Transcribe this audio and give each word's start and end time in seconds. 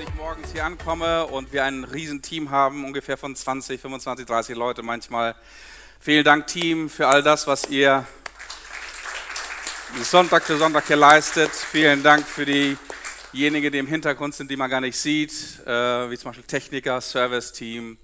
wenn 0.00 0.08
ich 0.08 0.14
morgens 0.14 0.52
hier 0.52 0.64
ankomme 0.64 1.26
und 1.26 1.52
wir 1.52 1.62
ein 1.64 1.84
Riesenteam 1.84 2.50
haben, 2.50 2.86
ungefähr 2.86 3.18
von 3.18 3.36
20, 3.36 3.78
25, 3.78 4.24
30 4.24 4.56
Leute 4.56 4.82
manchmal. 4.82 5.34
Vielen 5.98 6.24
Dank, 6.24 6.46
Team, 6.46 6.88
für 6.88 7.06
all 7.06 7.22
das, 7.22 7.46
was 7.46 7.68
ihr 7.68 8.06
Sonntag 10.02 10.44
für 10.44 10.56
Sonntag 10.56 10.86
hier 10.86 10.96
leistet. 10.96 11.50
Vielen 11.50 12.02
Dank 12.02 12.26
für 12.26 12.46
diejenigen, 12.46 13.70
die 13.70 13.78
im 13.78 13.86
Hintergrund 13.86 14.34
sind, 14.34 14.50
die 14.50 14.56
man 14.56 14.70
gar 14.70 14.80
nicht 14.80 14.96
sieht, 14.96 15.32
äh, 15.66 16.10
wie 16.10 16.16
zum 16.16 16.30
Beispiel 16.30 16.46
Techniker, 16.46 16.98
Service-Team. 17.02 17.98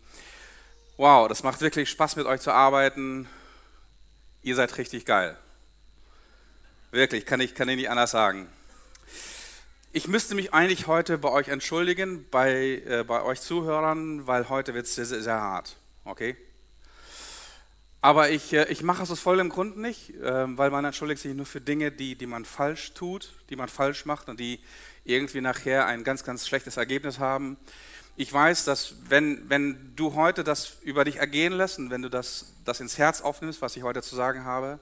Wow, 0.99 1.29
das 1.29 1.43
macht 1.45 1.63
wirklich 1.63 1.89
Spaß, 1.89 2.17
mit 2.17 2.27
euch 2.27 2.43
zu 2.43 2.53
arbeiten. 2.53 3.27
Ihr 4.43 4.55
seid 4.55 4.77
richtig 4.77 5.07
geil. 5.07 5.39
Wirklich, 6.91 7.25
kann 7.25 7.41
ich, 7.41 7.55
kann 7.55 7.71
ich 7.71 7.77
nicht 7.77 7.89
anders 7.89 8.11
sagen. 8.11 8.51
Ich 9.97 10.09
müsste 10.09 10.35
mich 10.35 10.53
eigentlich 10.53 10.89
heute 10.89 11.17
bei 11.17 11.31
euch 11.31 11.49
entschuldigen, 11.49 12.27
bei, 12.31 12.83
äh, 12.87 13.03
bei 13.03 13.23
euch 13.23 13.41
Zuhörern, 13.41 14.27
weil 14.27 14.51
heute 14.51 14.75
wird 14.75 14.85
es 14.85 14.95
sehr, 14.95 15.07
sehr, 15.07 15.23
sehr, 15.23 15.41
hart. 15.41 15.75
Okay? 16.05 16.37
Aber 18.03 18.29
ich, 18.29 18.53
äh, 18.53 18.67
ich 18.69 18.83
mache 18.83 19.05
es 19.05 19.11
aus 19.11 19.21
vollem 19.21 19.49
Grund 19.49 19.79
nicht, 19.79 20.11
äh, 20.17 20.59
weil 20.59 20.71
man 20.71 20.85
entschuldigt 20.85 21.23
sich 21.23 21.35
nur 21.35 21.47
für 21.47 21.63
Dinge, 21.63 21.93
die, 21.93 22.15
die 22.15 22.27
man 22.27 22.45
falsch 22.45 22.93
tut, 22.93 23.33
die 23.49 23.57
man 23.57 23.71
falsch 23.71 24.05
macht 24.05 24.29
und 24.29 24.39
die 24.39 24.61
irgendwie 25.05 25.41
nachher 25.41 25.87
ein 25.87 26.05
ganz, 26.05 26.25
ganz 26.25 26.47
schlechtes 26.47 26.77
Ergebnis 26.77 27.19
haben. 27.19 27.57
Ich 28.17 28.31
weiß, 28.31 28.67
dass 28.67 28.97
wenn, 29.09 29.49
wenn 29.49 29.95
du 29.97 30.13
heute 30.13 30.45
das 30.45 30.77
über 30.83 31.05
dich 31.05 31.17
ergehen 31.17 31.55
lässt 31.55 31.79
und 31.79 31.89
wenn 31.89 32.03
du 32.03 32.11
das, 32.11 32.53
das 32.67 32.81
ins 32.81 32.99
Herz 32.99 33.23
aufnimmst, 33.23 33.63
was 33.63 33.75
ich 33.79 33.83
heute 33.83 34.03
zu 34.03 34.15
sagen 34.15 34.45
habe, 34.45 34.79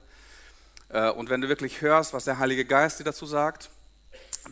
äh, 0.89 1.09
und 1.09 1.29
wenn 1.29 1.39
du 1.39 1.47
wirklich 1.47 1.79
hörst, 1.79 2.11
was 2.11 2.25
der 2.25 2.37
Heilige 2.37 2.65
Geist 2.65 2.99
dir 2.99 3.05
dazu 3.05 3.25
sagt, 3.25 3.69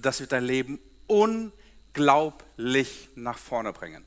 das 0.02 0.20
wird 0.20 0.32
dein 0.32 0.44
Leben 0.44 0.80
unglaublich 1.08 3.10
nach 3.16 3.38
vorne 3.38 3.74
bringen. 3.74 4.06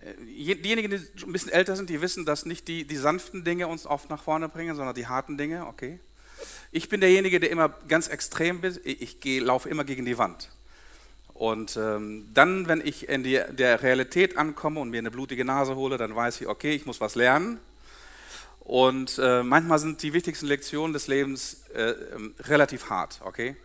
Äh, 0.00 0.56
diejenigen, 0.56 0.90
die 0.90 1.24
ein 1.24 1.32
bisschen 1.32 1.52
älter 1.52 1.76
sind, 1.76 1.90
die 1.90 2.00
wissen, 2.00 2.24
dass 2.24 2.46
nicht 2.46 2.68
die, 2.68 2.86
die 2.86 2.96
sanften 2.96 3.44
Dinge 3.44 3.68
uns 3.68 3.86
oft 3.86 4.10
nach 4.10 4.22
vorne 4.22 4.48
bringen, 4.48 4.76
sondern 4.76 4.94
die 4.94 5.06
harten 5.06 5.38
Dinge, 5.38 5.66
okay. 5.66 6.00
Ich 6.72 6.88
bin 6.88 7.00
derjenige, 7.00 7.40
der 7.40 7.50
immer 7.50 7.68
ganz 7.88 8.08
extrem 8.08 8.62
ist. 8.64 8.80
Ich 8.84 9.20
gehe, 9.20 9.40
laufe 9.40 9.68
immer 9.68 9.84
gegen 9.84 10.04
die 10.04 10.18
Wand. 10.18 10.50
Und 11.32 11.76
ähm, 11.76 12.28
dann, 12.32 12.68
wenn 12.68 12.80
ich 12.80 13.08
in 13.08 13.22
die, 13.22 13.40
der 13.50 13.82
Realität 13.82 14.36
ankomme 14.36 14.80
und 14.80 14.90
mir 14.90 14.98
eine 14.98 15.10
blutige 15.10 15.44
Nase 15.44 15.74
hole, 15.74 15.98
dann 15.98 16.14
weiß 16.14 16.40
ich, 16.40 16.46
okay, 16.46 16.74
ich 16.74 16.86
muss 16.86 17.00
was 17.00 17.16
lernen. 17.16 17.58
Und 18.60 19.20
äh, 19.22 19.42
manchmal 19.42 19.78
sind 19.78 20.02
die 20.02 20.12
wichtigsten 20.12 20.46
Lektionen 20.46 20.92
des 20.92 21.06
Lebens 21.06 21.64
äh, 21.74 21.90
ähm, 22.14 22.34
relativ 22.40 22.88
hart, 22.88 23.20
okay? 23.22 23.56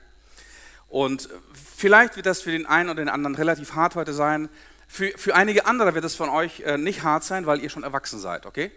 Und 0.89 1.29
vielleicht 1.53 2.15
wird 2.15 2.25
das 2.25 2.41
für 2.41 2.51
den 2.51 2.65
einen 2.65 2.89
oder 2.89 3.01
den 3.01 3.09
anderen 3.09 3.35
relativ 3.35 3.73
hart 3.73 3.95
heute 3.95 4.11
sein. 4.11 4.49
Für, 4.87 5.15
für 5.17 5.35
einige 5.35 5.67
andere 5.67 5.93
wird 5.93 6.03
es 6.03 6.15
von 6.15 6.29
euch 6.29 6.61
äh, 6.61 6.77
nicht 6.77 7.03
hart 7.03 7.23
sein, 7.23 7.45
weil 7.45 7.61
ihr 7.61 7.69
schon 7.69 7.83
erwachsen 7.83 8.19
seid, 8.19 8.47
okay? 8.47 8.71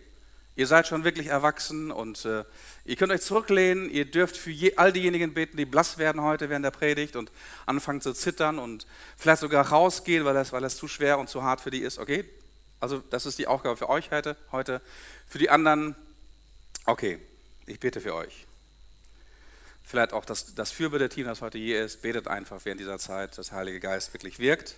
Ihr 0.55 0.67
seid 0.67 0.87
schon 0.87 1.05
wirklich 1.05 1.29
erwachsen 1.29 1.91
und 1.91 2.27
äh, 2.27 2.45
ihr 2.85 2.97
könnt 2.97 3.11
euch 3.11 3.23
zurücklehnen. 3.23 3.89
Ihr 3.89 4.05
dürft 4.05 4.37
für 4.37 4.51
je, 4.51 4.77
all 4.77 4.93
diejenigen 4.93 5.33
beten, 5.33 5.57
die 5.57 5.65
blass 5.65 5.97
werden 5.97 6.21
heute 6.21 6.51
während 6.51 6.67
der 6.67 6.71
Predigt 6.71 7.17
und 7.17 7.33
anfangen 7.65 8.03
zu 8.03 8.13
zittern 8.13 8.59
und 8.59 8.87
vielleicht 9.17 9.41
sogar 9.41 9.67
rausgehen, 9.67 10.27
weil 10.27 10.35
das, 10.35 10.53
weil 10.53 10.61
das 10.61 10.77
zu 10.77 10.89
schwer 10.89 11.19
und 11.19 11.31
zu 11.31 11.43
hart 11.43 11.63
für 11.63 11.71
die 11.71 11.81
ist, 11.81 11.99
okay? 11.99 12.27
Also 12.81 12.99
das 13.09 13.25
ist 13.25 13.39
die 13.39 13.47
Aufgabe 13.47 13.79
für 13.79 13.89
euch 13.89 14.11
heute. 14.11 14.37
heute. 14.51 14.83
Für 15.27 15.39
die 15.39 15.49
anderen, 15.49 15.97
okay, 16.85 17.19
ich 17.65 17.81
bete 17.81 18.03
für 18.03 18.15
euch 18.15 18.47
vielleicht 19.93 20.15
auch 20.15 20.25
das, 20.25 20.55
das 20.55 20.71
Fürbitte-Team, 20.73 21.27
das 21.27 21.43
heute 21.43 21.59
hier 21.59 21.85
ist, 21.85 22.01
betet 22.01 22.27
einfach 22.27 22.65
während 22.65 22.81
dieser 22.81 22.99
Zeit, 22.99 23.37
dass 23.37 23.49
der 23.49 23.59
Heilige 23.59 23.79
Geist 23.79 24.15
wirklich 24.15 24.39
wirkt. 24.39 24.75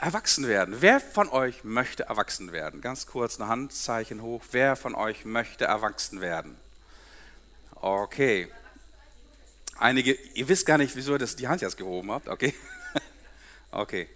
Erwachsen 0.00 0.48
werden. 0.48 0.78
Wer 0.80 0.98
von 0.98 1.28
euch 1.28 1.62
möchte 1.62 2.02
erwachsen 2.02 2.50
werden? 2.50 2.80
Ganz 2.80 3.06
kurz 3.06 3.38
ein 3.38 3.46
Handzeichen 3.46 4.20
hoch. 4.20 4.42
Wer 4.50 4.74
von 4.74 4.96
euch 4.96 5.24
möchte 5.24 5.64
erwachsen 5.64 6.20
werden? 6.20 6.56
Okay. 7.76 8.48
Einige, 9.78 10.12
ihr 10.34 10.48
wisst 10.48 10.66
gar 10.66 10.76
nicht, 10.76 10.96
wieso 10.96 11.12
ihr 11.12 11.18
das 11.18 11.36
die 11.36 11.46
Hand 11.46 11.62
jetzt 11.62 11.76
gehoben 11.76 12.10
habt. 12.10 12.28
Okay. 12.28 12.54
Okay. 13.74 14.06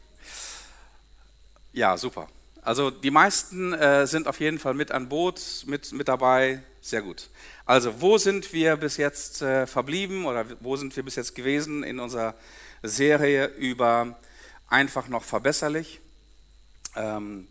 Ja, 1.72 1.96
super. 1.96 2.28
Also 2.60 2.90
die 2.90 3.10
meisten 3.10 3.72
äh, 3.72 4.06
sind 4.06 4.28
auf 4.28 4.38
jeden 4.38 4.58
Fall 4.58 4.74
mit 4.74 4.92
an 4.92 5.08
Boot, 5.08 5.64
mit, 5.64 5.92
mit 5.92 6.08
dabei. 6.08 6.62
Sehr 6.86 7.02
gut. 7.02 7.30
Also, 7.64 8.00
wo 8.00 8.16
sind 8.16 8.52
wir 8.52 8.76
bis 8.76 8.96
jetzt 8.96 9.42
äh, 9.42 9.66
verblieben 9.66 10.24
oder 10.24 10.46
wo 10.60 10.76
sind 10.76 10.94
wir 10.94 11.02
bis 11.02 11.16
jetzt 11.16 11.34
gewesen 11.34 11.82
in 11.82 11.98
unserer 11.98 12.36
Serie 12.80 13.48
über 13.48 14.16
einfach 14.68 15.08
noch 15.08 15.24
verbesserlich? 15.24 16.00
Ähm, 16.94 17.48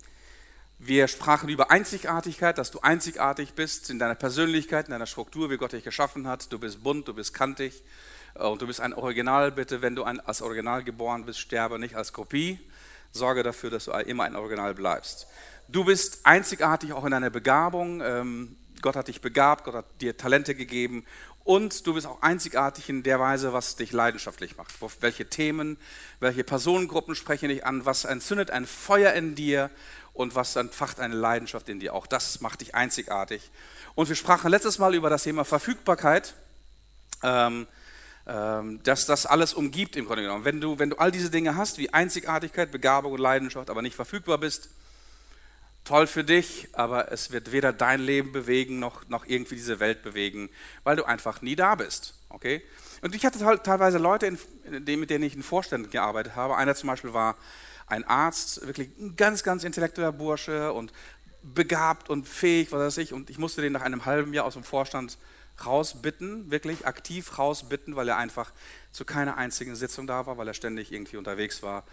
wir 0.79 1.09
sprachen 1.09 1.49
über 1.49 1.69
Einzigartigkeit, 1.69 2.57
dass 2.57 2.71
du 2.71 2.79
einzigartig 2.79 3.55
bist 3.55 3.89
in 3.89 3.99
deiner 3.99 4.15
Persönlichkeit, 4.15 4.85
in 4.85 4.91
deiner 4.91 5.05
Struktur, 5.05 5.49
wie 5.49 5.57
Gott 5.57 5.73
dich 5.73 5.83
geschaffen 5.83 6.27
hat. 6.27 6.53
Du 6.53 6.57
bist 6.57 6.81
bunt, 6.81 7.09
du 7.09 7.13
bist 7.13 7.33
kantig 7.33 7.83
äh, 8.35 8.43
und 8.45 8.61
du 8.61 8.67
bist 8.67 8.79
ein 8.79 8.93
Original. 8.93 9.51
Bitte, 9.51 9.81
wenn 9.81 9.97
du 9.97 10.05
ein, 10.05 10.21
als 10.21 10.41
Original 10.41 10.85
geboren 10.85 11.25
bist, 11.25 11.41
sterbe 11.41 11.77
nicht 11.77 11.95
als 11.95 12.13
Kopie. 12.13 12.57
Sorge 13.11 13.43
dafür, 13.43 13.69
dass 13.69 13.83
du 13.83 13.91
immer 13.91 14.23
ein 14.23 14.37
Original 14.37 14.73
bleibst. 14.73 15.27
Du 15.67 15.83
bist 15.83 16.25
einzigartig 16.25 16.93
auch 16.93 17.03
in 17.03 17.11
deiner 17.11 17.31
Begabung. 17.31 17.99
Ähm, 17.99 18.55
Gott 18.81 18.95
hat 18.95 19.07
dich 19.07 19.21
begabt, 19.21 19.63
Gott 19.63 19.75
hat 19.75 19.85
dir 20.01 20.17
Talente 20.17 20.55
gegeben 20.55 21.05
und 21.43 21.85
du 21.85 21.93
bist 21.93 22.07
auch 22.07 22.21
einzigartig 22.21 22.89
in 22.89 23.03
der 23.03 23.19
Weise, 23.19 23.53
was 23.53 23.75
dich 23.75 23.91
leidenschaftlich 23.91 24.57
macht. 24.57 24.73
Welche 25.01 25.29
Themen, 25.29 25.77
welche 26.19 26.43
Personengruppen 26.43 27.15
sprechen 27.15 27.49
dich 27.49 27.65
an, 27.65 27.85
was 27.85 28.05
entzündet 28.05 28.51
ein 28.51 28.65
Feuer 28.65 29.13
in 29.13 29.35
dir 29.35 29.69
und 30.13 30.35
was 30.35 30.55
entfacht 30.55 30.99
eine 30.99 31.15
Leidenschaft 31.15 31.69
in 31.69 31.79
dir. 31.79 31.93
Auch 31.93 32.07
das 32.07 32.41
macht 32.41 32.61
dich 32.61 32.73
einzigartig. 32.73 33.51
Und 33.95 34.09
wir 34.09 34.15
sprachen 34.15 34.49
letztes 34.49 34.79
Mal 34.79 34.95
über 34.95 35.09
das 35.09 35.23
Thema 35.23 35.45
Verfügbarkeit. 35.45 36.33
Ähm, 37.23 37.67
ähm, 38.27 38.81
dass 38.81 39.05
das 39.05 39.27
alles 39.27 39.53
umgibt 39.53 39.95
im 39.95 40.05
Grunde 40.07 40.23
genommen. 40.23 40.45
Wenn 40.45 40.59
du, 40.59 40.79
wenn 40.79 40.89
du 40.89 40.97
all 40.97 41.11
diese 41.11 41.29
Dinge 41.29 41.55
hast, 41.55 41.77
wie 41.77 41.93
Einzigartigkeit, 41.93 42.71
Begabung 42.71 43.13
und 43.13 43.19
Leidenschaft, 43.19 43.69
aber 43.69 43.83
nicht 43.83 43.95
verfügbar 43.95 44.39
bist, 44.39 44.69
toll 45.85 46.07
für 46.07 46.23
dich, 46.23 46.67
aber 46.73 47.11
es 47.11 47.31
wird 47.31 47.51
weder 47.51 47.71
dein 47.71 48.01
Leben 48.01 48.31
bewegen 48.31 48.79
noch, 48.79 49.07
noch 49.07 49.25
irgendwie 49.25 49.55
diese 49.55 49.79
Welt 49.79 50.03
bewegen, 50.03 50.49
weil 50.83 50.97
du 50.97 51.05
einfach 51.05 51.41
nie 51.41 51.55
da 51.55 51.75
bist. 51.75 52.15
Okay? 52.29 52.63
Und 53.01 53.15
ich 53.15 53.25
hatte 53.25 53.39
teilweise 53.63 53.99
Leute, 53.99 54.37
mit 54.67 55.09
denen 55.09 55.23
ich 55.23 55.35
in 55.35 55.43
Vorständen 55.43 55.89
gearbeitet 55.91 56.35
habe. 56.35 56.57
Einer 56.57 56.75
zum 56.75 56.87
Beispiel 56.87 57.13
war 57.13 57.37
ein 57.87 58.03
Arzt, 58.03 58.65
wirklich 58.65 58.89
ein 58.99 59.15
ganz, 59.15 59.43
ganz 59.43 59.63
intellektueller 59.63 60.11
Bursche 60.11 60.73
und 60.73 60.91
begabt 61.43 62.09
und 62.09 62.27
fähig, 62.27 62.71
was 62.71 62.79
weiß 62.79 62.97
ich. 62.97 63.13
Und 63.13 63.29
ich 63.29 63.37
musste 63.37 63.61
den 63.61 63.73
nach 63.73 63.83
einem 63.83 64.05
halben 64.05 64.33
Jahr 64.33 64.45
aus 64.45 64.55
dem 64.55 64.63
Vorstand 64.63 65.19
rausbitten, 65.63 66.51
wirklich 66.51 66.85
aktiv 66.85 67.37
rausbitten, 67.37 67.95
weil 67.95 68.09
er 68.09 68.17
einfach 68.17 68.51
zu 68.91 69.05
keiner 69.05 69.37
einzigen 69.37 69.75
Sitzung 69.75 70.07
da 70.07 70.25
war, 70.25 70.37
weil 70.37 70.47
er 70.47 70.53
ständig 70.53 70.91
irgendwie 70.91 71.17
unterwegs 71.17 71.63
war 71.63 71.85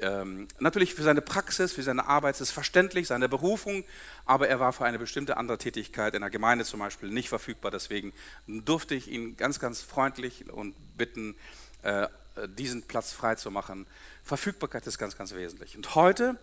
ähm, 0.00 0.48
natürlich 0.58 0.94
für 0.94 1.02
seine 1.02 1.20
Praxis, 1.20 1.72
für 1.72 1.82
seine 1.82 2.06
Arbeit 2.06 2.36
ist 2.36 2.40
es 2.42 2.50
verständlich, 2.50 3.06
seine 3.06 3.28
Berufung, 3.28 3.84
aber 4.24 4.48
er 4.48 4.60
war 4.60 4.72
für 4.72 4.84
eine 4.84 4.98
bestimmte 4.98 5.36
andere 5.36 5.58
Tätigkeit 5.58 6.14
in 6.14 6.20
der 6.20 6.30
Gemeinde 6.30 6.64
zum 6.64 6.80
Beispiel 6.80 7.10
nicht 7.10 7.28
verfügbar. 7.28 7.70
Deswegen 7.70 8.12
durfte 8.46 8.94
ich 8.94 9.08
ihn 9.08 9.36
ganz, 9.36 9.58
ganz 9.58 9.82
freundlich 9.82 10.50
und 10.50 10.74
bitten, 10.96 11.34
äh, 11.82 12.08
diesen 12.48 12.82
Platz 12.82 13.12
freizumachen. 13.12 13.86
Verfügbarkeit 14.22 14.86
ist 14.86 14.98
ganz, 14.98 15.16
ganz 15.16 15.34
wesentlich. 15.34 15.76
Und 15.76 15.94
heute 15.94 16.36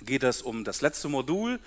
geht 0.00 0.22
es 0.22 0.40
um 0.40 0.64
das 0.64 0.80
letzte 0.80 1.08
Modul 1.08 1.60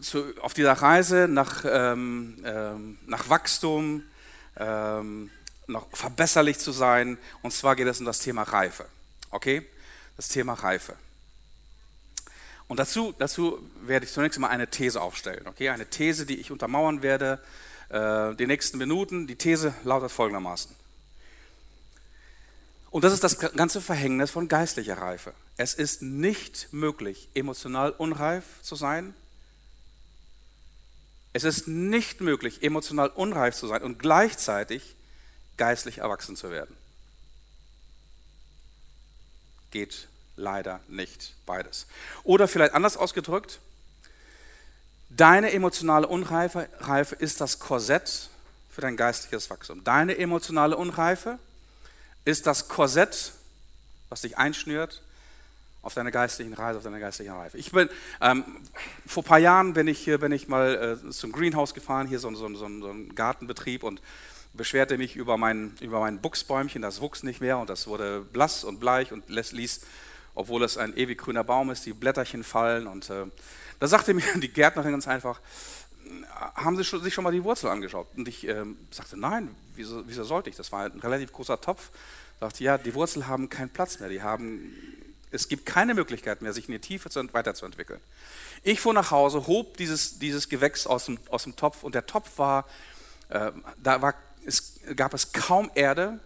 zu, 0.00 0.36
auf 0.40 0.54
dieser 0.54 0.74
Reise 0.74 1.28
nach, 1.28 1.64
ähm, 1.66 2.42
ähm, 2.44 2.98
nach 3.06 3.28
Wachstum, 3.28 4.02
ähm, 4.56 5.30
noch 5.66 5.88
verbesserlich 5.96 6.58
zu 6.58 6.72
sein. 6.72 7.16
Und 7.40 7.52
zwar 7.52 7.76
geht 7.76 7.86
es 7.86 8.00
um 8.00 8.06
das 8.06 8.18
Thema 8.18 8.42
Reife. 8.42 8.86
Okay? 9.32 9.66
Das 10.16 10.28
Thema 10.28 10.52
Reife. 10.52 10.94
Und 12.68 12.76
dazu, 12.76 13.12
dazu 13.18 13.58
werde 13.82 14.06
ich 14.06 14.12
zunächst 14.12 14.38
mal 14.38 14.48
eine 14.48 14.68
These 14.68 15.00
aufstellen. 15.00 15.46
Okay? 15.48 15.70
Eine 15.70 15.86
These, 15.86 16.26
die 16.26 16.38
ich 16.38 16.52
untermauern 16.52 17.02
werde, 17.02 17.40
äh, 17.88 18.34
die 18.36 18.46
nächsten 18.46 18.78
Minuten. 18.78 19.26
Die 19.26 19.36
These 19.36 19.74
lautet 19.82 20.12
folgendermaßen. 20.12 20.74
Und 22.90 23.04
das 23.04 23.14
ist 23.14 23.24
das 23.24 23.38
ganze 23.38 23.80
Verhängnis 23.80 24.30
von 24.30 24.48
geistlicher 24.48 24.98
Reife. 24.98 25.32
Es 25.56 25.72
ist 25.72 26.02
nicht 26.02 26.68
möglich, 26.72 27.30
emotional 27.34 27.90
unreif 27.90 28.44
zu 28.60 28.76
sein. 28.76 29.14
Es 31.32 31.44
ist 31.44 31.66
nicht 31.66 32.20
möglich, 32.20 32.62
emotional 32.62 33.08
unreif 33.08 33.56
zu 33.56 33.66
sein 33.66 33.82
und 33.82 33.98
gleichzeitig 33.98 34.94
geistlich 35.56 35.98
erwachsen 35.98 36.36
zu 36.36 36.50
werden 36.50 36.76
geht 39.72 40.06
leider 40.36 40.80
nicht 40.86 41.34
beides. 41.44 41.86
Oder 42.22 42.46
vielleicht 42.46 42.74
anders 42.74 42.96
ausgedrückt, 42.96 43.58
deine 45.10 45.52
emotionale 45.52 46.06
Unreife 46.06 46.68
Reife 46.78 47.16
ist 47.16 47.40
das 47.40 47.58
Korsett 47.58 48.30
für 48.70 48.80
dein 48.80 48.96
geistliches 48.96 49.50
Wachstum. 49.50 49.82
Deine 49.84 50.16
emotionale 50.16 50.76
Unreife 50.76 51.38
ist 52.24 52.46
das 52.46 52.68
Korsett 52.68 53.32
was 54.12 54.20
dich 54.20 54.36
einschnürt 54.36 55.00
auf 55.80 55.94
deiner 55.94 56.10
geistlichen 56.10 56.52
Reise, 56.52 56.76
auf 56.76 56.84
deiner 56.84 57.00
geistlichen 57.00 57.32
Reife. 57.32 57.56
Ich 57.56 57.72
bin, 57.72 57.88
ähm, 58.20 58.44
vor 59.06 59.22
ein 59.22 59.26
paar 59.26 59.38
Jahren 59.38 59.72
bin 59.72 59.88
ich, 59.88 59.98
hier, 59.98 60.18
bin 60.18 60.32
ich 60.32 60.48
mal 60.48 60.98
äh, 61.02 61.10
zum 61.10 61.32
Greenhouse 61.32 61.72
gefahren, 61.72 62.06
hier 62.06 62.18
so, 62.18 62.32
so, 62.34 62.46
so, 62.54 62.56
so 62.56 62.90
ein 62.90 63.14
Gartenbetrieb 63.14 63.82
und 63.82 64.02
beschwerte 64.54 64.98
mich 64.98 65.16
über 65.16 65.36
mein, 65.36 65.74
über 65.80 66.00
mein 66.00 66.20
Buchsbäumchen, 66.20 66.82
das 66.82 67.00
wuchs 67.00 67.22
nicht 67.22 67.40
mehr 67.40 67.58
und 67.58 67.70
das 67.70 67.86
wurde 67.86 68.20
blass 68.20 68.64
und 68.64 68.80
bleich 68.80 69.12
und 69.12 69.28
ließ, 69.28 69.80
obwohl 70.34 70.62
es 70.62 70.76
ein 70.76 70.96
ewig 70.96 71.18
grüner 71.18 71.44
Baum 71.44 71.70
ist, 71.70 71.86
die 71.86 71.92
Blätterchen 71.92 72.44
fallen. 72.44 72.86
Und 72.86 73.08
äh, 73.10 73.26
da 73.78 73.86
sagte 73.86 74.14
mir 74.14 74.24
die 74.36 74.52
Gärtnerin 74.52 74.92
ganz 74.92 75.08
einfach, 75.08 75.40
haben 76.54 76.76
Sie 76.76 76.82
sich 76.82 77.14
schon 77.14 77.24
mal 77.24 77.32
die 77.32 77.44
Wurzel 77.44 77.70
angeschaut? 77.70 78.08
Und 78.16 78.28
ich 78.28 78.46
äh, 78.46 78.64
sagte, 78.90 79.18
nein, 79.18 79.54
wieso, 79.74 80.06
wieso 80.06 80.24
sollte 80.24 80.50
ich? 80.50 80.56
Das 80.56 80.72
war 80.72 80.84
ein 80.84 81.00
relativ 81.00 81.32
großer 81.32 81.60
Topf. 81.60 81.90
Ich 82.34 82.40
sagte, 82.40 82.64
ja, 82.64 82.76
die 82.76 82.94
Wurzeln 82.94 83.28
haben 83.28 83.48
keinen 83.48 83.70
Platz 83.70 84.00
mehr, 84.00 84.08
die 84.08 84.22
haben 84.22 84.72
es 85.32 85.48
gibt 85.48 85.66
keine 85.66 85.94
Möglichkeit 85.94 86.42
mehr, 86.42 86.52
sich 86.52 86.68
in 86.68 86.72
die 86.72 86.78
Tiefe 86.78 87.08
weiterzuentwickeln. 87.32 88.00
Ich 88.62 88.80
fuhr 88.80 88.92
nach 88.92 89.10
Hause, 89.10 89.46
hob 89.46 89.76
dieses, 89.78 90.18
dieses 90.18 90.48
Gewächs 90.48 90.86
aus 90.86 91.06
dem, 91.06 91.18
aus 91.30 91.44
dem 91.44 91.56
Topf 91.56 91.82
und 91.82 91.94
der 91.94 92.06
Topf 92.06 92.38
war, 92.38 92.66
äh, 93.30 93.50
da 93.82 94.02
war, 94.02 94.14
es 94.46 94.80
gab 94.96 95.14
es 95.14 95.32
kaum 95.32 95.70
Erde, 95.74 96.18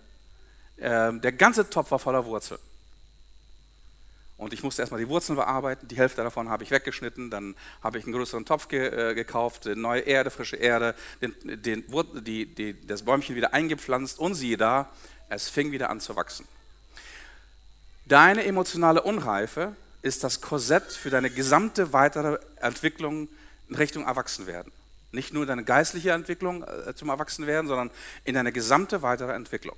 äh, 0.77 1.13
der 1.13 1.33
ganze 1.33 1.69
Topf 1.69 1.91
war 1.91 1.99
voller 1.99 2.25
Wurzeln. 2.25 2.61
Und 4.39 4.53
ich 4.53 4.63
musste 4.63 4.83
erstmal 4.83 5.01
die 5.01 5.09
Wurzeln 5.09 5.37
bearbeiten, 5.37 5.89
die 5.89 5.97
Hälfte 5.97 6.23
davon 6.23 6.51
habe 6.51 6.63
ich 6.63 6.71
weggeschnitten, 6.71 7.31
dann 7.31 7.55
habe 7.83 7.99
ich 7.99 8.05
einen 8.05 8.13
größeren 8.13 8.45
Topf 8.45 8.69
ge, 8.69 9.11
äh, 9.11 9.15
gekauft, 9.15 9.65
neue 9.65 10.03
Erde, 10.03 10.31
frische 10.31 10.57
Erde, 10.57 10.95
den, 11.23 11.35
den, 11.63 11.85
die, 12.23 12.47
die, 12.47 12.87
das 12.87 13.03
Bäumchen 13.03 13.35
wieder 13.35 13.55
eingepflanzt 13.55 14.19
und 14.19 14.35
siehe 14.35 14.59
da, 14.59 14.91
es 15.31 15.49
fing 15.49 15.73
wieder 15.73 15.89
an 15.89 16.01
zu 16.01 16.17
wachsen. 16.17 16.47
Deine 18.05 18.45
emotionale 18.45 19.03
Unreife 19.03 19.75
ist 20.03 20.23
das 20.23 20.41
Korsett 20.41 20.93
für 20.93 21.11
deine 21.11 21.31
gesamte 21.31 21.93
weitere 21.93 22.39
Entwicklung 22.61 23.29
in 23.69 23.75
Richtung 23.75 24.07
Erwachsenwerden. 24.07 24.71
Nicht 25.13 25.33
nur 25.33 25.47
deine 25.47 25.65
geistliche 25.65 26.13
Entwicklung 26.13 26.65
äh, 26.65 26.95
zum 26.95 27.09
Erwachsenwerden, 27.09 27.69
sondern 27.69 27.91
in 28.25 28.35
deine 28.35 28.53
gesamte 28.53 29.03
weitere 29.03 29.33
Entwicklung. 29.33 29.77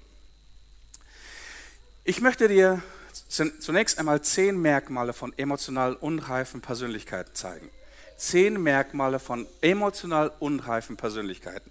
Ich 2.05 2.21
möchte 2.21 2.49
dir 2.49 2.83
zunächst 3.29 3.99
einmal 3.99 4.23
zehn 4.23 4.61
Merkmale 4.61 5.13
von 5.13 5.33
emotional 5.37 5.95
unreifen 5.95 6.61
Persönlichkeiten 6.61 7.35
zeigen. 7.35 7.69
Zehn 8.17 8.61
Merkmale 8.61 9.19
von 9.19 9.47
emotional 9.61 10.33
unreifen 10.39 10.97
Persönlichkeiten. 10.97 11.71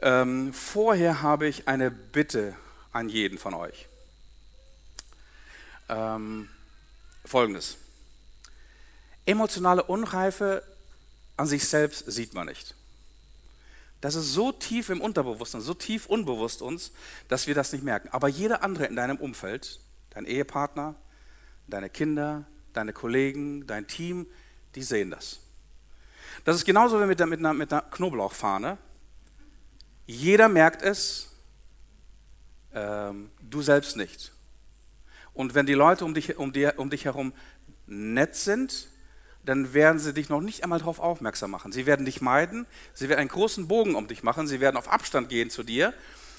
Ähm, 0.00 0.52
vorher 0.52 1.22
habe 1.22 1.46
ich 1.46 1.68
eine 1.68 1.90
Bitte 1.90 2.54
an 2.92 3.08
jeden 3.08 3.38
von 3.38 3.54
euch 3.54 3.86
ähm, 5.88 6.48
Folgendes. 7.24 7.76
Emotionale 9.24 9.82
Unreife 9.82 10.62
an 11.36 11.46
sich 11.46 11.66
selbst 11.66 12.10
sieht 12.10 12.34
man 12.34 12.46
nicht. 12.46 12.74
Das 14.00 14.14
ist 14.14 14.32
so 14.32 14.52
tief 14.52 14.88
im 14.90 15.00
Unterbewusstsein, 15.00 15.60
so 15.60 15.74
tief 15.74 16.06
unbewusst 16.06 16.62
uns, 16.62 16.92
dass 17.28 17.46
wir 17.46 17.54
das 17.54 17.72
nicht 17.72 17.82
merken. 17.82 18.08
Aber 18.12 18.28
jeder 18.28 18.62
andere 18.62 18.86
in 18.86 18.96
deinem 18.96 19.16
Umfeld, 19.16 19.80
dein 20.10 20.26
Ehepartner, 20.26 20.94
deine 21.66 21.90
Kinder, 21.90 22.44
deine 22.72 22.92
Kollegen, 22.92 23.66
dein 23.66 23.86
Team, 23.86 24.26
die 24.74 24.82
sehen 24.82 25.10
das. 25.10 25.40
Das 26.44 26.56
ist 26.56 26.64
genauso 26.64 27.00
wie 27.00 27.06
mit, 27.06 27.18
mit, 27.26 27.38
einer, 27.38 27.54
mit 27.54 27.72
einer 27.72 27.82
Knoblauchfahne. 27.82 28.78
Jeder 30.06 30.48
merkt 30.48 30.82
es, 30.82 31.32
ähm, 32.74 33.30
du 33.40 33.62
selbst 33.62 33.96
nicht. 33.96 34.32
Und 35.32 35.54
wenn 35.54 35.66
die 35.66 35.74
Leute 35.74 36.04
um 36.04 36.14
dich, 36.14 36.36
um, 36.36 36.52
die, 36.52 36.66
um 36.76 36.90
dich 36.90 37.06
herum 37.06 37.32
nett 37.86 38.36
sind, 38.36 38.88
dann 39.46 39.72
werden 39.72 39.98
sie 39.98 40.12
dich 40.12 40.28
noch 40.28 40.40
nicht 40.40 40.64
einmal 40.64 40.80
darauf 40.80 40.98
aufmerksam 40.98 41.50
machen. 41.52 41.72
Sie 41.72 41.86
werden 41.86 42.04
dich 42.04 42.20
meiden, 42.20 42.66
sie 42.92 43.08
werden 43.08 43.20
einen 43.20 43.28
großen 43.28 43.68
Bogen 43.68 43.94
um 43.94 44.08
dich 44.08 44.22
machen, 44.22 44.46
sie 44.46 44.60
werden 44.60 44.76
auf 44.76 44.90
Abstand 44.90 45.28
gehen 45.28 45.50
zu 45.50 45.62
dir, 45.62 45.94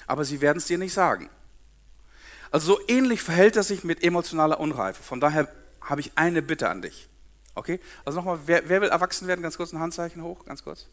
aber 0.05 0.25
sie 0.25 0.41
werden 0.41 0.57
es 0.57 0.65
dir 0.65 0.77
nicht 0.77 0.93
sagen. 0.93 1.29
Also 2.51 2.75
so 2.75 2.79
ähnlich 2.87 3.21
verhält 3.21 3.55
das 3.55 3.69
sich 3.69 3.83
mit 3.83 4.03
emotionaler 4.03 4.59
Unreife. 4.59 5.01
Von 5.01 5.19
daher 5.19 5.47
habe 5.81 6.01
ich 6.01 6.11
eine 6.15 6.41
Bitte 6.41 6.69
an 6.69 6.81
dich. 6.81 7.09
Okay? 7.55 7.79
Also 8.05 8.19
nochmal, 8.19 8.39
wer, 8.45 8.69
wer 8.69 8.81
will 8.81 8.89
erwachsen 8.89 9.27
werden? 9.27 9.41
Ganz 9.41 9.57
kurz 9.57 9.73
ein 9.73 9.79
Handzeichen 9.79 10.21
hoch, 10.21 10.45
ganz 10.45 10.63
kurz. 10.63 10.87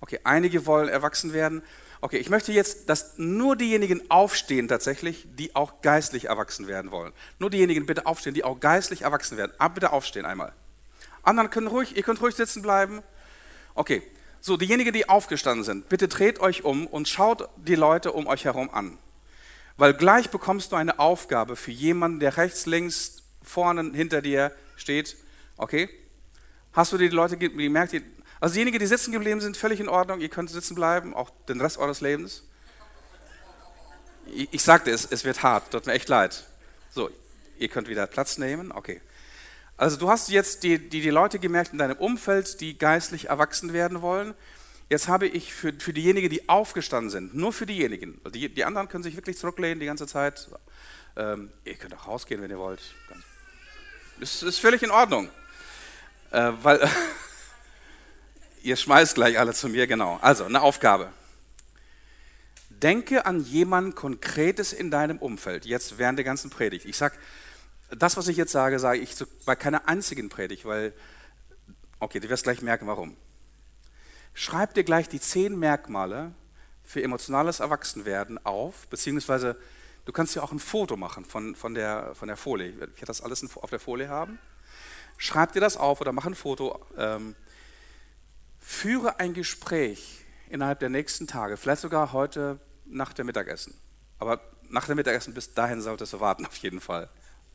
Okay, 0.00 0.20
einige 0.24 0.66
wollen 0.66 0.88
erwachsen 0.88 1.32
werden. 1.32 1.62
Okay, 2.04 2.18
ich 2.18 2.28
möchte 2.28 2.52
jetzt, 2.52 2.90
dass 2.90 3.16
nur 3.16 3.56
diejenigen 3.56 4.10
aufstehen 4.10 4.68
tatsächlich, 4.68 5.26
die 5.38 5.56
auch 5.56 5.80
geistlich 5.80 6.26
erwachsen 6.26 6.68
werden 6.68 6.90
wollen. 6.90 7.14
Nur 7.38 7.48
diejenigen 7.48 7.86
bitte 7.86 8.04
aufstehen, 8.04 8.34
die 8.34 8.44
auch 8.44 8.60
geistlich 8.60 9.00
erwachsen 9.00 9.38
werden. 9.38 9.52
Ab, 9.56 9.72
bitte 9.74 9.90
aufstehen 9.90 10.26
einmal. 10.26 10.52
Anderen 11.22 11.48
können 11.48 11.66
ruhig, 11.66 11.96
ihr 11.96 12.02
könnt 12.02 12.20
ruhig 12.20 12.34
sitzen 12.34 12.60
bleiben. 12.60 13.02
Okay, 13.74 14.02
so 14.42 14.58
diejenigen, 14.58 14.92
die 14.92 15.08
aufgestanden 15.08 15.64
sind, 15.64 15.88
bitte 15.88 16.06
dreht 16.06 16.40
euch 16.40 16.62
um 16.62 16.86
und 16.86 17.08
schaut 17.08 17.48
die 17.56 17.74
Leute 17.74 18.12
um 18.12 18.26
euch 18.26 18.44
herum 18.44 18.68
an. 18.68 18.98
Weil 19.78 19.94
gleich 19.94 20.28
bekommst 20.28 20.72
du 20.72 20.76
eine 20.76 20.98
Aufgabe 20.98 21.56
für 21.56 21.70
jemanden, 21.70 22.20
der 22.20 22.36
rechts, 22.36 22.66
links, 22.66 23.22
vorne, 23.42 23.92
hinter 23.94 24.20
dir 24.20 24.52
steht. 24.76 25.16
Okay? 25.56 25.88
Hast 26.74 26.92
du 26.92 26.98
die 26.98 27.08
Leute 27.08 27.38
gemerkt, 27.38 27.94
also 28.44 28.56
diejenigen, 28.56 28.78
die 28.78 28.86
sitzen 28.86 29.10
geblieben 29.10 29.40
sind, 29.40 29.56
völlig 29.56 29.80
in 29.80 29.88
Ordnung. 29.88 30.20
Ihr 30.20 30.28
könnt 30.28 30.50
sitzen 30.50 30.74
bleiben, 30.74 31.14
auch 31.14 31.30
den 31.48 31.62
Rest 31.62 31.78
eures 31.78 32.02
Lebens. 32.02 32.42
Ich, 34.26 34.48
ich 34.52 34.62
sagte 34.62 34.90
es, 34.90 35.06
es 35.10 35.24
wird 35.24 35.42
hart, 35.42 35.70
tut 35.70 35.86
mir 35.86 35.94
echt 35.94 36.10
leid. 36.10 36.44
So, 36.90 37.08
ihr 37.58 37.68
könnt 37.68 37.88
wieder 37.88 38.06
Platz 38.06 38.36
nehmen, 38.36 38.70
okay. 38.70 39.00
Also 39.78 39.96
du 39.96 40.10
hast 40.10 40.28
jetzt 40.28 40.62
die, 40.62 40.78
die, 40.78 41.00
die 41.00 41.08
Leute 41.08 41.38
gemerkt 41.38 41.72
in 41.72 41.78
deinem 41.78 41.96
Umfeld, 41.96 42.60
die 42.60 42.76
geistlich 42.76 43.30
erwachsen 43.30 43.72
werden 43.72 44.02
wollen. 44.02 44.34
Jetzt 44.90 45.08
habe 45.08 45.26
ich 45.26 45.54
für, 45.54 45.72
für 45.72 45.94
diejenigen, 45.94 46.28
die 46.28 46.46
aufgestanden 46.46 47.08
sind, 47.08 47.34
nur 47.34 47.50
für 47.50 47.64
diejenigen, 47.64 48.20
die, 48.34 48.50
die 48.50 48.64
anderen 48.66 48.88
können 48.88 49.04
sich 49.04 49.16
wirklich 49.16 49.38
zurücklehnen 49.38 49.80
die 49.80 49.86
ganze 49.86 50.06
Zeit. 50.06 50.50
Ähm, 51.16 51.50
ihr 51.64 51.76
könnt 51.76 51.94
auch 51.94 52.08
rausgehen, 52.08 52.42
wenn 52.42 52.50
ihr 52.50 52.58
wollt. 52.58 52.82
Das 54.20 54.42
ist 54.42 54.58
völlig 54.58 54.82
in 54.82 54.90
Ordnung. 54.90 55.30
Äh, 56.30 56.52
weil 56.60 56.86
Ihr 58.64 58.76
schmeißt 58.76 59.16
gleich 59.16 59.38
alle 59.38 59.52
zu 59.52 59.68
mir, 59.68 59.86
genau. 59.86 60.18
Also, 60.22 60.44
eine 60.44 60.62
Aufgabe. 60.62 61.12
Denke 62.70 63.26
an 63.26 63.44
jemanden 63.44 63.94
Konkretes 63.94 64.72
in 64.72 64.90
deinem 64.90 65.18
Umfeld, 65.18 65.66
jetzt 65.66 65.98
während 65.98 66.18
der 66.18 66.24
ganzen 66.24 66.48
Predigt. 66.48 66.86
Ich 66.86 66.96
sage, 66.96 67.14
das, 67.90 68.16
was 68.16 68.26
ich 68.26 68.38
jetzt 68.38 68.52
sage, 68.52 68.78
sage 68.78 69.00
ich 69.00 69.14
bei 69.44 69.54
keiner 69.54 69.86
einzigen 69.86 70.30
Predigt, 70.30 70.64
weil, 70.64 70.94
okay, 72.00 72.20
du 72.20 72.30
wirst 72.30 72.44
gleich 72.44 72.62
merken, 72.62 72.86
warum. 72.86 73.18
Schreib 74.32 74.72
dir 74.72 74.84
gleich 74.84 75.10
die 75.10 75.20
zehn 75.20 75.58
Merkmale 75.58 76.32
für 76.82 77.02
emotionales 77.02 77.60
Erwachsenwerden 77.60 78.46
auf, 78.46 78.88
beziehungsweise 78.88 79.58
du 80.06 80.12
kannst 80.12 80.36
ja 80.36 80.42
auch 80.42 80.52
ein 80.52 80.58
Foto 80.58 80.96
machen 80.96 81.26
von, 81.26 81.54
von, 81.54 81.74
der, 81.74 82.14
von 82.14 82.28
der 82.28 82.38
Folie. 82.38 82.70
Ich 82.70 82.80
werde 82.80 82.94
das 83.04 83.20
alles 83.20 83.44
auf 83.56 83.68
der 83.68 83.78
Folie 83.78 84.08
haben. 84.08 84.38
Schreib 85.18 85.52
dir 85.52 85.60
das 85.60 85.76
auf 85.76 86.00
oder 86.00 86.12
mach 86.12 86.24
ein 86.24 86.34
Foto. 86.34 86.82
Ähm, 86.96 87.36
Führe 88.66 89.20
ein 89.20 89.34
Gespräch 89.34 90.24
innerhalb 90.48 90.80
der 90.80 90.88
nächsten 90.88 91.26
Tage, 91.26 91.58
vielleicht 91.58 91.82
sogar 91.82 92.14
heute 92.14 92.58
nach 92.86 93.12
dem 93.12 93.26
Mittagessen. 93.26 93.74
Aber 94.18 94.40
nach 94.70 94.86
dem 94.86 94.96
Mittagessen 94.96 95.34
bis 95.34 95.52
dahin 95.52 95.82
solltest 95.82 96.14
du 96.14 96.20
warten, 96.20 96.46
auf 96.46 96.56
jeden 96.56 96.80
Fall. 96.80 97.10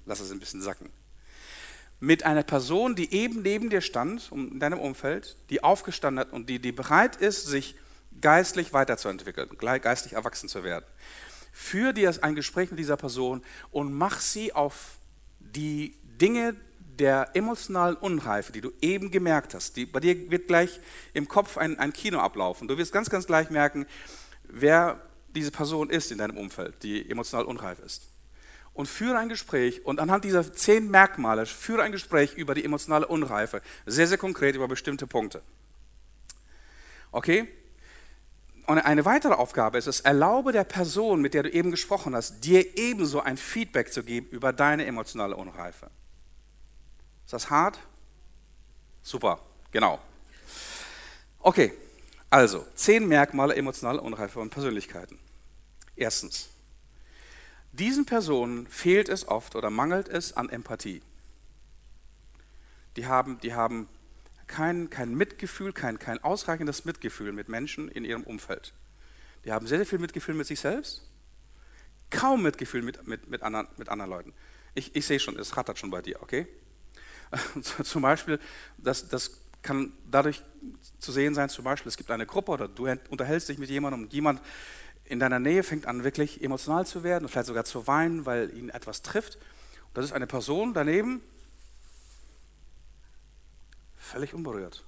Lass 0.06 0.20
es 0.20 0.32
ein 0.32 0.40
bisschen 0.40 0.62
sacken. 0.62 0.92
Mit 2.00 2.26
einer 2.26 2.44
Person, 2.44 2.96
die 2.96 3.12
eben 3.12 3.42
neben 3.42 3.72
dir 3.72 3.82
stand, 3.82 4.32
in 4.32 4.60
deinem 4.60 4.80
Umfeld, 4.80 5.36
die 5.50 5.64
aufgestanden 5.64 6.20
hat 6.20 6.32
und 6.32 6.48
die, 6.48 6.60
die 6.60 6.72
bereit 6.72 7.16
ist, 7.16 7.48
sich 7.48 7.76
geistlich 8.22 8.72
weiterzuentwickeln, 8.72 9.50
geistlich 9.82 10.14
erwachsen 10.14 10.48
zu 10.48 10.64
werden. 10.64 10.86
Führe 11.52 11.94
dir 11.96 12.14
ein 12.22 12.36
Gespräch 12.36 12.70
mit 12.70 12.80
dieser 12.80 12.98
Person 12.98 13.44
und 13.72 13.92
mach 13.92 14.20
sie 14.20 14.54
auf 14.54 15.00
die 15.40 15.98
Dinge, 16.04 16.56
der 17.00 17.30
emotionalen 17.34 17.96
Unreife, 17.96 18.52
die 18.52 18.62
du 18.62 18.72
eben 18.82 19.10
gemerkt 19.12 19.54
hast, 19.54 19.76
die, 19.78 19.86
bei 19.86 20.00
dir 20.00 20.30
wird 20.30 20.48
gleich 20.48 20.80
im 21.14 21.28
Kopf 21.28 21.58
ein, 21.58 21.80
ein 21.80 21.94
Kino 21.94 22.20
ablaufen. 22.20 22.68
Du 22.68 22.78
wirst 22.78 22.92
ganz, 22.92 23.10
ganz 23.10 23.26
gleich 23.26 23.50
merken, 23.50 23.86
wer 24.44 25.02
diese 25.30 25.52
Person 25.52 25.90
ist 25.90 26.12
in 26.12 26.18
deinem 26.18 26.38
Umfeld, 26.38 26.84
die 26.84 27.10
emotional 27.10 27.46
unreif 27.46 27.80
ist. 27.80 28.04
Und 28.74 28.88
führe 28.88 29.18
ein 29.18 29.30
Gespräch 29.30 29.86
und 29.86 30.00
anhand 30.00 30.26
dieser 30.26 30.54
zehn 30.54 30.90
Merkmale 30.90 31.46
führe 31.46 31.84
ein 31.84 31.92
Gespräch 31.92 32.36
über 32.36 32.54
die 32.54 32.64
emotionale 32.64 33.08
Unreife, 33.08 33.62
sehr, 33.86 34.08
sehr 34.08 34.18
konkret 34.18 34.56
über 34.56 34.68
bestimmte 34.68 35.08
Punkte. 35.08 35.42
Okay? 37.12 37.48
Und 38.68 38.78
eine 38.78 39.04
weitere 39.04 39.34
Aufgabe 39.34 39.80
ist 39.80 39.88
es, 39.88 40.02
erlaube 40.02 40.52
der 40.52 40.64
Person, 40.64 41.22
mit 41.22 41.34
der 41.34 41.44
du 41.44 41.50
eben 41.50 41.72
gesprochen 41.72 42.16
hast, 42.16 42.46
dir 42.46 42.78
ebenso 42.78 43.20
ein 43.22 43.36
Feedback 43.36 43.92
zu 43.92 44.04
geben 44.04 44.28
über 44.30 44.54
deine 44.54 44.86
emotionale 44.86 45.36
Unreife. 45.36 45.90
Ist 47.30 47.34
das 47.34 47.52
hart? 47.52 47.78
Super, 49.04 49.40
genau. 49.70 50.00
Okay, 51.38 51.72
also 52.32 52.66
zehn 52.74 53.08
Merkmale 53.08 53.56
emotionaler 53.56 54.02
Unreife 54.02 54.40
und 54.40 54.50
Persönlichkeiten. 54.50 55.20
Erstens, 55.96 56.50
Diesen 57.72 58.08
Personen 58.08 58.66
fehlt 58.66 59.10
es 59.10 59.28
oft 59.28 59.56
oder 59.56 59.70
mangelt 59.70 60.10
es 60.10 60.34
an 60.34 60.50
Empathie. 60.50 61.04
Die 62.98 63.06
haben, 63.06 63.40
die 63.42 63.54
haben 63.54 63.88
kein, 64.48 64.90
kein 64.90 65.14
Mitgefühl, 65.14 65.72
kein, 65.72 66.00
kein 66.00 66.24
ausreichendes 66.24 66.84
Mitgefühl 66.84 67.32
mit 67.32 67.48
Menschen 67.48 67.90
in 67.90 68.06
ihrem 68.06 68.24
Umfeld. 68.24 68.74
Die 69.46 69.52
haben 69.52 69.68
sehr, 69.68 69.78
sehr 69.78 69.86
viel 69.86 70.00
Mitgefühl 70.00 70.34
mit 70.34 70.48
sich 70.48 70.62
selbst, 70.62 71.08
kaum 72.10 72.42
Mitgefühl 72.42 72.82
mit, 72.82 73.06
mit, 73.08 73.30
mit, 73.30 73.44
anderen, 73.44 73.68
mit 73.78 73.90
anderen 73.90 74.10
Leuten. 74.10 74.34
Ich, 74.74 74.96
ich 74.96 75.06
sehe 75.06 75.20
schon, 75.20 75.38
es 75.38 75.58
rattert 75.58 75.78
schon 75.78 75.92
bei 75.92 76.02
dir, 76.02 76.24
okay? 76.24 76.48
Zum 77.84 78.02
Beispiel, 78.02 78.40
das, 78.78 79.08
das 79.08 79.40
kann 79.62 79.92
dadurch 80.10 80.42
zu 81.00 81.12
sehen 81.12 81.36
sein, 81.36 81.50
zum 81.50 81.66
Beispiel, 81.66 81.90
es 81.90 81.98
gibt 81.98 82.12
eine 82.12 82.26
Gruppe 82.26 82.52
oder 82.52 82.68
du 82.68 82.88
unterhältst 83.10 83.50
dich 83.50 83.58
mit 83.58 83.70
jemandem 83.70 84.04
und 84.04 84.14
jemand 84.14 84.42
in 85.06 85.20
deiner 85.20 85.40
Nähe 85.40 85.64
fängt 85.64 85.88
an, 85.88 86.04
wirklich 86.04 86.44
emotional 86.44 86.86
zu 86.86 87.04
werden 87.04 87.26
und 87.26 87.30
vielleicht 87.30 87.48
sogar 87.48 87.66
zu 87.66 87.88
weinen, 87.88 88.26
weil 88.26 88.56
ihn 88.56 88.70
etwas 88.70 89.02
trifft. 89.02 89.36
Und 89.36 89.98
das 89.98 90.06
ist 90.06 90.12
eine 90.12 90.28
Person 90.28 90.74
daneben, 90.74 91.22
völlig 93.98 94.34
unberührt. 94.34 94.84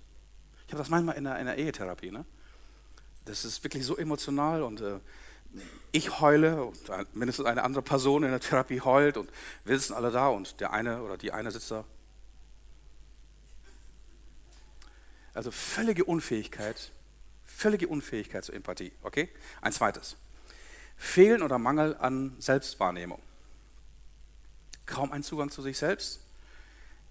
Ich 0.68 0.74
habe 0.74 0.82
das 0.82 0.90
manchmal 0.90 1.18
in 1.18 1.24
der, 1.24 1.40
in 1.40 1.48
der 1.48 1.58
Ehetherapie. 1.58 2.12
Ne? 2.12 2.24
Das 3.26 3.46
ist 3.46 3.64
wirklich 3.64 3.86
so 3.86 3.98
emotional 3.98 4.62
und 4.62 4.82
äh, 4.82 5.00
ich 5.92 6.22
heule 6.22 6.64
und 6.64 6.78
mindestens 7.14 7.46
eine 7.46 7.64
andere 7.64 7.82
Person 7.82 8.24
in 8.24 8.30
der 8.30 8.40
Therapie 8.40 8.82
heult 8.82 9.18
und 9.18 9.30
wir 9.66 9.78
sitzen 9.78 9.94
alle 9.94 10.12
da 10.12 10.30
und 10.30 10.60
der 10.62 10.72
eine 10.72 11.02
oder 11.02 11.18
die 11.18 11.34
eine 11.34 11.52
sitzt 11.52 11.72
da 11.72 11.84
Also 15.34 15.52
völlige 15.52 16.06
Unfähigkeit, 16.06 16.92
völlige 17.46 17.88
Unfähigkeit 17.88 18.44
zur 18.44 18.56
Empathie. 18.56 18.92
Okay? 19.02 19.30
Ein 19.62 19.72
zweites. 19.72 20.18
Fehlen 20.98 21.42
oder 21.42 21.58
Mangel 21.58 21.96
an 21.98 22.36
Selbstwahrnehmung. 22.40 23.22
Kaum 24.86 25.12
ein 25.12 25.24
Zugang 25.24 25.50
zu 25.50 25.62
sich 25.62 25.78
selbst. 25.78 26.20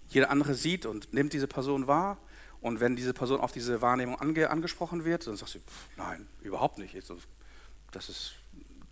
Jeder 0.09 0.29
andere 0.29 0.53
sieht 0.53 0.85
und 0.85 1.13
nimmt 1.13 1.33
diese 1.33 1.47
Person 1.47 1.87
wahr. 1.87 2.17
Und 2.61 2.79
wenn 2.79 2.95
diese 2.95 3.13
Person 3.13 3.41
auf 3.41 3.51
diese 3.51 3.81
Wahrnehmung 3.81 4.19
ange 4.19 4.49
angesprochen 4.49 5.03
wird, 5.03 5.25
dann 5.25 5.35
sagt 5.35 5.51
sie, 5.51 5.59
pff, 5.59 5.87
nein, 5.97 6.27
überhaupt 6.41 6.77
nicht. 6.77 6.95
Das 7.91 8.09
ist 8.09 8.35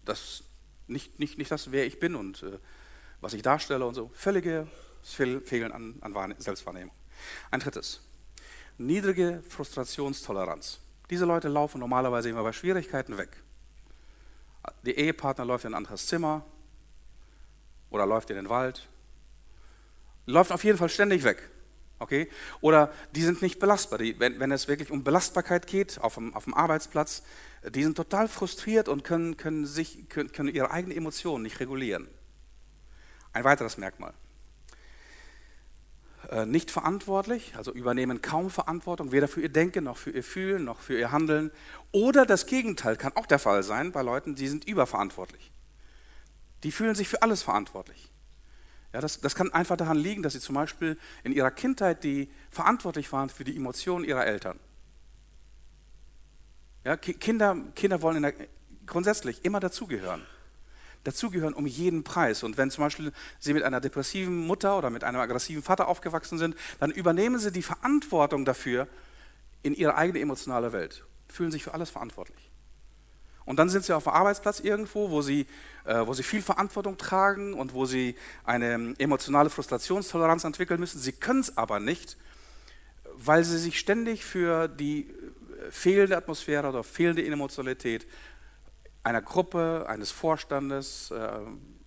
das 0.06 0.44
nicht, 0.88 1.20
nicht, 1.20 1.38
nicht 1.38 1.52
das, 1.52 1.72
wer 1.72 1.86
ich 1.86 2.00
bin 2.00 2.16
und 2.16 2.42
äh, 2.42 2.58
was 3.22 3.34
ich 3.34 3.44
darstelle 3.44 3.86
und 3.86 3.94
so. 3.94 4.10
Völlige 4.16 4.68
Fehlen 5.04 5.72
an, 5.72 5.96
an 6.02 6.36
Selbstwahrnehmung. 6.40 6.96
Ein 7.52 7.60
drittes 7.60 8.02
niedrige 8.80 9.44
Frustrationstoleranz. 9.48 10.80
Diese 11.10 11.26
Leute 11.26 11.48
laufen 11.48 11.80
normalerweise 11.80 12.30
immer 12.30 12.44
bei 12.44 12.54
Schwierigkeiten 12.54 13.18
weg. 13.18 13.30
Der 14.84 14.98
Ehepartner 14.98 15.46
läuft 15.46 15.66
in 15.66 15.74
ein 15.74 15.78
anderes 15.78 16.08
Zimmer 16.08 16.46
oder 17.90 18.06
läuft 18.06 18.30
in 18.30 18.36
den 18.36 18.50
Wald. 18.50 18.88
Läuft 20.26 20.52
auf 20.52 20.64
jeden 20.64 20.78
Fall 20.78 20.90
ständig 20.90 21.24
weg. 21.24 21.50
Okay? 21.98 22.30
Oder 22.62 22.94
die 23.14 23.24
sind 23.24 23.42
nicht 23.42 23.60
belastbar. 23.60 24.00
Die, 24.00 24.20
wenn, 24.20 24.40
wenn, 24.40 24.52
es 24.52 24.68
wirklich 24.68 24.92
um 24.92 25.04
Belastbarkeit 25.04 25.68
geht 25.68 26.00
auf 26.00 26.16
dem, 26.16 26.34
auf 26.34 26.46
dem 26.46 26.54
Arbeitsplatz, 26.54 27.24
die 27.68 27.84
sind 27.84 27.98
total 27.98 28.28
frustriert 28.28 28.88
und 28.88 29.04
können, 29.04 29.36
können, 29.36 29.66
sich, 29.66 30.08
können, 30.08 30.32
können 30.32 30.54
ihre 30.54 30.72
eigenen 30.72 30.98
Emotionen 30.98 31.44
nicht 31.44 31.60
regulieren. 31.60 32.08
Ein 33.34 33.44
weiteres 33.44 33.78
Merkmal. 33.78 34.14
Äh, 36.30 36.46
nicht 36.46 36.70
verantwortlich, 36.70 37.54
also 37.56 37.72
übernehmen 37.72 38.22
kaum 38.22 38.52
Verantwortung, 38.52 39.12
weder 39.12 39.28
für 39.28 39.42
ihr 39.42 39.50
Denken 39.50 39.86
noch 39.86 39.98
für 39.98 40.12
ihr 40.12 40.24
Fühlen 40.24 40.64
noch 40.64 40.80
für 40.80 40.98
ihr 40.98 41.12
Handeln. 41.12 41.50
Oder 41.92 42.24
das 42.28 42.46
Gegenteil 42.46 42.98
kann 42.98 43.16
auch 43.16 43.26
der 43.26 43.40
Fall 43.40 43.64
sein 43.64 43.92
bei 43.92 44.04
Leuten, 44.04 44.36
die 44.36 44.48
sind 44.48 44.64
überverantwortlich. 44.66 45.52
Die 46.62 46.72
fühlen 46.72 46.94
sich 46.94 47.08
für 47.08 47.24
alles 47.24 47.42
verantwortlich. 47.42 48.12
Ja, 48.94 49.02
das, 49.02 49.22
das 49.22 49.34
kann 49.34 49.52
einfach 49.54 49.76
daran 49.76 49.98
liegen, 49.98 50.22
dass 50.22 50.34
sie 50.34 50.40
zum 50.40 50.54
Beispiel 50.54 51.00
in 51.24 51.32
ihrer 51.32 51.50
Kindheit 51.50 52.04
die 52.04 52.30
verantwortlich 52.52 53.12
waren 53.12 53.30
für 53.30 53.44
die 53.44 53.56
Emotionen 53.56 54.06
ihrer 54.06 54.28
Eltern. 54.28 54.60
Ja, 56.84 56.96
Kinder, 56.96 57.58
Kinder 57.76 58.04
wollen 58.04 58.22
der, 58.22 58.36
grundsätzlich 58.86 59.46
immer 59.46 59.60
dazugehören 59.60 60.22
dazugehören 61.04 61.54
um 61.54 61.66
jeden 61.66 62.04
Preis. 62.04 62.44
Und 62.44 62.58
wenn 62.58 62.72
zum 62.72 62.84
Beispiel 62.84 63.12
Sie 63.40 63.54
mit 63.54 63.64
einer 63.64 63.82
depressiven 63.82 64.36
Mutter 64.36 64.78
oder 64.78 64.90
mit 64.90 65.04
einem 65.04 65.20
aggressiven 65.20 65.64
Vater 65.64 65.88
aufgewachsen 65.88 66.38
sind, 66.38 66.56
dann 66.80 66.92
übernehmen 66.92 67.40
Sie 67.40 67.52
die 67.52 67.62
Verantwortung 67.62 68.46
dafür 68.46 68.88
in 69.64 69.74
Ihre 69.74 69.96
eigene 69.96 70.20
emotionale 70.20 70.72
Welt, 70.72 71.06
fühlen 71.28 71.52
sich 71.52 71.64
für 71.64 71.74
alles 71.74 71.90
verantwortlich. 71.90 72.50
Und 73.46 73.58
dann 73.58 73.70
sind 73.70 73.84
Sie 73.84 73.94
auf 73.94 74.04
dem 74.04 74.14
Arbeitsplatz 74.14 74.60
irgendwo, 74.60 75.10
wo 75.10 75.22
Sie, 75.22 75.48
äh, 75.86 76.06
wo 76.06 76.14
Sie 76.14 76.24
viel 76.24 76.42
Verantwortung 76.42 76.98
tragen 76.98 77.54
und 77.56 77.74
wo 77.74 77.86
Sie 77.86 78.16
eine 78.44 78.94
emotionale 79.00 79.50
Frustrationstoleranz 79.50 80.44
entwickeln 80.44 80.80
müssen. 80.80 81.00
Sie 81.00 81.14
können 81.14 81.40
es 81.40 81.58
aber 81.58 81.80
nicht, 81.80 82.18
weil 83.16 83.44
Sie 83.44 83.58
sich 83.58 83.80
ständig 83.80 84.24
für 84.24 84.68
die 84.68 85.12
fehlende 85.72 86.18
Atmosphäre 86.18 86.70
oder 86.70 86.84
fehlende 86.84 87.26
Emotionalität 87.26 88.08
einer 89.04 89.22
Gruppe, 89.22 89.86
eines 89.88 90.12
Vorstandes 90.12 91.12
äh, 91.12 91.40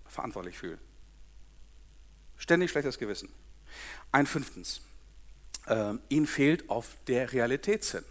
verantwortlich 0.06 0.58
fühlen. 0.58 0.78
Ständig 2.36 2.70
schlechtes 2.70 2.98
Gewissen. 2.98 3.28
Ein 4.10 4.26
fünftens. 4.26 4.80
Äh, 5.66 5.94
ihnen 6.08 6.26
fehlt 6.26 6.68
auf 6.68 6.96
der 7.06 7.32
Realitätssinn. 7.32 8.04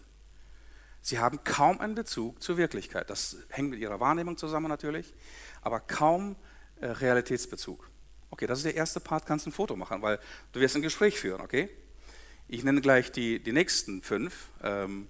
Sie 1.02 1.20
haben 1.20 1.44
kaum 1.44 1.80
einen 1.82 1.96
Bezug 1.96 2.42
zur 2.42 2.58
Wirklichkeit. 2.58 3.10
Das 3.10 3.38
hängt 3.50 3.72
mit 3.72 3.80
ihrer 3.80 4.00
Wahrnehmung 4.00 4.38
zusammen 4.38 4.70
natürlich, 4.70 5.14
aber 5.62 5.80
kaum 5.80 6.36
äh, 6.80 6.86
Realitätsbezug. 6.88 7.90
Okay, 8.30 8.48
das 8.48 8.60
ist 8.60 8.66
der 8.66 8.76
erste 8.76 9.00
Part, 9.00 9.26
kannst 9.26 9.48
ein 9.48 9.52
Foto 9.52 9.76
machen, 9.76 10.02
weil 10.02 10.20
du 10.54 10.60
wirst 10.60 10.76
ein 10.76 10.82
Gespräch 10.82 11.20
führen, 11.20 11.42
okay? 11.42 11.70
Ich 12.48 12.64
nenne 12.64 12.82
gleich 12.82 13.12
die, 13.12 13.42
die 13.42 13.52
nächsten 13.52 14.02
fünf. 14.02 14.50
Ähm 14.64 15.08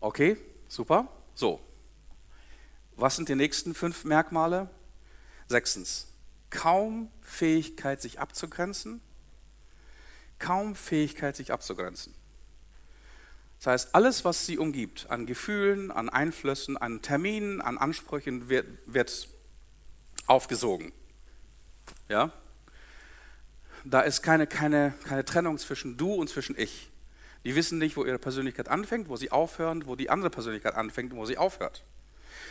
okay, 0.00 0.36
Super. 0.68 1.08
So. 1.34 1.60
Was 2.96 3.16
sind 3.16 3.28
die 3.28 3.34
nächsten 3.34 3.74
fünf 3.74 4.04
Merkmale? 4.04 4.68
Sechstens. 5.48 6.12
Kaum 6.50 7.10
Fähigkeit, 7.22 8.00
sich 8.00 8.20
abzugrenzen. 8.20 9.00
Kaum 10.38 10.74
Fähigkeit, 10.74 11.36
sich 11.36 11.52
abzugrenzen. 11.52 12.14
Das 13.58 13.66
heißt, 13.66 13.94
alles, 13.94 14.24
was 14.24 14.46
sie 14.46 14.56
umgibt, 14.58 15.10
an 15.10 15.26
Gefühlen, 15.26 15.90
an 15.90 16.08
Einflüssen, 16.08 16.76
an 16.76 17.02
Terminen, 17.02 17.60
an 17.60 17.76
Ansprüchen, 17.76 18.48
wird, 18.48 18.66
wird 18.86 19.28
aufgesogen. 20.26 20.92
Ja? 22.08 22.32
Da 23.84 24.02
ist 24.02 24.22
keine, 24.22 24.46
keine, 24.46 24.94
keine 25.04 25.24
Trennung 25.24 25.58
zwischen 25.58 25.96
du 25.96 26.14
und 26.14 26.28
zwischen 26.28 26.56
ich. 26.56 26.90
Die 27.44 27.54
wissen 27.54 27.78
nicht, 27.78 27.96
wo 27.96 28.04
ihre 28.04 28.18
Persönlichkeit 28.18 28.68
anfängt, 28.68 29.08
wo 29.08 29.16
sie 29.16 29.30
aufhören, 29.30 29.86
wo 29.86 29.96
die 29.96 30.10
andere 30.10 30.30
Persönlichkeit 30.30 30.74
anfängt 30.74 31.12
und 31.12 31.18
wo 31.18 31.26
sie 31.26 31.38
aufhört. 31.38 31.84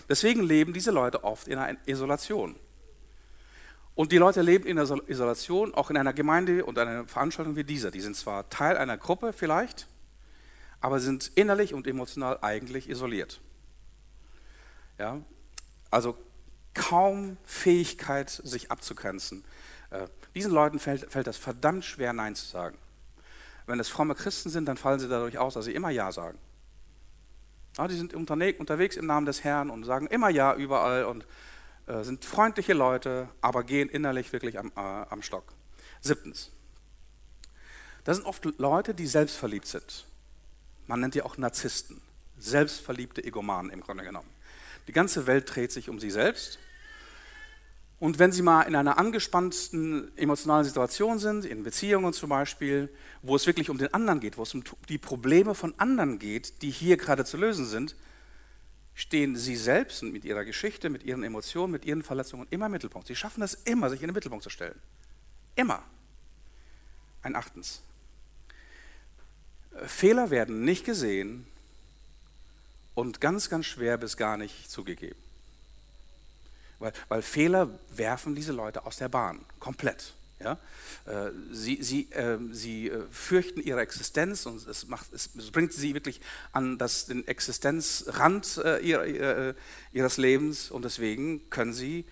Deswegen 0.10 0.44
leben 0.44 0.74
diese 0.74 0.92
Leute 0.92 1.24
oft 1.24 1.48
in 1.48 1.58
einer 1.58 1.78
Isolation. 1.86 2.56
Und 3.96 4.12
die 4.12 4.18
Leute 4.18 4.42
leben 4.42 4.66
in 4.66 4.78
einer 4.78 5.10
Isolation, 5.10 5.74
auch 5.74 5.90
in 5.90 5.98
einer 5.98 6.14
Gemeinde 6.14 6.64
und 6.66 6.78
einer 6.78 7.06
Veranstaltung 7.06 7.56
wie 7.56 7.64
dieser. 7.64 7.92
Die 7.92 8.02
sind 8.02 8.16
zwar 8.16 8.48
Teil 8.50 8.78
einer 8.78 8.98
Gruppe 8.98 9.34
vielleicht, 9.34 9.88
aber 10.80 11.00
sind 11.00 11.32
innerlich 11.36 11.74
und 11.74 11.88
emotional 11.88 12.38
eigentlich 12.42 12.90
isoliert. 12.90 13.42
Ja? 15.00 15.20
Also 15.90 16.18
kaum 16.76 17.38
Fähigkeit, 17.44 18.30
sich 18.30 18.72
abzugrenzen. 18.72 19.44
Äh, 19.90 20.08
diesen 20.36 20.52
Leuten 20.52 20.80
fällt, 20.80 21.12
fällt 21.12 21.28
das 21.28 21.38
verdammt 21.38 21.84
schwer, 21.84 22.14
Nein 22.14 22.36
zu 22.36 22.46
sagen. 22.46 22.78
Wenn 23.68 23.80
es 23.80 23.90
fromme 23.90 24.16
Christen 24.16 24.50
sind, 24.50 24.66
dann 24.66 24.78
fallen 24.78 25.00
sie 25.00 25.10
dadurch 25.10 25.38
aus, 25.38 25.54
dass 25.54 25.66
sie 25.66 25.74
immer 25.74 25.90
Ja 25.90 26.12
sagen. 26.12 26.40
Ja, 27.78 27.88
die 27.88 27.96
sind 27.96 28.14
unterwegs 28.16 28.98
im 28.98 29.06
Namen 29.06 29.28
des 29.28 29.44
Herrn 29.44 29.70
und 29.70 29.84
sagen 29.84 30.08
immer 30.08 30.30
Ja 30.30 30.56
überall 30.56 31.06
und 31.06 31.28
äh, 31.86 32.04
sind 32.04 32.26
freundliche 32.26 32.74
Leute, 32.74 33.30
aber 33.42 33.64
gehen 33.64 33.90
innerlich 33.90 34.34
wirklich 34.34 34.58
am, 34.58 34.72
äh, 34.76 34.80
am 34.80 35.22
Stock. 35.22 35.54
Siebtens. 36.02 36.52
Das 38.06 38.18
sind 38.18 38.26
oft 38.26 38.46
Leute, 38.58 38.94
die 38.94 39.06
selbstverliebt 39.06 39.68
sind. 39.68 40.06
Man 40.88 41.02
nennt 41.02 41.14
die 41.14 41.22
auch 41.22 41.38
Narzissten. 41.38 42.02
Selbstverliebte 42.40 43.24
Egomanen 43.24 43.70
im 43.72 43.82
Grunde 43.82 44.06
genommen. 44.06 44.30
Die 44.88 44.94
ganze 44.94 45.28
Welt 45.28 45.54
dreht 45.54 45.74
sich 45.74 45.90
um 45.90 46.00
sie 46.00 46.12
selbst 46.12 46.58
und 48.00 48.20
wenn 48.20 48.32
Sie 48.32 48.44
mal 48.44 48.64
in 48.64 48.76
einer 48.76 49.00
angespannten 49.00 50.16
emotionalen 50.18 50.66
Situation 50.66 51.18
sind, 51.18 51.46
in 51.46 51.64
Beziehungen 51.64 52.14
zum 52.14 52.30
Beispiel, 52.30 52.94
wo 53.24 53.36
es 53.36 53.48
wirklich 53.48 53.72
um 53.72 53.80
den 53.80 53.92
anderen 53.94 54.20
geht, 54.20 54.38
wo 54.38 54.44
es 54.44 54.54
um 54.54 54.64
die 54.88 55.00
Probleme 55.00 55.56
von 55.56 55.74
anderen 55.80 56.20
geht, 56.20 56.62
die 56.62 56.70
hier 56.70 56.98
gerade 56.98 57.26
zu 57.26 57.38
lösen 57.38 57.66
sind, 57.66 57.96
stehen 58.94 59.36
Sie 59.36 59.56
selbst 59.56 60.04
mit 60.04 60.26
Ihrer 60.26 60.46
Geschichte, 60.46 60.90
mit 60.90 61.04
Ihren 61.04 61.24
Emotionen, 61.24 61.72
mit 61.72 61.86
Ihren 61.86 62.04
Verletzungen 62.04 62.46
immer 62.52 62.68
im 62.68 62.74
Mittelpunkt. 62.74 63.08
Sie 63.08 63.16
schaffen 63.16 63.42
es 63.42 63.56
immer, 63.56 63.90
sich 63.90 64.02
in 64.02 64.10
den 64.10 64.14
Mittelpunkt 64.14 64.44
zu 64.44 64.52
stellen. 64.52 64.80
Immer. 65.56 65.84
Ein 67.24 67.36
Achtens. 67.36 67.82
Fehler 69.86 70.30
werden 70.30 70.64
nicht 70.64 70.86
gesehen 70.86 71.48
und 72.94 73.22
ganz, 73.22 73.50
ganz 73.50 73.66
schwer 73.66 73.98
bis 73.98 74.18
gar 74.18 74.38
nicht 74.38 74.70
zugegeben. 74.70 75.27
Weil, 76.80 76.94
weil 77.10 77.22
Fehler 77.22 77.70
werfen 77.90 78.36
diese 78.36 78.52
Leute 78.52 78.86
aus 78.86 78.98
der 78.98 79.10
Bahn, 79.10 79.44
komplett. 79.60 80.14
Ja? 80.40 80.60
Äh, 81.06 81.32
sie, 81.52 81.82
sie, 81.82 82.12
äh, 82.12 82.38
sie 82.52 82.92
fürchten 83.10 83.62
ihre 83.62 83.82
Existenz 83.82 84.46
und 84.46 84.66
es, 84.68 84.88
macht, 84.88 85.12
es 85.12 85.30
bringt 85.52 85.74
sie 85.74 85.94
wirklich 85.94 86.22
an 86.52 86.78
das, 86.78 87.08
den 87.08 87.28
Existenzrand 87.28 88.62
äh, 88.64 88.80
ihrer, 88.80 89.06
äh, 89.06 89.54
ihres 89.94 90.18
Lebens 90.18 90.70
und 90.70 90.86
deswegen 90.86 91.50
können 91.50 91.74
sie 91.74 92.06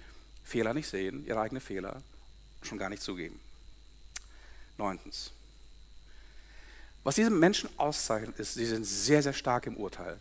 Fehler 0.44 0.74
nicht 0.74 0.88
sehen, 0.88 1.26
ihre 1.26 1.40
eigenen 1.40 1.62
Fehler 1.62 2.02
schon 2.64 2.78
gar 2.78 2.90
nicht 2.90 3.04
zugeben. 3.04 3.40
Neuntens. 4.78 5.32
Was 7.04 7.16
diese 7.16 7.30
Menschen 7.30 7.70
auszeichnet, 7.78 8.40
ist, 8.40 8.56
sie 8.56 8.66
sind 8.66 8.86
sehr, 8.86 9.22
sehr 9.22 9.34
stark 9.34 9.68
im 9.68 9.78
Urteil. 9.78 10.18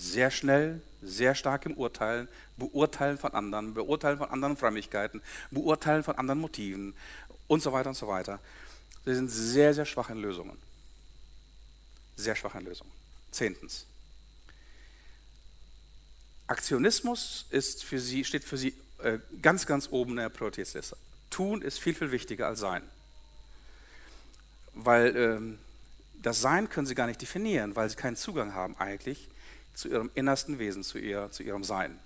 Sehr 0.00 0.30
schnell, 0.30 0.80
sehr 1.02 1.34
stark 1.34 1.66
im 1.66 1.74
Urteilen, 1.74 2.26
beurteilen 2.56 3.18
von 3.18 3.34
anderen, 3.34 3.74
beurteilen 3.74 4.16
von 4.16 4.30
anderen 4.30 4.56
Frömmigkeiten, 4.56 5.20
beurteilen 5.50 6.02
von 6.02 6.16
anderen 6.16 6.40
Motiven 6.40 6.94
und 7.48 7.62
so 7.62 7.70
weiter 7.74 7.90
und 7.90 7.96
so 7.96 8.08
weiter. 8.08 8.40
Sie 9.04 9.14
sind 9.14 9.28
sehr, 9.28 9.74
sehr 9.74 9.84
schwach 9.84 10.08
in 10.08 10.22
Lösungen. 10.22 10.56
Sehr 12.16 12.34
schwach 12.34 12.54
in 12.54 12.64
Lösungen. 12.64 12.90
Zehntens. 13.30 13.84
Aktionismus 16.46 17.44
ist 17.50 17.84
für 17.84 18.00
sie, 18.00 18.24
steht 18.24 18.44
für 18.44 18.56
sie 18.56 18.74
äh, 19.02 19.18
ganz, 19.42 19.66
ganz 19.66 19.88
oben 19.90 20.12
in 20.12 20.16
der 20.16 20.30
Prioritätsliste. 20.30 20.96
Tun 21.28 21.60
ist 21.60 21.78
viel, 21.78 21.94
viel 21.94 22.10
wichtiger 22.10 22.46
als 22.46 22.60
Sein. 22.60 22.82
Weil 24.72 25.14
ähm, 25.14 25.58
das 26.22 26.40
Sein 26.40 26.70
können 26.70 26.86
sie 26.86 26.94
gar 26.94 27.06
nicht 27.06 27.20
definieren, 27.20 27.76
weil 27.76 27.90
sie 27.90 27.96
keinen 27.96 28.16
Zugang 28.16 28.54
haben 28.54 28.78
eigentlich 28.78 29.28
zu 29.74 29.88
ihrem 29.88 30.10
innersten 30.14 30.58
Wesen, 30.58 30.82
zu, 30.82 30.98
ihr, 30.98 31.30
zu 31.30 31.42
ihrem 31.42 31.64
Sein. 31.64 31.98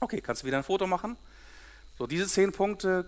Okay, 0.00 0.20
kannst 0.20 0.42
du 0.42 0.46
wieder 0.46 0.58
ein 0.58 0.64
Foto 0.64 0.86
machen? 0.86 1.16
So, 1.98 2.06
diese 2.06 2.26
zehn 2.26 2.52
Punkte 2.52 3.06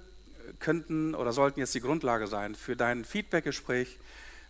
könnten 0.58 1.14
oder 1.14 1.32
sollten 1.32 1.61
jetzt 1.61 1.75
die 1.75 1.80
Grundlage 1.80 2.26
sein 2.26 2.54
für 2.54 2.76
dein 2.76 3.04
Feedbackgespräch 3.04 3.99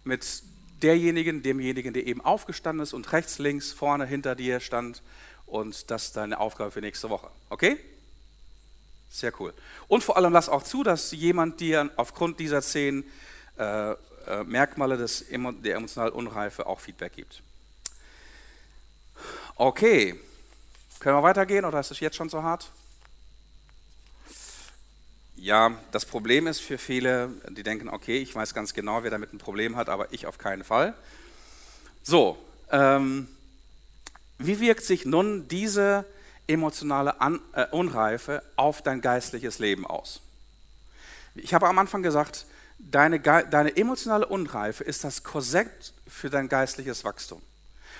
mit 0.05 0.43
derjenigen, 0.83 1.43
demjenigen, 1.43 1.93
der 1.93 2.07
eben 2.07 2.21
aufgestanden 2.21 2.83
ist 2.83 2.93
und 2.93 3.13
rechts, 3.13 3.39
links, 3.39 3.73
vorne, 3.73 4.07
hinter 4.07 4.35
dir 4.35 4.61
stand. 4.61 5.03
Und 5.47 5.91
das 5.91 6.07
ist 6.07 6.17
deine 6.17 6.39
Aufgabe 6.39 6.71
für 6.71 6.81
nächste 6.81 7.11
Woche. 7.11 7.29
Okay? 7.51 7.79
Sehr 9.11 9.33
cool. 9.41 9.55
Und 9.89 10.05
vor 10.05 10.17
allem 10.17 10.33
lass 10.33 10.49
auch 10.49 10.63
zu, 10.63 10.83
dass 10.83 11.11
jemand 11.13 11.61
dir 11.61 11.91
aufgrund 11.97 12.39
dieser 12.39 12.63
zehn 12.63 13.05
äh, 13.57 13.93
äh, 13.93 13.97
Merkmale 14.45 14.97
des, 14.97 15.25
der 15.31 15.77
emotionalen 15.77 16.13
Unreife 16.13 16.67
auch 16.67 16.81
Feedback 16.81 17.15
gibt. 17.15 17.43
Okay, 19.61 20.15
können 21.01 21.17
wir 21.17 21.23
weitergehen 21.25 21.65
oder 21.65 21.81
ist 21.81 21.91
es 21.91 21.99
jetzt 21.99 22.15
schon 22.15 22.29
so 22.29 22.45
hart? 22.45 22.71
Ja, 25.35 25.77
das 25.91 26.07
Problem 26.07 26.47
ist 26.47 26.61
für 26.61 26.79
viele, 26.79 27.31
die 27.49 27.65
denken, 27.65 27.89
okay, 27.89 28.19
ich 28.19 28.33
weiß 28.33 28.55
ganz 28.55 28.73
genau, 28.73 29.03
wer 29.03 29.11
damit 29.11 29.33
ein 29.33 29.39
Problem 29.39 29.75
hat, 29.75 29.89
aber 29.89 30.13
ich 30.13 30.29
auf 30.29 30.39
keinen 30.39 30.63
Fall. 30.63 30.95
So, 32.05 32.39
ähm, 32.71 33.27
wie 34.39 34.61
wirkt 34.61 34.85
sich 34.85 35.05
nun 35.05 35.49
diese 35.49 36.05
emotionale 36.47 37.21
An 37.21 37.41
äh, 37.53 37.67
Unreife 37.73 38.45
auf 38.55 38.81
dein 38.83 39.01
geistliches 39.01 39.59
Leben 39.59 39.89
aus? 39.89 40.21
Ich 41.35 41.53
habe 41.53 41.67
am 41.67 41.81
Anfang 41.81 42.05
gesagt, 42.05 42.47
deine, 42.79 43.19
deine 43.19 43.77
emotionale 43.77 44.27
Unreife 44.27 44.85
ist 44.85 45.03
das 45.03 45.25
Korsett 45.25 45.93
für 46.07 46.31
dein 46.31 46.49
geistliches 46.49 47.03
Wachstum. 47.03 47.43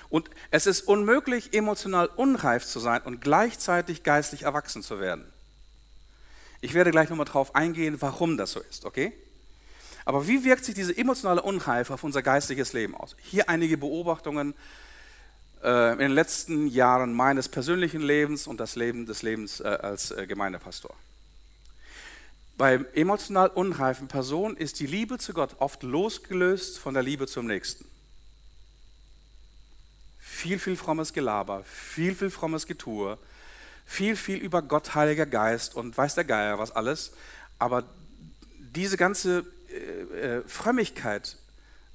Und 0.09 0.29
es 0.49 0.65
ist 0.65 0.81
unmöglich, 0.81 1.53
emotional 1.53 2.07
unreif 2.07 2.65
zu 2.65 2.79
sein 2.79 3.01
und 3.03 3.21
gleichzeitig 3.21 4.03
geistlich 4.03 4.43
erwachsen 4.43 4.81
zu 4.81 4.99
werden. 4.99 5.25
Ich 6.61 6.73
werde 6.73 6.91
gleich 6.91 7.09
nochmal 7.09 7.25
drauf 7.25 7.55
eingehen, 7.55 8.01
warum 8.01 8.35
das 8.35 8.51
so 8.51 8.59
ist, 8.59 8.85
okay? 8.85 9.13
Aber 10.05 10.27
wie 10.27 10.43
wirkt 10.43 10.65
sich 10.65 10.73
diese 10.73 10.97
emotionale 10.97 11.41
Unreife 11.41 11.93
auf 11.93 12.03
unser 12.03 12.23
geistliches 12.23 12.73
Leben 12.73 12.95
aus? 12.95 13.15
Hier 13.21 13.47
einige 13.47 13.77
Beobachtungen 13.77 14.55
äh, 15.63 15.93
in 15.93 15.99
den 15.99 16.11
letzten 16.11 16.67
Jahren 16.67 17.13
meines 17.13 17.47
persönlichen 17.47 18.01
Lebens 18.01 18.47
und 18.47 18.59
das 18.59 18.75
Leben 18.75 19.05
des 19.05 19.21
Lebens 19.21 19.59
äh, 19.59 19.67
als 19.67 20.11
äh, 20.11 20.25
Gemeindepastor. 20.25 20.95
Bei 22.57 22.83
emotional 22.93 23.49
unreifen 23.49 24.07
Personen 24.07 24.57
ist 24.57 24.79
die 24.79 24.87
Liebe 24.87 25.17
zu 25.19 25.33
Gott 25.33 25.57
oft 25.59 25.83
losgelöst 25.83 26.79
von 26.79 26.93
der 26.93 27.03
Liebe 27.03 27.27
zum 27.27 27.45
Nächsten 27.45 27.88
viel, 30.39 30.57
viel 30.57 30.77
frommes 30.77 31.11
Gelaber, 31.11 31.63
viel, 31.65 32.15
viel 32.15 32.29
frommes 32.29 32.65
Getue, 32.65 33.17
viel, 33.85 34.15
viel 34.15 34.37
über 34.37 34.61
Gott, 34.61 34.95
Heiliger 34.95 35.25
Geist 35.25 35.75
und 35.75 35.97
weiß 35.97 36.15
der 36.15 36.23
Geier 36.23 36.57
was 36.59 36.71
alles. 36.71 37.11
Aber 37.57 37.83
diese 38.57 38.95
ganze 38.95 39.45
äh, 39.69 40.37
äh, 40.37 40.43
Frömmigkeit 40.47 41.37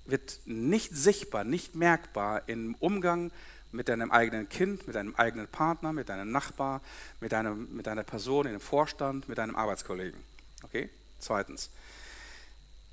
wird 0.04 0.40
nicht 0.44 0.94
sichtbar, 0.94 1.44
nicht 1.44 1.74
merkbar 1.74 2.42
im 2.46 2.74
Umgang 2.74 3.30
mit 3.72 3.88
deinem 3.88 4.10
eigenen 4.10 4.50
Kind, 4.50 4.86
mit 4.86 4.94
deinem 4.94 5.14
eigenen 5.16 5.48
Partner, 5.48 5.94
mit 5.94 6.10
deinem 6.10 6.30
Nachbar, 6.30 6.82
mit, 7.20 7.32
deinem, 7.32 7.74
mit 7.74 7.86
deiner 7.86 8.04
Person 8.04 8.44
in 8.44 8.52
dem 8.52 8.60
Vorstand, 8.60 9.26
mit 9.26 9.38
deinem 9.38 9.56
Arbeitskollegen. 9.56 10.20
Okay? 10.64 10.90
Zweitens. 11.18 11.70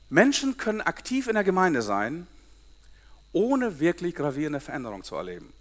Menschen 0.09 0.55
können 0.55 0.79
aktiv 0.79 1.27
in 1.27 1.33
der 1.33 1.43
Gemeinde 1.43 1.81
sein, 1.81 2.25
ohne 3.33 3.79
wirklich 3.79 4.15
gravierende 4.15 4.59
Veränderung 4.59 5.03
zu 5.03 5.15
erleben. 5.15 5.53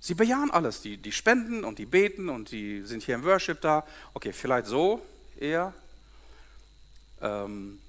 Sie 0.00 0.14
bejahen 0.14 0.50
alles, 0.50 0.82
die, 0.82 0.98
die 0.98 1.12
spenden 1.12 1.64
und 1.64 1.78
die 1.78 1.86
beten 1.86 2.28
und 2.28 2.50
die 2.52 2.82
sind 2.82 3.02
hier 3.02 3.16
im 3.16 3.24
Worship 3.24 3.60
da. 3.60 3.84
Okay, 4.14 4.32
vielleicht 4.32 4.66
so 4.66 5.00
eher. 5.38 5.72
Ähm, 7.20 7.80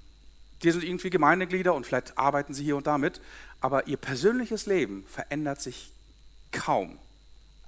die 0.62 0.70
sind 0.70 0.82
irgendwie 0.82 1.10
Gemeindeglieder 1.10 1.74
und 1.74 1.86
vielleicht 1.86 2.18
arbeiten 2.18 2.54
sie 2.54 2.64
hier 2.64 2.76
und 2.76 2.86
da 2.86 2.98
mit, 2.98 3.20
aber 3.60 3.86
ihr 3.86 3.96
persönliches 3.96 4.66
Leben 4.66 5.04
verändert 5.06 5.60
sich 5.60 5.92
kaum. 6.50 6.98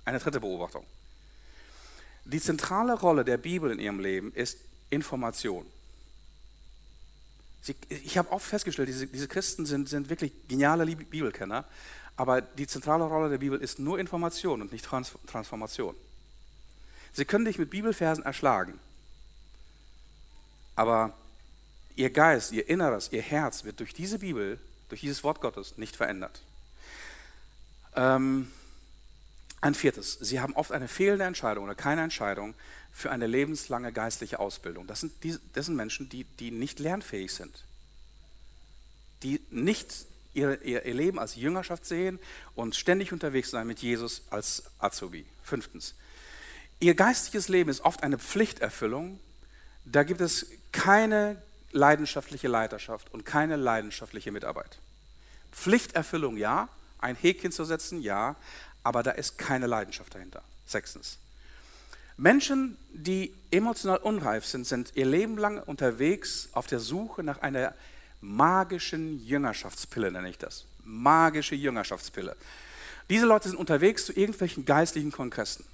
Eine 0.05 0.19
dritte 0.19 0.41
Beobachtung. 0.41 0.85
Die 2.25 2.41
zentrale 2.41 2.95
Rolle 2.95 3.25
der 3.25 3.37
Bibel 3.37 3.71
in 3.71 3.79
ihrem 3.79 4.01
Leben 4.01 4.33
ist 4.33 4.59
Information. 4.91 5.67
Sie, 7.63 7.77
ich 7.89 8.17
habe 8.17 8.31
oft 8.33 8.47
festgestellt, 8.47 8.89
diese, 8.89 9.07
diese 9.07 9.29
Christen 9.29 9.67
sind, 9.67 9.89
sind 9.89 10.09
wirklich 10.09 10.33
geniale 10.49 10.87
Bibelkenner, 10.87 11.65
aber 12.17 12.41
die 12.41 12.67
zentrale 12.67 13.05
Rolle 13.05 13.29
der 13.29 13.39
Bibel 13.39 13.61
ist 13.61 13.79
nur 13.79 13.99
Information 13.99 14.63
und 14.63 14.73
nicht 14.73 14.85
Trans 14.85 15.13
Transformation. 15.27 15.95
Sie 17.13 17.25
können 17.25 17.45
dich 17.45 17.59
mit 17.59 17.71
Bibelversen 17.71 18.25
erschlagen, 18.25 18.79
aber 20.77 21.13
ihr 21.97 22.11
Geist, 22.11 22.53
ihr 22.53 22.69
Inneres, 22.69 23.13
ihr 23.13 23.23
Herz 23.23 23.65
wird 23.65 23.81
durch 23.81 23.93
diese 23.93 24.21
Bibel, 24.21 24.59
durch 24.89 25.03
dieses 25.03 25.23
Wort 25.23 25.41
Gottes 25.41 25.77
nicht 25.77 25.97
verändert. 25.97 26.43
Ähm, 27.97 28.51
ein 29.61 29.75
viertes, 29.75 30.19
sie 30.21 30.41
haben 30.41 30.55
oft 30.55 30.73
eine 30.73 30.89
fehlende 30.89 31.25
Entscheidung 31.25 31.65
oder 31.65 31.75
keine 31.75 32.03
Entscheidung 32.03 32.55
für 32.93 33.11
eine 33.11 33.27
lebenslange 33.27 33.93
geistliche 33.93 34.39
Ausbildung. 34.39 34.87
Das 34.87 35.01
sind, 35.01 35.13
die, 35.23 35.37
das 35.53 35.67
sind 35.67 35.77
Menschen, 35.77 36.09
die, 36.09 36.25
die 36.25 36.51
nicht 36.51 36.79
lernfähig 36.79 37.33
sind, 37.33 37.65
die 39.23 39.41
nicht 39.51 40.07
ihr, 40.33 40.63
ihr, 40.63 40.85
ihr 40.85 40.95
Leben 40.95 41.19
als 41.19 41.37
Jüngerschaft 41.37 41.85
sehen 41.85 42.19
und 42.55 42.75
ständig 42.75 43.13
unterwegs 43.13 43.51
sein 43.51 43.67
mit 43.67 43.81
Jesus 43.81 44.23
als 44.31 44.65
Azubi. 44.79 45.27
Fünftens, 45.43 45.95
ihr 46.79 46.95
geistliches 46.95 47.49
Leben 47.49 47.71
ist 47.71 47.83
oft 47.83 48.03
eine 48.03 48.19
Pflichterfüllung. 48.19 49.21
Da 49.85 50.05
gibt 50.05 50.21
es 50.21 50.47
keine 50.73 51.41
leidenschaftliche 51.73 52.49
Leiterschaft 52.49 53.13
und 53.13 53.25
keine 53.25 53.57
leidenschaftliche 53.57 54.33
Mitarbeit. 54.33 54.79
Pflichterfüllung 55.53 56.37
ja, 56.37 56.69
ein 56.99 57.17
Häkchen 57.17 57.53
zu 57.53 57.65
setzen 57.65 58.01
ja, 58.01 58.37
aber 58.83 59.03
da 59.03 59.13
ist 59.13 59.39
keine 59.39 59.67
Leidenschaft 59.67 60.15
dahinter. 60.15 60.43
Sechstens, 60.67 61.19
Menschen, 62.17 62.77
die 62.93 63.35
emotional 63.51 63.99
unreif 63.99 64.45
sind, 64.45 64.67
sind 64.67 64.93
ihr 64.95 65.07
Leben 65.07 65.39
lang 65.39 65.59
unterwegs 65.59 66.51
auf 66.53 66.67
der 66.67 66.79
Suche 66.79 67.23
nach 67.23 67.41
einer 67.41 67.75
magischen 68.21 69.25
Jüngerschaftspille, 69.25 70.13
nenne 70.13 70.29
ich 70.29 70.37
das. 70.37 70.67
Magische 70.85 71.55
Jüngerschaftspille. 71.55 72.37
Diese 73.09 73.27
Leute 73.27 73.49
sind 73.49 73.57
unterwegs 73.57 74.05
zu 74.05 74.13
irgendwelchen 74.13 74.65
geistlichen 74.67 75.13
Kongressen. 75.13 75.65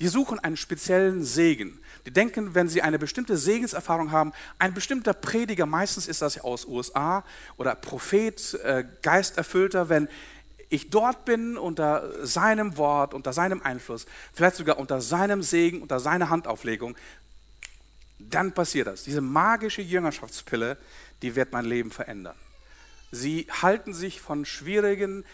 Die 0.00 0.08
suchen 0.08 0.40
einen 0.40 0.56
speziellen 0.56 1.22
Segen. 1.22 1.78
Die 2.04 2.10
denken, 2.10 2.56
wenn 2.56 2.68
sie 2.68 2.82
eine 2.82 2.98
bestimmte 2.98 3.36
Segenserfahrung 3.36 4.10
haben, 4.10 4.32
ein 4.58 4.74
bestimmter 4.74 5.12
Prediger, 5.14 5.66
meistens 5.66 6.08
ist 6.08 6.22
das 6.22 6.40
aus 6.40 6.64
USA 6.64 7.24
oder 7.56 7.76
Prophet, 7.76 8.54
äh, 8.64 8.84
Geisterfüllter, 9.02 9.88
wenn 9.88 10.08
ich 10.72 10.88
dort 10.88 11.26
bin 11.26 11.58
unter 11.58 12.26
seinem 12.26 12.78
Wort, 12.78 13.12
unter 13.12 13.34
seinem 13.34 13.60
Einfluss, 13.60 14.06
vielleicht 14.32 14.56
sogar 14.56 14.78
unter 14.78 15.02
seinem 15.02 15.42
Segen, 15.42 15.82
unter 15.82 16.00
seiner 16.00 16.30
Handauflegung, 16.30 16.96
dann 18.18 18.52
passiert 18.52 18.86
das. 18.86 19.04
Diese 19.04 19.20
magische 19.20 19.82
Jüngerschaftspille, 19.82 20.78
die 21.20 21.36
wird 21.36 21.52
mein 21.52 21.66
Leben 21.66 21.90
verändern. 21.90 22.36
Sie 23.10 23.46
halten 23.60 23.92
sich 23.92 24.22
von 24.22 24.46
schwierigen, 24.46 25.24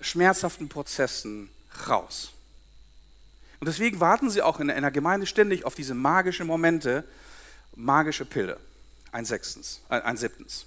schmerzhaften 0.00 0.68
Prozessen 0.68 1.48
raus. 1.88 2.32
Und 3.60 3.68
deswegen 3.68 4.00
warten 4.00 4.30
sie 4.30 4.42
auch 4.42 4.58
in 4.58 4.68
einer 4.68 4.90
Gemeinde 4.90 5.26
ständig 5.26 5.64
auf 5.64 5.76
diese 5.76 5.94
magischen 5.94 6.48
Momente, 6.48 7.04
magische 7.76 8.24
Pille. 8.24 8.58
Ein 9.12 9.24
sechstens, 9.26 9.80
äh, 9.90 10.00
ein 10.00 10.16
siebtens. 10.16 10.66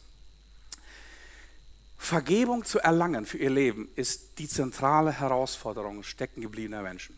Vergebung 1.98 2.64
zu 2.64 2.80
erlangen 2.80 3.26
für 3.26 3.38
ihr 3.38 3.50
Leben 3.50 3.90
ist 3.96 4.40
die 4.40 4.48
zentrale 4.48 5.12
Herausforderung 5.12 6.04
steckengebliebener 6.04 6.82
Menschen. 6.82 7.18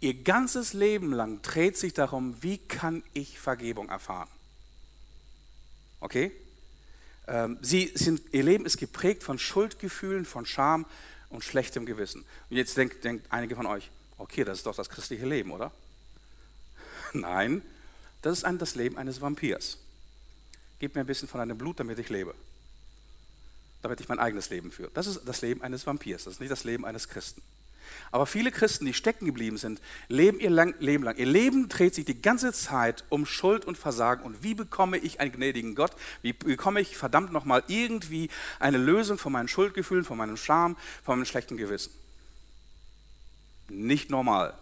Ihr 0.00 0.14
ganzes 0.22 0.74
Leben 0.74 1.12
lang 1.12 1.40
dreht 1.42 1.78
sich 1.78 1.94
darum, 1.94 2.36
wie 2.42 2.58
kann 2.58 3.02
ich 3.14 3.38
Vergebung 3.38 3.88
erfahren? 3.88 4.28
Okay? 6.00 6.30
Ähm, 7.26 7.58
sie 7.62 7.90
sind, 7.94 8.20
ihr 8.32 8.42
Leben 8.42 8.66
ist 8.66 8.76
geprägt 8.76 9.22
von 9.22 9.38
Schuldgefühlen, 9.38 10.26
von 10.26 10.44
Scham 10.44 10.84
und 11.30 11.42
schlechtem 11.42 11.86
Gewissen. 11.86 12.24
Und 12.50 12.56
jetzt 12.56 12.76
denkt, 12.76 13.02
denkt 13.02 13.26
einige 13.30 13.56
von 13.56 13.66
euch, 13.66 13.90
okay, 14.18 14.44
das 14.44 14.58
ist 14.58 14.66
doch 14.66 14.76
das 14.76 14.90
christliche 14.90 15.26
Leben, 15.26 15.50
oder? 15.50 15.72
Nein, 17.14 17.62
das 18.20 18.38
ist 18.38 18.44
ein, 18.44 18.58
das 18.58 18.74
Leben 18.74 18.98
eines 18.98 19.20
Vampirs. 19.20 19.78
Gib 20.78 20.94
mir 20.94 21.00
ein 21.00 21.06
bisschen 21.06 21.28
von 21.28 21.38
deinem 21.38 21.56
Blut, 21.56 21.80
damit 21.80 21.98
ich 21.98 22.10
lebe. 22.10 22.34
Damit 23.84 24.00
ich 24.00 24.08
mein 24.08 24.18
eigenes 24.18 24.48
Leben 24.48 24.72
führe. 24.72 24.90
Das 24.94 25.06
ist 25.06 25.20
das 25.26 25.42
Leben 25.42 25.60
eines 25.60 25.86
Vampirs, 25.86 26.24
das 26.24 26.34
ist 26.34 26.40
nicht 26.40 26.50
das 26.50 26.64
Leben 26.64 26.86
eines 26.86 27.06
Christen. 27.06 27.42
Aber 28.10 28.24
viele 28.24 28.50
Christen, 28.50 28.86
die 28.86 28.94
stecken 28.94 29.26
geblieben 29.26 29.58
sind, 29.58 29.78
leben 30.08 30.40
ihr 30.40 30.48
lang, 30.48 30.74
Leben 30.78 31.04
lang. 31.04 31.18
Ihr 31.18 31.26
Leben 31.26 31.68
dreht 31.68 31.94
sich 31.94 32.06
die 32.06 32.22
ganze 32.22 32.54
Zeit 32.54 33.04
um 33.10 33.26
Schuld 33.26 33.66
und 33.66 33.76
Versagen. 33.76 34.24
Und 34.24 34.42
wie 34.42 34.54
bekomme 34.54 34.96
ich 34.96 35.20
einen 35.20 35.32
gnädigen 35.32 35.74
Gott? 35.74 35.92
Wie 36.22 36.32
bekomme 36.32 36.80
ich 36.80 36.96
verdammt 36.96 37.30
nochmal 37.30 37.62
irgendwie 37.66 38.30
eine 38.58 38.78
Lösung 38.78 39.18
von 39.18 39.32
meinen 39.32 39.48
Schuldgefühlen, 39.48 40.06
von 40.06 40.16
meinem 40.16 40.38
Scham, 40.38 40.78
von 41.02 41.18
meinem 41.18 41.26
schlechten 41.26 41.58
Gewissen? 41.58 41.92
Nicht 43.68 44.08
normal. 44.08 44.54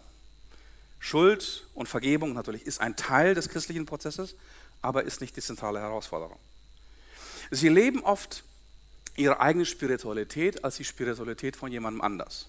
Schuld 0.99 1.65
und 1.75 1.87
Vergebung 1.87 2.33
natürlich 2.33 2.65
ist 2.65 2.81
ein 2.81 2.97
Teil 2.97 3.35
des 3.35 3.47
christlichen 3.47 3.85
Prozesses, 3.85 4.35
aber 4.81 5.03
ist 5.03 5.21
nicht 5.21 5.37
die 5.37 5.41
zentrale 5.41 5.79
Herausforderung. 5.79 6.39
Sie 7.51 7.69
leben 7.69 8.03
oft 8.03 8.43
ihre 9.15 9.39
eigene 9.39 9.65
Spiritualität 9.65 10.63
als 10.63 10.77
die 10.77 10.85
Spiritualität 10.85 11.55
von 11.55 11.71
jemandem 11.71 12.01
anders. 12.01 12.47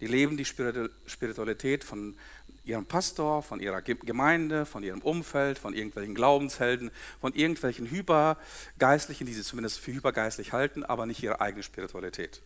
Die 0.00 0.06
leben 0.06 0.36
die 0.36 0.44
Spiritualität 0.44 1.82
von 1.82 2.16
ihrem 2.64 2.84
Pastor, 2.84 3.42
von 3.42 3.60
ihrer 3.60 3.80
Gemeinde, 3.80 4.66
von 4.66 4.82
ihrem 4.82 5.00
Umfeld, 5.00 5.58
von 5.58 5.72
irgendwelchen 5.72 6.14
Glaubenshelden, 6.14 6.90
von 7.20 7.32
irgendwelchen 7.32 7.90
Hypergeistlichen, 7.90 9.26
die 9.26 9.32
sie 9.32 9.42
zumindest 9.42 9.78
für 9.78 9.92
hypergeistlich 9.92 10.52
halten, 10.52 10.84
aber 10.84 11.06
nicht 11.06 11.22
ihre 11.22 11.40
eigene 11.40 11.62
Spiritualität. 11.62 12.42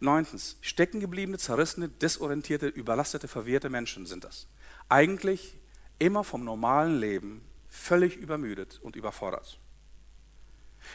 Neuntens, 0.00 0.56
steckengebliebene, 0.60 1.38
zerrissene, 1.38 1.88
desorientierte, 1.88 2.68
überlastete, 2.68 3.28
verwirrte 3.28 3.68
Menschen 3.68 4.06
sind 4.06 4.24
das. 4.24 4.46
Eigentlich 4.88 5.54
immer 5.98 6.24
vom 6.24 6.44
normalen 6.44 6.98
Leben 6.98 7.42
völlig 7.68 8.16
übermüdet 8.16 8.80
und 8.82 8.96
überfordert. 8.96 9.58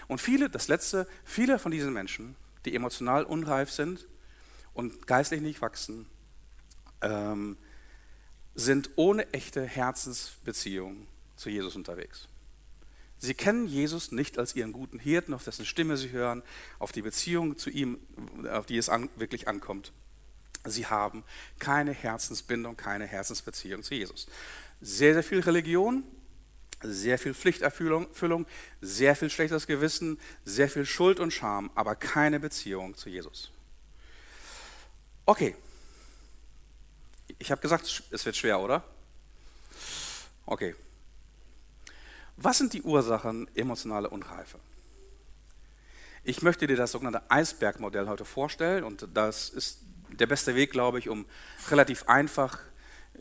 Und 0.07 0.19
viele, 0.19 0.49
das 0.49 0.67
letzte, 0.67 1.07
viele 1.23 1.59
von 1.59 1.71
diesen 1.71 1.93
Menschen, 1.93 2.35
die 2.65 2.75
emotional 2.75 3.23
unreif 3.23 3.71
sind, 3.71 4.07
und 4.73 5.05
geistlich 5.07 5.41
nicht 5.41 5.61
wachsen, 5.61 6.07
ähm, 7.01 7.57
sind 8.55 8.91
ohne 8.95 9.31
echte 9.33 9.63
Herzensbeziehung 9.63 11.07
zu 11.35 11.49
Jesus 11.49 11.75
unterwegs. 11.75 12.27
Sie 13.17 13.33
kennen 13.33 13.67
Jesus 13.67 14.11
nicht 14.11 14.37
als 14.37 14.55
ihren 14.55 14.73
guten 14.73 14.99
Hirten, 14.99 15.33
auf 15.33 15.43
dessen 15.43 15.65
Stimme 15.65 15.95
sie 15.95 16.11
hören, 16.11 16.43
auf 16.79 16.91
die 16.91 17.01
Beziehung 17.01 17.57
zu 17.57 17.69
ihm, 17.69 17.99
auf 18.51 18.65
die 18.65 18.77
es 18.77 18.89
an, 18.89 19.09
wirklich 19.15 19.47
ankommt. 19.47 19.93
Sie 20.65 20.87
haben 20.87 21.23
keine 21.59 21.93
Herzensbindung, 21.93 22.75
keine 22.77 23.05
Herzensbeziehung 23.05 23.83
zu 23.83 23.95
Jesus. 23.95 24.27
Sehr, 24.81 25.13
sehr 25.13 25.23
viel 25.23 25.39
Religion, 25.39 26.03
sehr 26.83 27.17
viel 27.17 27.33
Pflichterfüllung, 27.33 28.45
sehr 28.81 29.15
viel 29.15 29.29
schlechtes 29.29 29.67
Gewissen, 29.67 30.19
sehr 30.45 30.69
viel 30.69 30.85
Schuld 30.85 31.19
und 31.19 31.31
Scham, 31.31 31.71
aber 31.75 31.95
keine 31.95 32.39
Beziehung 32.39 32.95
zu 32.95 33.09
Jesus. 33.09 33.51
Okay. 35.25 35.55
Ich 37.39 37.51
habe 37.51 37.61
gesagt, 37.61 38.03
es 38.11 38.25
wird 38.25 38.35
schwer, 38.35 38.59
oder? 38.59 38.83
Okay. 40.45 40.75
Was 42.37 42.57
sind 42.57 42.73
die 42.73 42.81
Ursachen 42.81 43.47
emotionaler 43.55 44.11
Unreife? 44.11 44.59
Ich 46.23 46.41
möchte 46.41 46.67
dir 46.67 46.77
das 46.77 46.91
sogenannte 46.91 47.29
Eisbergmodell 47.29 48.07
heute 48.07 48.25
vorstellen 48.25 48.83
und 48.83 49.07
das 49.13 49.49
ist 49.49 49.79
der 50.09 50.27
beste 50.27 50.55
Weg, 50.55 50.71
glaube 50.71 50.99
ich, 50.99 51.09
um 51.09 51.25
relativ 51.69 52.07
einfach 52.07 52.59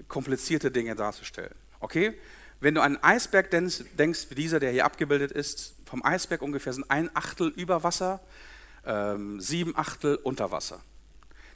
komplizierte 0.08 0.70
Dinge 0.70 0.94
darzustellen. 0.94 1.54
Okay? 1.80 2.18
Wenn 2.62 2.76
du 2.76 2.80
an 2.80 2.94
einen 2.94 3.02
Eisberg 3.02 3.50
denkst, 3.50 4.26
wie 4.30 4.34
dieser, 4.36 4.60
der 4.60 4.70
hier 4.70 4.84
abgebildet 4.84 5.32
ist, 5.32 5.74
vom 5.84 6.04
Eisberg 6.04 6.42
ungefähr 6.42 6.72
sind 6.72 6.88
ein 6.92 7.10
Achtel 7.12 7.48
über 7.48 7.82
Wasser, 7.82 8.20
ähm, 8.86 9.40
sieben 9.40 9.76
Achtel 9.76 10.14
unter 10.14 10.52
Wasser. 10.52 10.80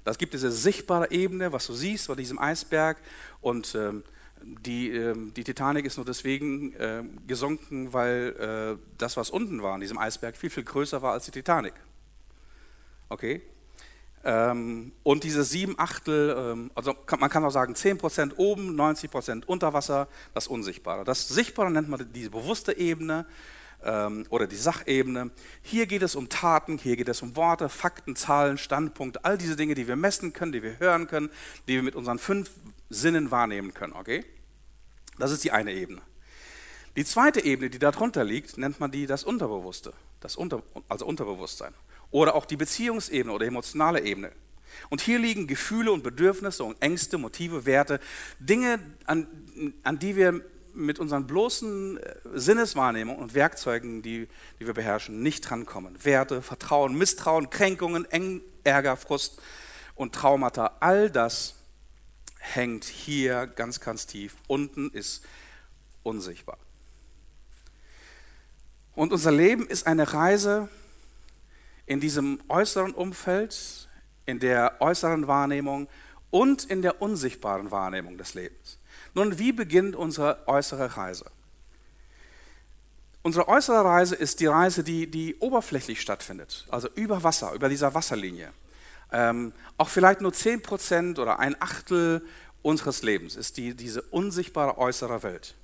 Das 0.03 0.19
gibt 0.19 0.35
diese 0.35 0.51
sichtbare 0.51 1.13
Ebene, 1.13 1.53
was 1.53 1.69
du 1.69 1.75
siehst 1.75 2.09
bei 2.09 2.17
diesem 2.17 2.41
Eisberg. 2.41 2.99
Und 3.41 3.77
ähm, 3.77 4.03
die, 4.43 4.91
ähm, 4.91 5.33
die 5.33 5.45
Titanic 5.45 5.85
ist 5.85 5.97
nur 5.97 6.07
deswegen 6.07 6.73
äh, 6.75 7.05
gesunken, 7.29 7.93
weil 7.93 8.77
äh, 8.77 8.83
das, 8.99 9.17
was 9.17 9.31
unten 9.31 9.63
war 9.63 9.77
in 9.77 9.83
diesem 9.83 9.99
Eisberg, 9.99 10.37
viel, 10.37 10.51
viel 10.51 10.65
größer 10.65 11.03
war 11.03 11.13
als 11.13 11.27
die 11.27 11.31
Titanic. 11.31 11.75
Okay? 13.11 13.43
Ähm, 14.27 14.91
und 15.05 15.23
diese 15.23 15.45
sieben 15.45 15.79
Achtel, 15.79 16.35
ähm, 16.37 16.73
also 16.75 16.97
man 17.17 17.31
kann 17.31 17.45
auch 17.45 17.51
sagen 17.51 17.75
10% 17.75 18.35
oben, 18.37 18.75
90% 18.75 19.45
unter 19.47 19.73
Wasser, 19.73 20.09
das 20.35 20.49
Unsichtbare. 20.49 21.05
Das 21.05 21.29
Sichtbare 21.29 21.71
nennt 21.71 21.89
man 21.89 22.05
diese 22.13 22.31
bewusste 22.31 22.77
Ebene 22.77 23.25
ähm, 23.85 24.27
oder 24.31 24.49
die 24.49 24.57
Sachebene. 24.57 25.31
Hier 25.63 25.87
geht 25.87 26.03
es 26.03 26.17
um 26.17 26.29
Taten, 26.29 26.77
hier 26.77 26.97
geht 26.97 27.09
es 27.09 27.23
um 27.23 27.37
Worte, 27.37 27.69
Fakten, 27.69 28.17
Zahlen, 28.17 28.59
Standpunkte, 28.59 29.25
all 29.25 29.39
diese 29.39 29.55
Dinge, 29.55 29.77
die 29.77 29.87
wir 29.87 29.95
messen 29.95 30.33
können, 30.33 30.51
die 30.51 30.65
wir 30.65 30.81
hören 30.81 31.07
können, 31.07 31.31
die 31.69 31.75
wir 31.75 31.85
mit 31.85 31.95
unseren 31.95 32.19
fünf 32.19 32.51
Sinnen 32.91 33.31
wahrnehmen 33.31 33.75
können. 33.75 33.93
Okay? 33.93 34.25
Das 35.21 35.31
ist 35.31 35.45
die 35.45 35.53
eine 35.53 35.73
Ebene. 35.73 36.03
Die 36.97 37.05
zweite 37.05 37.45
Ebene, 37.45 37.71
die 37.71 37.79
darunter 37.79 38.25
liegt, 38.25 38.59
nennt 38.59 38.81
man 38.81 38.91
die 38.91 39.07
das 39.07 39.23
Unterbewusste, 39.23 39.93
das 40.19 40.35
Unter, 40.35 40.65
also 40.89 41.07
Unterbewusstsein. 41.07 41.75
Oder 42.11 42.35
auch 42.35 42.47
die 42.47 42.57
Beziehungsebene 42.57 43.33
oder 43.33 43.47
emotionale 43.47 44.01
Ebene. 44.01 44.33
Und 44.89 45.01
hier 45.01 45.19
liegen 45.19 45.47
Gefühle 45.47 45.93
und 45.93 46.03
Bedürfnisse 46.03 46.65
und 46.65 46.81
Ängste, 46.81 47.19
Motive, 47.19 47.67
Werte, 47.67 48.01
Dinge, 48.39 48.79
an, 49.07 49.27
an 49.83 49.99
die 49.99 50.17
wir 50.17 50.43
mit 50.75 50.99
unseren 50.99 51.27
bloßen 51.27 51.97
äh, 51.97 52.15
Sinneswahrnehmungen 52.35 53.23
und 53.23 53.35
Werkzeugen, 53.35 54.03
die, 54.03 54.29
die 54.61 54.67
wir 54.67 54.75
beherrschen, 54.75 55.23
nicht 55.23 55.49
drankommen. 55.49 55.97
Werte, 56.05 56.43
Vertrauen, 56.43 56.97
Misstrauen, 56.97 57.51
Kränkungen, 57.51 58.07
Ärger, 58.63 58.97
Frust 58.97 59.41
und 59.95 60.15
Traumata, 60.15 60.77
all 60.81 61.11
das 61.11 61.55
hängt 62.39 62.85
hier 62.85 63.47
ganz, 63.47 63.81
ganz 63.81 64.07
tief. 64.07 64.37
Unten 64.47 64.91
ist 64.91 65.25
unsichtbar. 66.03 66.59
Und 68.95 69.13
unser 69.13 69.33
Leben 69.33 69.67
ist 69.67 69.87
eine 69.87 70.13
Reise 70.13 70.69
in 71.87 72.01
diesem 72.01 72.41
äußeren 72.49 72.93
Umfeld, 72.93 73.89
in 74.27 74.41
der 74.41 74.81
äußeren 74.81 75.27
Wahrnehmung 75.27 75.89
und 76.31 76.65
in 76.65 76.83
der 76.83 77.01
unsichtbaren 77.01 77.71
Wahrnehmung 77.71 78.19
des 78.19 78.35
Lebens. 78.35 78.79
Nun, 79.15 79.39
wie 79.39 79.53
beginnt 79.53 79.97
unsere 79.97 80.47
äußere 80.47 80.97
Reise? 80.97 81.31
Unsere 83.23 83.49
äußere 83.49 83.85
Reise 83.85 84.15
ist 84.15 84.41
die 84.41 84.47
Reise, 84.47 84.85
die, 84.85 85.11
die 85.11 85.37
oberflächlich 85.37 86.01
stattfindet, 86.01 86.67
also 86.69 86.89
über 86.95 87.25
Wasser, 87.25 87.53
über 87.55 87.69
dieser 87.69 87.95
Wasserlinie. 87.95 88.53
Ähm, 89.11 89.53
auch 89.79 89.89
vielleicht 89.89 90.21
nur 90.21 90.33
10% 90.33 91.19
oder 91.21 91.39
ein 91.39 91.61
Achtel 91.61 92.25
unseres 92.63 93.03
Lebens 93.03 93.37
ist 93.37 93.57
die, 93.57 93.75
diese 93.75 94.03
unsichtbare 94.03 94.79
äußere 94.79 95.23
Welt. 95.23 95.55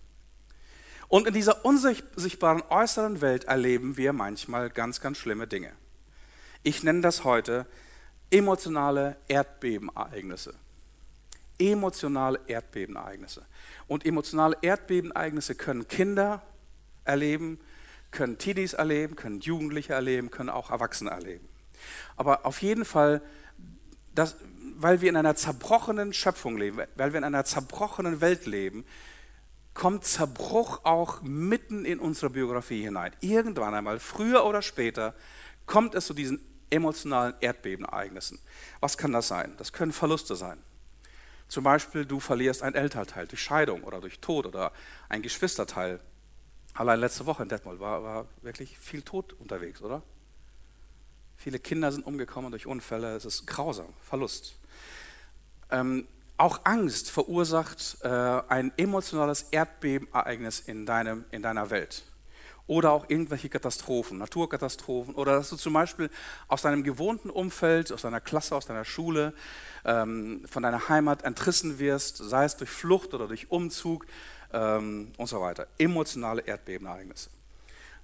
Und 1.08 1.26
in 1.26 1.34
dieser 1.34 1.64
unsichtbaren 1.64 2.62
äußeren 2.70 3.20
Welt 3.20 3.44
erleben 3.44 3.96
wir 3.96 4.12
manchmal 4.12 4.70
ganz, 4.70 5.00
ganz 5.00 5.18
schlimme 5.18 5.46
Dinge. 5.46 5.72
Ich 6.62 6.82
nenne 6.82 7.00
das 7.00 7.24
heute 7.24 7.66
emotionale 8.30 9.16
Erdbebenereignisse 9.28 10.54
emotionale 11.70 12.40
Erdbebenereignisse. 12.46 13.44
Und 13.86 14.04
emotionale 14.04 14.56
Erdbebenereignisse 14.62 15.54
können 15.54 15.86
Kinder 15.88 16.42
erleben, 17.04 17.60
können 18.10 18.38
Teenies 18.38 18.74
erleben, 18.74 19.16
können 19.16 19.40
Jugendliche 19.40 19.94
erleben, 19.94 20.30
können 20.30 20.50
auch 20.50 20.70
Erwachsene 20.70 21.10
erleben. 21.10 21.48
Aber 22.16 22.46
auf 22.46 22.62
jeden 22.62 22.84
Fall, 22.84 23.22
das, 24.14 24.36
weil 24.76 25.00
wir 25.00 25.08
in 25.08 25.16
einer 25.16 25.36
zerbrochenen 25.36 26.12
Schöpfung 26.12 26.58
leben, 26.58 26.80
weil 26.96 27.12
wir 27.12 27.18
in 27.18 27.24
einer 27.24 27.44
zerbrochenen 27.44 28.20
Welt 28.20 28.46
leben, 28.46 28.84
kommt 29.74 30.04
Zerbruch 30.04 30.84
auch 30.84 31.22
mitten 31.22 31.86
in 31.86 31.98
unsere 31.98 32.30
Biografie 32.30 32.82
hinein. 32.82 33.12
Irgendwann 33.20 33.74
einmal, 33.74 33.98
früher 34.00 34.44
oder 34.44 34.60
später, 34.60 35.14
kommt 35.64 35.94
es 35.94 36.06
zu 36.06 36.12
diesen 36.12 36.40
emotionalen 36.72 37.34
Erdbebenereignissen. 37.40 38.40
Was 38.80 38.98
kann 38.98 39.12
das 39.12 39.28
sein? 39.28 39.54
Das 39.58 39.72
können 39.72 39.92
Verluste 39.92 40.34
sein. 40.34 40.58
Zum 41.48 41.64
Beispiel, 41.64 42.06
du 42.06 42.18
verlierst 42.18 42.62
ein 42.62 42.74
Elternteil 42.74 43.26
durch 43.26 43.42
Scheidung 43.42 43.84
oder 43.84 44.00
durch 44.00 44.20
Tod 44.20 44.46
oder 44.46 44.72
ein 45.08 45.20
Geschwisterteil. 45.20 46.00
Allein 46.74 46.98
letzte 47.00 47.26
Woche 47.26 47.42
in 47.42 47.50
Detmold 47.50 47.78
war, 47.78 48.02
war 48.02 48.26
wirklich 48.40 48.78
viel 48.78 49.02
Tod 49.02 49.34
unterwegs, 49.34 49.82
oder? 49.82 50.02
Viele 51.36 51.58
Kinder 51.58 51.92
sind 51.92 52.06
umgekommen 52.06 52.50
durch 52.50 52.66
Unfälle. 52.66 53.14
Es 53.16 53.24
ist 53.26 53.46
grausam, 53.46 53.92
Verlust. 54.00 54.56
Ähm, 55.70 56.06
auch 56.38 56.60
Angst 56.64 57.10
verursacht 57.10 57.98
äh, 58.02 58.08
ein 58.08 58.72
emotionales 58.78 59.42
Erdbebenereignis 59.50 60.60
in, 60.60 60.86
deinem, 60.86 61.24
in 61.30 61.42
deiner 61.42 61.70
Welt. 61.70 62.04
Oder 62.72 62.92
auch 62.92 63.10
irgendwelche 63.10 63.50
Katastrophen, 63.50 64.16
Naturkatastrophen. 64.16 65.14
Oder 65.14 65.36
dass 65.36 65.50
du 65.50 65.56
zum 65.56 65.74
Beispiel 65.74 66.08
aus 66.48 66.62
deinem 66.62 66.82
gewohnten 66.82 67.28
Umfeld, 67.28 67.92
aus 67.92 68.00
deiner 68.00 68.22
Klasse, 68.22 68.56
aus 68.56 68.64
deiner 68.64 68.86
Schule, 68.86 69.34
ähm, 69.84 70.42
von 70.50 70.62
deiner 70.62 70.88
Heimat 70.88 71.22
entrissen 71.22 71.78
wirst, 71.78 72.16
sei 72.16 72.46
es 72.46 72.56
durch 72.56 72.70
Flucht 72.70 73.12
oder 73.12 73.28
durch 73.28 73.50
Umzug 73.50 74.06
ähm, 74.54 75.12
und 75.18 75.26
so 75.26 75.42
weiter. 75.42 75.66
Emotionale 75.76 76.40
Erdbebenereignisse. 76.46 77.28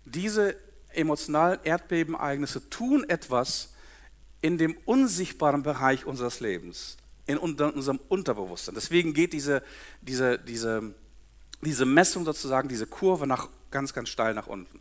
Diese 0.04 0.54
emotionalen 0.90 1.60
Erdbebenereignisse 1.64 2.68
tun 2.68 3.08
etwas 3.08 3.72
in 4.42 4.58
dem 4.58 4.76
unsichtbaren 4.84 5.62
Bereich 5.62 6.04
unseres 6.04 6.40
Lebens, 6.40 6.98
in 7.24 7.38
unserem 7.38 8.00
Unterbewusstsein. 8.10 8.74
Deswegen 8.74 9.14
geht 9.14 9.32
diese, 9.32 9.62
diese, 10.02 10.38
diese, 10.38 10.94
diese 11.60 11.84
Messung 11.84 12.24
sozusagen, 12.24 12.68
diese 12.68 12.86
Kurve 12.86 13.26
nach, 13.26 13.48
ganz, 13.70 13.92
ganz 13.92 14.08
steil 14.08 14.34
nach 14.34 14.46
unten. 14.46 14.80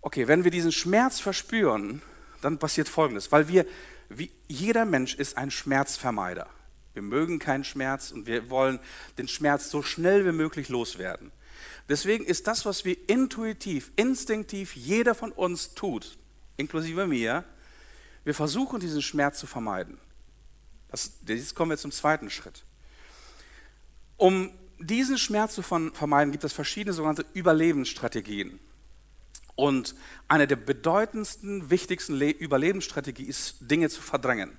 Okay, 0.00 0.28
wenn 0.28 0.44
wir 0.44 0.50
diesen 0.50 0.72
Schmerz 0.72 1.18
verspüren, 1.18 2.02
dann 2.40 2.58
passiert 2.58 2.88
Folgendes, 2.88 3.32
weil 3.32 3.48
wir, 3.48 3.66
wie, 4.08 4.30
jeder 4.46 4.84
Mensch 4.84 5.14
ist 5.14 5.36
ein 5.36 5.50
Schmerzvermeider. 5.50 6.48
Wir 6.94 7.02
mögen 7.02 7.38
keinen 7.38 7.64
Schmerz 7.64 8.12
und 8.12 8.26
wir 8.26 8.48
wollen 8.48 8.78
den 9.18 9.28
Schmerz 9.28 9.70
so 9.70 9.82
schnell 9.82 10.24
wie 10.24 10.32
möglich 10.32 10.68
loswerden. 10.68 11.32
Deswegen 11.88 12.24
ist 12.24 12.46
das, 12.46 12.64
was 12.64 12.84
wir 12.84 12.96
intuitiv, 13.08 13.90
instinktiv 13.96 14.74
jeder 14.76 15.14
von 15.14 15.32
uns 15.32 15.74
tut, 15.74 16.18
inklusive 16.56 17.06
mir, 17.06 17.44
wir 18.24 18.34
versuchen 18.34 18.80
diesen 18.80 19.02
Schmerz 19.02 19.38
zu 19.38 19.46
vermeiden. 19.46 19.98
Das, 20.88 21.12
jetzt 21.26 21.54
kommen 21.54 21.70
wir 21.70 21.78
zum 21.78 21.92
zweiten 21.92 22.30
Schritt. 22.30 22.64
Um 24.16 24.50
diesen 24.78 25.18
Schmerz 25.18 25.54
zu 25.54 25.62
vermeiden, 25.62 26.32
gibt 26.32 26.44
es 26.44 26.52
verschiedene 26.52 26.92
sogenannte 26.92 27.24
Überlebensstrategien. 27.34 28.58
Und 29.54 29.94
eine 30.28 30.46
der 30.46 30.56
bedeutendsten, 30.56 31.70
wichtigsten 31.70 32.20
Überlebensstrategien 32.20 33.28
ist, 33.28 33.56
Dinge 33.60 33.88
zu 33.88 34.02
verdrängen. 34.02 34.58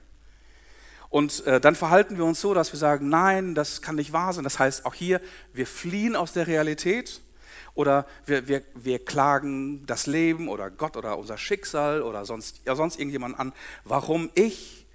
Und 1.10 1.46
äh, 1.46 1.62
dann 1.62 1.76
verhalten 1.76 2.18
wir 2.18 2.26
uns 2.26 2.42
so, 2.42 2.54
dass 2.54 2.74
wir 2.74 2.80
sagen, 2.80 3.08
nein, 3.10 3.56
das 3.56 3.82
kann 3.82 3.96
nicht 3.96 4.12
wahr 4.12 4.34
sein. 4.34 4.44
Das 4.44 4.60
heißt, 4.60 4.86
auch 4.86 4.94
hier, 4.94 5.22
wir 5.54 5.68
fliehen 5.68 6.16
aus 6.16 6.34
der 6.34 6.48
Realität 6.48 7.22
oder 7.76 8.06
wir, 8.26 8.48
wir, 8.48 8.64
wir 8.74 9.04
klagen 9.06 9.86
das 9.86 10.08
Leben 10.08 10.50
oder 10.50 10.70
Gott 10.72 10.98
oder 10.98 11.18
unser 11.18 11.38
Schicksal 11.38 12.02
oder 12.02 12.26
sonst, 12.26 12.62
ja, 12.66 12.76
sonst 12.76 13.00
irgendjemand 13.00 13.40
an, 13.40 13.54
warum 13.86 14.32
ich? 14.34 14.88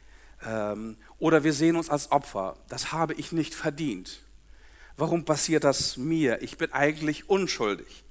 Ähm, 0.44 0.96
oder 1.18 1.44
wir 1.44 1.52
sehen 1.52 1.76
uns 1.76 1.88
als 1.88 2.10
Opfer. 2.10 2.56
Das 2.68 2.92
habe 2.92 3.14
ich 3.14 3.32
nicht 3.32 3.54
verdient. 3.54 4.21
Warum 5.02 5.24
passiert 5.24 5.64
das 5.64 5.96
mir? 5.96 6.42
Ich 6.42 6.56
bin 6.56 6.72
eigentlich 6.72 7.28
unschuldig. 7.28 8.04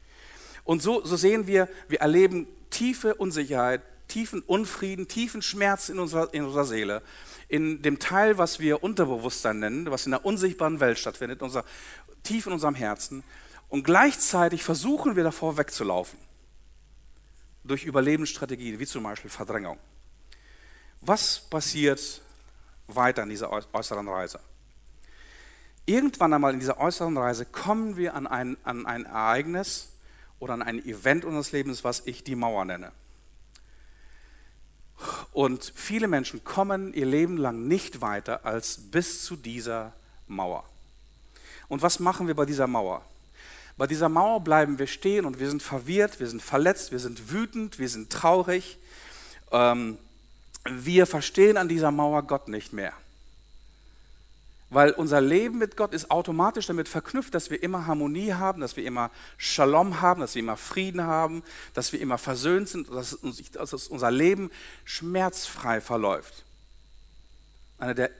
Und 0.65 0.81
so, 0.81 1.05
so 1.05 1.15
sehen 1.15 1.47
wir, 1.47 1.69
wir 1.87 2.01
erleben 2.01 2.47
tiefe 2.69 3.15
Unsicherheit, 3.15 3.81
tiefen 4.09 4.41
Unfrieden, 4.41 5.07
tiefen 5.07 5.41
Schmerz 5.41 5.87
in 5.87 5.99
unserer, 5.99 6.33
in 6.33 6.43
unserer 6.43 6.65
Seele 6.65 7.01
in 7.47 7.81
dem 7.81 7.97
Teil, 7.97 8.37
was 8.37 8.59
wir 8.59 8.83
Unterbewusstsein 8.83 9.59
nennen, 9.59 9.89
was 9.89 10.03
in 10.05 10.11
der 10.11 10.25
unsichtbaren 10.25 10.81
Welt 10.81 10.99
stattfindet, 10.99 11.41
unser, 11.41 11.63
tief 12.23 12.45
in 12.45 12.51
unserem 12.51 12.75
Herzen. 12.75 13.23
Und 13.69 13.83
gleichzeitig 13.85 14.61
versuchen 14.61 15.15
wir 15.15 15.23
davor 15.23 15.57
wegzulaufen. 15.57 16.19
Durch 17.63 17.85
Überlebensstrategien, 17.85 18.79
wie 18.79 18.85
zum 18.85 19.03
Beispiel 19.03 19.29
Verdrängung. 19.29 19.79
Was 20.99 21.39
passiert 21.39 22.21
weiter 22.87 23.23
in 23.23 23.29
dieser 23.29 23.49
äußeren 23.73 24.09
Reise? 24.09 24.41
Irgendwann 25.85 26.33
einmal 26.33 26.53
in 26.53 26.59
dieser 26.59 26.79
äußeren 26.79 27.17
Reise 27.17 27.45
kommen 27.45 27.97
wir 27.97 28.13
an 28.15 28.27
ein, 28.27 28.57
an 28.63 28.85
ein 28.85 29.05
Ereignis 29.05 29.89
oder 30.39 30.53
an 30.53 30.61
ein 30.61 30.83
Event 30.85 31.25
unseres 31.25 31.51
Lebens, 31.51 31.83
was 31.83 32.03
ich 32.05 32.23
die 32.23 32.35
Mauer 32.35 32.65
nenne. 32.65 32.91
Und 35.31 35.71
viele 35.75 36.07
Menschen 36.07 36.43
kommen 36.43 36.93
ihr 36.93 37.05
Leben 37.05 37.37
lang 37.37 37.67
nicht 37.67 38.01
weiter 38.01 38.45
als 38.45 38.77
bis 38.77 39.23
zu 39.23 39.35
dieser 39.35 39.93
Mauer. 40.27 40.63
Und 41.67 41.81
was 41.81 41.99
machen 41.99 42.27
wir 42.27 42.35
bei 42.35 42.45
dieser 42.45 42.67
Mauer? 42.67 43.03
Bei 43.77 43.87
dieser 43.87 44.09
Mauer 44.09 44.41
bleiben 44.41 44.77
wir 44.77 44.87
stehen 44.87 45.25
und 45.25 45.39
wir 45.39 45.49
sind 45.49 45.63
verwirrt, 45.63 46.19
wir 46.19 46.27
sind 46.27 46.41
verletzt, 46.41 46.91
wir 46.91 46.99
sind 46.99 47.31
wütend, 47.31 47.79
wir 47.79 47.89
sind 47.89 48.11
traurig. 48.11 48.77
Ähm, 49.51 49.97
wir 50.69 51.07
verstehen 51.07 51.57
an 51.57 51.67
dieser 51.67 51.91
Mauer 51.91 52.23
Gott 52.23 52.47
nicht 52.47 52.73
mehr. 52.73 52.93
Weil 54.71 54.91
unser 54.91 55.19
Leben 55.19 55.57
mit 55.57 55.75
Gott 55.75 55.93
ist 55.93 56.09
automatisch 56.09 56.65
damit 56.65 56.87
verknüpft, 56.87 57.35
dass 57.35 57.49
wir 57.51 57.61
immer 57.61 57.87
Harmonie 57.87 58.31
haben, 58.31 58.61
dass 58.61 58.77
wir 58.77 58.85
immer 58.85 59.11
Shalom 59.35 59.99
haben, 59.99 60.21
dass 60.21 60.33
wir 60.33 60.39
immer 60.39 60.55
Frieden 60.55 61.03
haben, 61.03 61.43
dass 61.73 61.91
wir 61.91 61.99
immer 61.99 62.17
versöhnt 62.17 62.69
sind, 62.69 62.89
dass, 62.89 63.13
unser 63.13 64.11
Leben 64.11 64.49
schmerzfrei 64.85 65.81
verläuft. 65.81 66.45
Eine 67.79 67.95
der 67.95 68.11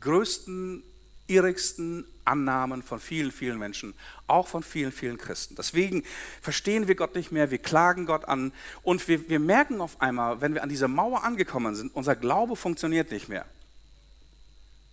größten, 0.00 0.82
irrigsten 1.26 2.06
Annahmen 2.24 2.82
von 2.82 2.98
vielen, 2.98 3.30
vielen 3.30 3.58
Menschen, 3.58 3.92
auch 4.28 4.48
von 4.48 4.62
vielen, 4.62 4.92
vielen 4.92 5.18
Christen. 5.18 5.56
Deswegen 5.56 6.04
verstehen 6.40 6.88
wir 6.88 6.94
Gott 6.94 7.14
nicht 7.14 7.32
mehr, 7.32 7.50
wir 7.50 7.58
klagen 7.58 8.06
Gott 8.06 8.24
an 8.24 8.52
und 8.82 9.06
wir, 9.08 9.28
wir 9.28 9.40
merken 9.40 9.82
auf 9.82 10.00
einmal, 10.00 10.40
wenn 10.40 10.54
wir 10.54 10.62
an 10.62 10.70
dieser 10.70 10.88
Mauer 10.88 11.22
angekommen 11.22 11.74
sind, 11.74 11.94
unser 11.94 12.16
Glaube 12.16 12.56
funktioniert 12.56 13.10
nicht 13.10 13.28
mehr 13.28 13.44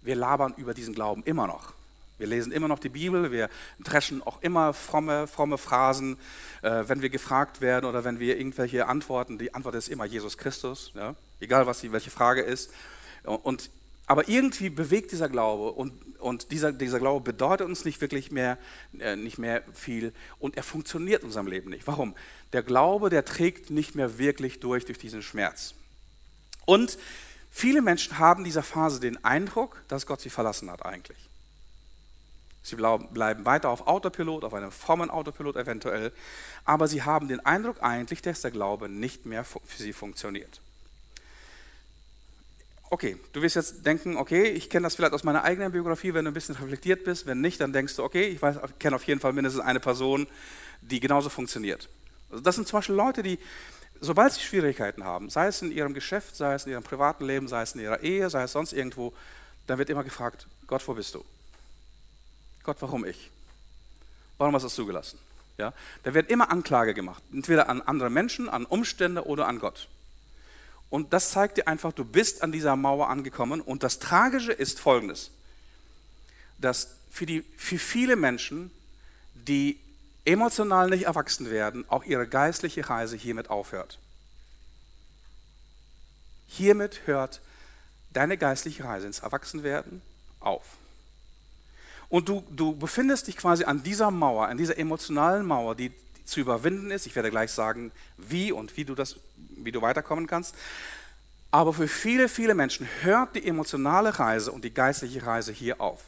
wir 0.03 0.15
labern 0.15 0.53
über 0.57 0.73
diesen 0.73 0.93
Glauben 0.93 1.23
immer 1.23 1.47
noch. 1.47 1.73
Wir 2.17 2.27
lesen 2.27 2.51
immer 2.51 2.67
noch 2.67 2.79
die 2.79 2.89
Bibel, 2.89 3.31
wir 3.31 3.49
dreschen 3.83 4.21
auch 4.21 4.41
immer 4.41 4.73
fromme, 4.73 5.27
fromme 5.27 5.57
Phrasen, 5.57 6.17
äh, 6.61 6.83
wenn 6.87 7.01
wir 7.01 7.09
gefragt 7.09 7.59
werden 7.59 7.85
oder 7.85 8.03
wenn 8.03 8.19
wir 8.19 8.37
irgendwelche 8.37 8.87
Antworten, 8.87 9.37
die 9.37 9.53
Antwort 9.53 9.75
ist 9.75 9.89
immer 9.89 10.05
Jesus 10.05 10.37
Christus, 10.37 10.91
ja? 10.95 11.15
egal 11.39 11.65
was 11.65 11.81
die, 11.81 11.91
welche 11.91 12.11
Frage 12.11 12.41
ist. 12.41 12.71
Und, 13.23 13.71
aber 14.05 14.29
irgendwie 14.29 14.69
bewegt 14.69 15.11
dieser 15.11 15.27
Glaube 15.27 15.71
und, 15.71 16.19
und 16.19 16.51
dieser, 16.51 16.71
dieser 16.71 16.99
Glaube 16.99 17.23
bedeutet 17.23 17.67
uns 17.67 17.83
nicht 17.83 17.99
wirklich 17.99 18.31
mehr, 18.31 18.57
äh, 18.99 19.15
nicht 19.15 19.39
mehr 19.39 19.63
viel 19.73 20.13
und 20.39 20.55
er 20.55 20.63
funktioniert 20.63 21.23
in 21.23 21.27
unserem 21.27 21.47
Leben 21.47 21.71
nicht. 21.71 21.87
Warum? 21.87 22.15
Der 22.53 22.61
Glaube, 22.61 23.09
der 23.09 23.25
trägt 23.25 23.71
nicht 23.71 23.95
mehr 23.95 24.19
wirklich 24.19 24.59
durch, 24.59 24.85
durch 24.85 24.99
diesen 24.99 25.23
Schmerz. 25.23 25.73
Und 26.65 26.97
Viele 27.55 27.83
Menschen 27.83 28.17
haben 28.17 28.39
in 28.39 28.45
dieser 28.45 28.63
Phase 28.63 28.99
den 28.99 29.23
Eindruck, 29.23 29.83
dass 29.87 30.07
Gott 30.07 30.19
sie 30.19 30.31
verlassen 30.31 30.71
hat 30.71 30.83
eigentlich. 30.83 31.19
Sie 32.63 32.75
bleiben 32.75 33.45
weiter 33.45 33.69
auf 33.69 33.85
Autopilot, 33.85 34.43
auf 34.43 34.55
einem 34.55 34.71
frommen 34.71 35.11
Autopilot 35.11 35.55
eventuell, 35.57 36.11
aber 36.65 36.87
sie 36.87 37.03
haben 37.03 37.27
den 37.27 37.45
Eindruck 37.45 37.83
eigentlich, 37.83 38.23
dass 38.23 38.41
der 38.41 38.49
Glaube 38.49 38.89
nicht 38.89 39.27
mehr 39.27 39.43
für 39.43 39.59
sie 39.77 39.93
funktioniert. 39.93 40.61
Okay, 42.89 43.17
du 43.33 43.41
wirst 43.43 43.55
jetzt 43.55 43.85
denken, 43.85 44.17
okay, 44.17 44.45
ich 44.45 44.69
kenne 44.69 44.85
das 44.85 44.95
vielleicht 44.95 45.13
aus 45.13 45.23
meiner 45.23 45.43
eigenen 45.43 45.71
Biografie, 45.71 46.13
wenn 46.15 46.25
du 46.25 46.31
ein 46.31 46.33
bisschen 46.33 46.55
reflektiert 46.55 47.03
bist. 47.03 47.27
Wenn 47.27 47.39
nicht, 47.39 47.61
dann 47.61 47.71
denkst 47.71 47.95
du, 47.95 48.03
okay, 48.03 48.25
ich 48.29 48.39
kenne 48.79 48.95
auf 48.95 49.03
jeden 49.03 49.19
Fall 49.19 49.33
mindestens 49.33 49.61
eine 49.61 49.79
Person, 49.79 50.25
die 50.81 50.99
genauso 50.99 51.29
funktioniert. 51.29 51.87
Also 52.31 52.43
das 52.43 52.55
sind 52.55 52.67
zum 52.67 52.77
Beispiel 52.77 52.95
Leute, 52.95 53.21
die 53.21 53.37
sobald 54.03 54.33
sie 54.33 54.41
Schwierigkeiten 54.41 55.03
haben, 55.03 55.29
sei 55.29 55.47
es 55.47 55.61
in 55.61 55.71
ihrem 55.71 55.93
Geschäft, 55.93 56.35
sei 56.35 56.53
es 56.53 56.65
in 56.65 56.73
ihrem 56.73 56.83
privaten 56.83 57.25
Leben, 57.25 57.47
sei 57.47 57.61
es 57.61 57.73
in 57.73 57.81
ihrer 57.81 58.01
Ehe, 58.01 58.29
sei 58.29 58.43
es 58.43 58.51
sonst 58.51 58.73
irgendwo, 58.73 59.13
dann 59.65 59.77
wird 59.77 59.89
immer 59.89 60.03
gefragt, 60.03 60.47
Gott, 60.67 60.85
wo 60.87 60.93
bist 60.93 61.15
du? 61.15 61.23
Gott, 62.63 62.77
warum 62.81 63.05
ich? 63.05 63.29
Warum 64.37 64.53
hast 64.55 64.63
du 64.63 64.67
es 64.67 64.75
zugelassen? 64.75 65.19
Ja? 65.57 65.73
Da 66.03 66.13
wird 66.13 66.29
immer 66.29 66.51
Anklage 66.51 66.93
gemacht, 66.93 67.23
entweder 67.31 67.69
an 67.69 67.81
andere 67.81 68.09
Menschen, 68.09 68.49
an 68.49 68.65
Umstände 68.65 69.25
oder 69.25 69.47
an 69.47 69.59
Gott. 69.59 69.87
Und 70.89 71.13
das 71.13 71.31
zeigt 71.31 71.57
dir 71.57 71.67
einfach, 71.67 71.93
du 71.93 72.05
bist 72.05 72.43
an 72.43 72.51
dieser 72.51 72.75
Mauer 72.75 73.09
angekommen. 73.09 73.61
Und 73.61 73.83
das 73.83 73.99
Tragische 73.99 74.51
ist 74.51 74.79
folgendes, 74.79 75.31
dass 76.59 76.95
für, 77.09 77.25
die, 77.25 77.43
für 77.57 77.79
viele 77.79 78.15
Menschen, 78.15 78.69
die 79.33 79.79
emotional 80.25 80.89
nicht 80.89 81.03
erwachsen 81.03 81.49
werden, 81.49 81.85
auch 81.89 82.03
ihre 82.03 82.27
geistliche 82.27 82.89
Reise 82.89 83.17
hiermit 83.17 83.49
aufhört. 83.49 83.99
Hiermit 86.47 87.01
hört 87.05 87.41
deine 88.11 88.37
geistliche 88.37 88.83
Reise 88.83 89.07
ins 89.07 89.19
Erwachsenwerden 89.19 90.01
auf. 90.39 90.63
Und 92.09 92.29
du, 92.29 92.43
du 92.51 92.75
befindest 92.75 93.27
dich 93.27 93.37
quasi 93.37 93.63
an 93.63 93.81
dieser 93.81 94.11
Mauer, 94.11 94.47
an 94.47 94.57
dieser 94.57 94.77
emotionalen 94.77 95.45
Mauer, 95.45 95.73
die 95.75 95.91
zu 96.25 96.39
überwinden 96.39 96.91
ist. 96.91 97.07
Ich 97.07 97.15
werde 97.15 97.31
gleich 97.31 97.51
sagen, 97.51 97.91
wie 98.17 98.51
und 98.51 98.77
wie 98.77 98.85
du, 98.85 98.95
das, 98.95 99.17
wie 99.35 99.71
du 99.71 99.81
weiterkommen 99.81 100.27
kannst. 100.27 100.55
Aber 101.51 101.73
für 101.73 101.87
viele, 101.87 102.29
viele 102.29 102.55
Menschen 102.55 102.87
hört 103.01 103.35
die 103.35 103.47
emotionale 103.47 104.17
Reise 104.19 104.51
und 104.51 104.63
die 104.63 104.73
geistliche 104.73 105.25
Reise 105.25 105.51
hier 105.51 105.81
auf. 105.81 106.01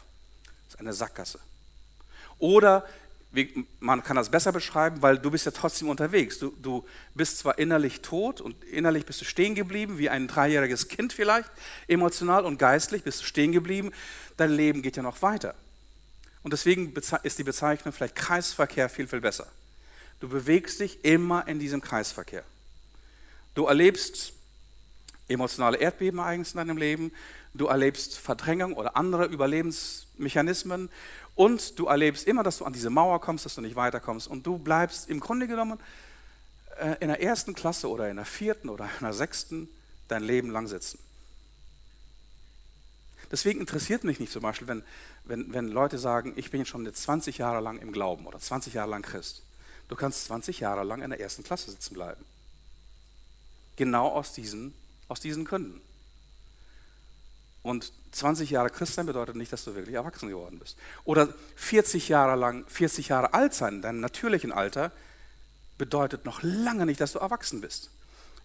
Das 0.65 0.75
ist 0.75 0.79
eine 0.79 0.93
Sackgasse. 0.93 1.39
Oder 2.39 2.85
man 3.79 4.03
kann 4.03 4.15
das 4.15 4.29
besser 4.29 4.51
beschreiben, 4.51 5.01
weil 5.01 5.17
du 5.17 5.31
bist 5.31 5.45
ja 5.45 5.51
trotzdem 5.51 5.89
unterwegs. 5.89 6.39
Du, 6.39 6.53
du 6.61 6.85
bist 7.13 7.39
zwar 7.39 7.57
innerlich 7.57 8.01
tot 8.01 8.41
und 8.41 8.63
innerlich 8.65 9.05
bist 9.05 9.21
du 9.21 9.25
stehen 9.25 9.55
geblieben, 9.55 9.97
wie 9.97 10.09
ein 10.09 10.27
dreijähriges 10.27 10.87
Kind 10.87 11.13
vielleicht, 11.13 11.49
emotional 11.87 12.45
und 12.45 12.57
geistlich 12.57 13.03
bist 13.03 13.21
du 13.21 13.25
stehen 13.25 13.51
geblieben. 13.51 13.91
Dein 14.37 14.51
Leben 14.51 14.81
geht 14.81 14.97
ja 14.97 15.03
noch 15.03 15.21
weiter. 15.21 15.55
Und 16.43 16.51
deswegen 16.51 16.93
ist 17.23 17.39
die 17.39 17.43
Bezeichnung 17.43 17.93
vielleicht 17.93 18.15
Kreisverkehr 18.15 18.89
viel, 18.89 19.07
viel 19.07 19.21
besser. 19.21 19.47
Du 20.19 20.29
bewegst 20.29 20.79
dich 20.79 21.03
immer 21.03 21.47
in 21.47 21.59
diesem 21.59 21.81
Kreisverkehr. 21.81 22.43
Du 23.55 23.65
erlebst 23.65 24.33
emotionale 25.27 25.77
Erdbeben 25.77 26.19
eigens 26.19 26.51
in 26.51 26.57
deinem 26.57 26.77
Leben, 26.77 27.11
du 27.53 27.67
erlebst 27.67 28.17
Verdrängung 28.17 28.73
oder 28.73 28.95
andere 28.95 29.25
Überlebensmechanismen 29.25 30.89
und 31.35 31.77
du 31.77 31.87
erlebst 31.87 32.27
immer, 32.27 32.43
dass 32.43 32.57
du 32.57 32.65
an 32.65 32.73
diese 32.73 32.89
Mauer 32.89 33.19
kommst, 33.19 33.45
dass 33.45 33.55
du 33.55 33.61
nicht 33.61 33.75
weiterkommst 33.75 34.27
und 34.27 34.45
du 34.45 34.57
bleibst 34.57 35.09
im 35.09 35.19
Grunde 35.19 35.47
genommen 35.47 35.79
äh, 36.79 36.95
in 37.01 37.09
der 37.09 37.21
ersten 37.21 37.53
Klasse 37.53 37.89
oder 37.89 38.09
in 38.09 38.15
der 38.15 38.25
vierten 38.25 38.69
oder 38.69 38.85
in 38.85 39.03
der 39.03 39.13
sechsten 39.13 39.67
dein 40.07 40.23
Leben 40.23 40.49
lang 40.49 40.67
sitzen. 40.67 40.99
Deswegen 43.31 43.59
interessiert 43.59 44.03
mich 44.03 44.19
nicht 44.19 44.31
zum 44.31 44.43
Beispiel, 44.43 44.67
wenn, 44.67 44.83
wenn, 45.23 45.51
wenn 45.51 45.67
Leute 45.67 45.97
sagen, 45.97 46.33
ich 46.35 46.51
bin 46.51 46.65
schon 46.65 46.85
jetzt 46.85 47.03
20 47.03 47.37
Jahre 47.37 47.59
lang 47.59 47.79
im 47.79 47.91
Glauben 47.91 48.27
oder 48.27 48.39
20 48.39 48.73
Jahre 48.73 48.91
lang 48.91 49.01
Christ. 49.01 49.43
Du 49.89 49.95
kannst 49.95 50.25
20 50.25 50.59
Jahre 50.59 50.83
lang 50.83 51.01
in 51.01 51.09
der 51.09 51.19
ersten 51.19 51.43
Klasse 51.43 51.71
sitzen 51.71 51.95
bleiben. 51.95 52.23
Genau 53.75 54.07
aus 54.07 54.33
diesen, 54.33 54.73
aus 55.07 55.19
diesen 55.19 55.43
Gründen. 55.43 55.81
Und 57.61 57.91
20 58.15 58.49
Jahre 58.49 58.69
Christ 58.69 58.93
sein 58.93 59.05
bedeutet 59.05 59.35
nicht, 59.35 59.51
dass 59.51 59.65
du 59.65 59.75
wirklich 59.75 59.95
erwachsen 59.95 60.29
geworden 60.29 60.57
bist. 60.57 60.77
Oder 61.03 61.33
40 61.57 62.07
Jahre 62.07 62.39
lang, 62.39 62.65
40 62.67 63.09
Jahre 63.09 63.33
alt 63.33 63.53
sein, 63.53 63.81
deinem 63.81 63.99
natürlichen 63.99 64.53
Alter, 64.53 64.93
bedeutet 65.77 66.23
noch 66.23 66.41
lange 66.41 66.85
nicht, 66.85 67.01
dass 67.01 67.11
du 67.11 67.19
erwachsen 67.19 67.59
bist. 67.59 67.89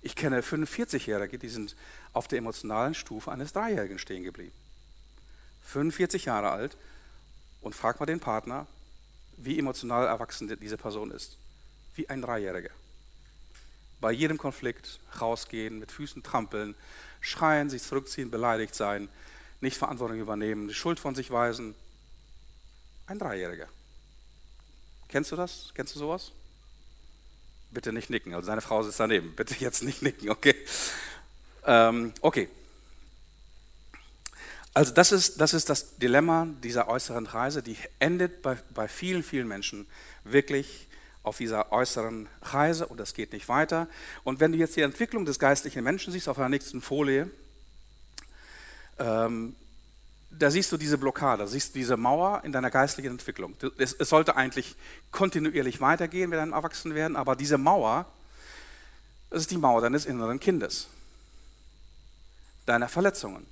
Ich 0.03 0.17
kenne 0.17 0.41
45-Jährige, 0.41 1.39
die 1.39 1.49
sind 1.49 1.77
auf 2.13 2.27
der 2.27 2.39
emotionalen 2.39 2.95
Stufe 2.95 3.31
eines 3.31 3.53
Dreijährigen 3.53 4.01
stehen 4.01 4.25
geblieben. 4.25 4.57
45 5.63 6.25
Jahre 6.25 6.51
alt 6.51 6.77
und 7.61 7.77
frag 7.77 8.01
mal 8.01 8.07
den 8.07 8.19
Partner, 8.19 8.67
wie 9.37 9.57
emotional 9.57 10.07
erwachsen 10.07 10.49
diese 10.61 10.79
Person 10.79 11.13
ist. 11.13 11.39
Wie 11.95 12.09
ein 12.09 12.23
Dreijähriger. 12.23 12.71
Bei 14.01 14.11
jedem 14.11 14.37
Konflikt 14.37 14.99
rausgehen, 15.21 15.79
mit 15.79 15.93
Füßen 15.93 16.25
trampeln, 16.25 16.75
schreien, 17.21 17.71
sich 17.71 17.83
zurückziehen, 17.85 18.33
beleidigt 18.33 18.75
sein, 18.75 19.09
nicht 19.61 19.77
Verantwortung 19.77 20.19
übernehmen, 20.19 20.69
die 20.69 20.75
Schuld 20.75 20.99
von 20.99 21.15
sich 21.15 21.31
weisen. 21.31 21.75
Ein 23.07 23.19
Dreijähriger. 23.19 23.69
Kennst 25.09 25.33
du 25.33 25.37
das? 25.37 25.73
Kennst 25.75 25.95
du 25.95 25.99
sowas? 25.99 26.33
Bitte 27.71 27.93
nicht 27.93 28.11
nicken. 28.11 28.35
Also 28.35 28.47
seine 28.47 28.61
Frau 28.61 28.83
sitzt 28.83 29.01
daneben. 29.01 29.35
Bitte 29.35 29.55
jetzt 29.59 29.83
nicht 29.83 30.03
nicken, 30.03 30.31
okay? 30.31 30.55
Ähm, 31.67 32.13
okay. 32.21 32.49
Also 34.73 34.95
das 34.95 35.13
ist, 35.13 35.41
das 35.41 35.53
ist 35.53 35.69
das 35.69 35.97
Dilemma 35.99 36.47
dieser 36.63 36.89
äußeren 36.89 37.27
Reise, 37.27 37.63
die 37.63 37.77
endet 37.99 38.41
bei, 38.43 38.57
bei 38.73 38.87
vielen, 38.87 39.23
vielen 39.23 39.49
Menschen 39.49 39.87
wirklich 40.23 40.87
auf 41.23 41.39
dieser 41.39 41.73
äußeren 41.73 42.29
Reise 42.43 42.87
und 42.87 42.99
das 42.99 43.15
geht 43.15 43.33
nicht 43.33 43.49
weiter. 43.49 43.89
Und 44.25 44.41
wenn 44.41 44.53
du 44.53 44.59
jetzt 44.59 44.77
die 44.77 44.83
Entwicklung 44.83 45.25
des 45.25 45.39
geistlichen 45.39 45.83
Menschen 45.83 46.13
siehst 46.13 46.29
auf 46.29 46.37
der 46.37 46.49
nächsten 46.49 46.81
Folie, 46.81 47.29
ähm, 49.01 49.57
da 50.31 50.51
siehst 50.51 50.71
du 50.71 50.77
diese 50.77 50.97
Blockade, 50.97 51.49
siehst 51.49 51.75
du 51.75 51.81
diese 51.81 51.97
Mauer 51.97 52.43
in 52.45 52.53
deiner 52.53 52.71
geistlichen 52.71 53.11
Entwicklung. 53.11 53.57
Es, 53.79 53.93
es 53.93 54.09
sollte 54.09 54.37
eigentlich 54.37 54.77
kontinuierlich 55.11 55.81
weitergehen 55.81 56.31
mit 56.31 56.39
deinem 56.39 56.53
Erwachsenwerden, 56.53 57.17
aber 57.17 57.35
diese 57.35 57.59
Mauer, 57.59 58.07
das 59.31 59.43
ist 59.43 59.51
die 59.51 59.59
Mauer 59.59 59.81
deines 59.81 60.07
inneren 60.07 60.39
Kindes, 60.39 60.87
deiner 62.67 62.89
Verletzungen 62.89 63.45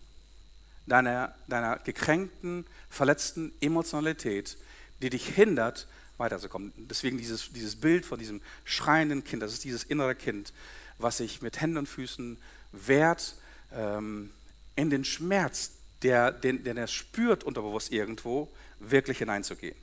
deiner, 0.88 1.34
deiner 1.46 1.78
gekränkten, 1.78 2.66
verletzten 2.88 3.52
Emotionalität, 3.60 4.56
die 5.02 5.10
dich 5.10 5.28
hindert, 5.28 5.86
weiterzukommen. 6.16 6.72
Deswegen 6.76 7.18
dieses, 7.18 7.52
dieses 7.52 7.76
Bild 7.76 8.04
von 8.04 8.18
diesem 8.18 8.40
schreienden 8.64 9.22
Kind, 9.22 9.42
das 9.42 9.52
ist 9.52 9.64
dieses 9.64 9.84
innere 9.84 10.14
Kind, 10.14 10.52
was 10.98 11.18
sich 11.18 11.42
mit 11.42 11.60
Händen 11.60 11.78
und 11.78 11.88
Füßen 11.88 12.38
wehrt 12.72 13.36
ähm, 13.72 14.30
in 14.78 14.90
den 14.90 15.04
Schmerz, 15.04 15.72
der, 16.02 16.30
den, 16.30 16.62
den 16.62 16.76
er 16.76 16.86
spürt 16.86 17.42
unterbewusst 17.42 17.90
irgendwo, 17.90 18.48
wirklich 18.78 19.18
hineinzugehen. 19.18 19.74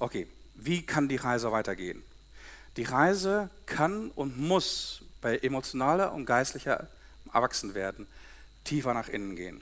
Okay, 0.00 0.26
wie 0.56 0.84
kann 0.84 1.08
die 1.08 1.14
Reise 1.14 1.52
weitergehen? 1.52 2.02
Die 2.76 2.82
Reise 2.82 3.48
kann 3.66 4.10
und 4.10 4.36
muss 4.36 5.02
bei 5.20 5.38
emotionaler 5.38 6.12
und 6.12 6.26
geistlicher 6.26 6.88
Erwachsenwerden 7.32 8.08
tiefer 8.64 8.92
nach 8.92 9.08
innen 9.08 9.36
gehen. 9.36 9.60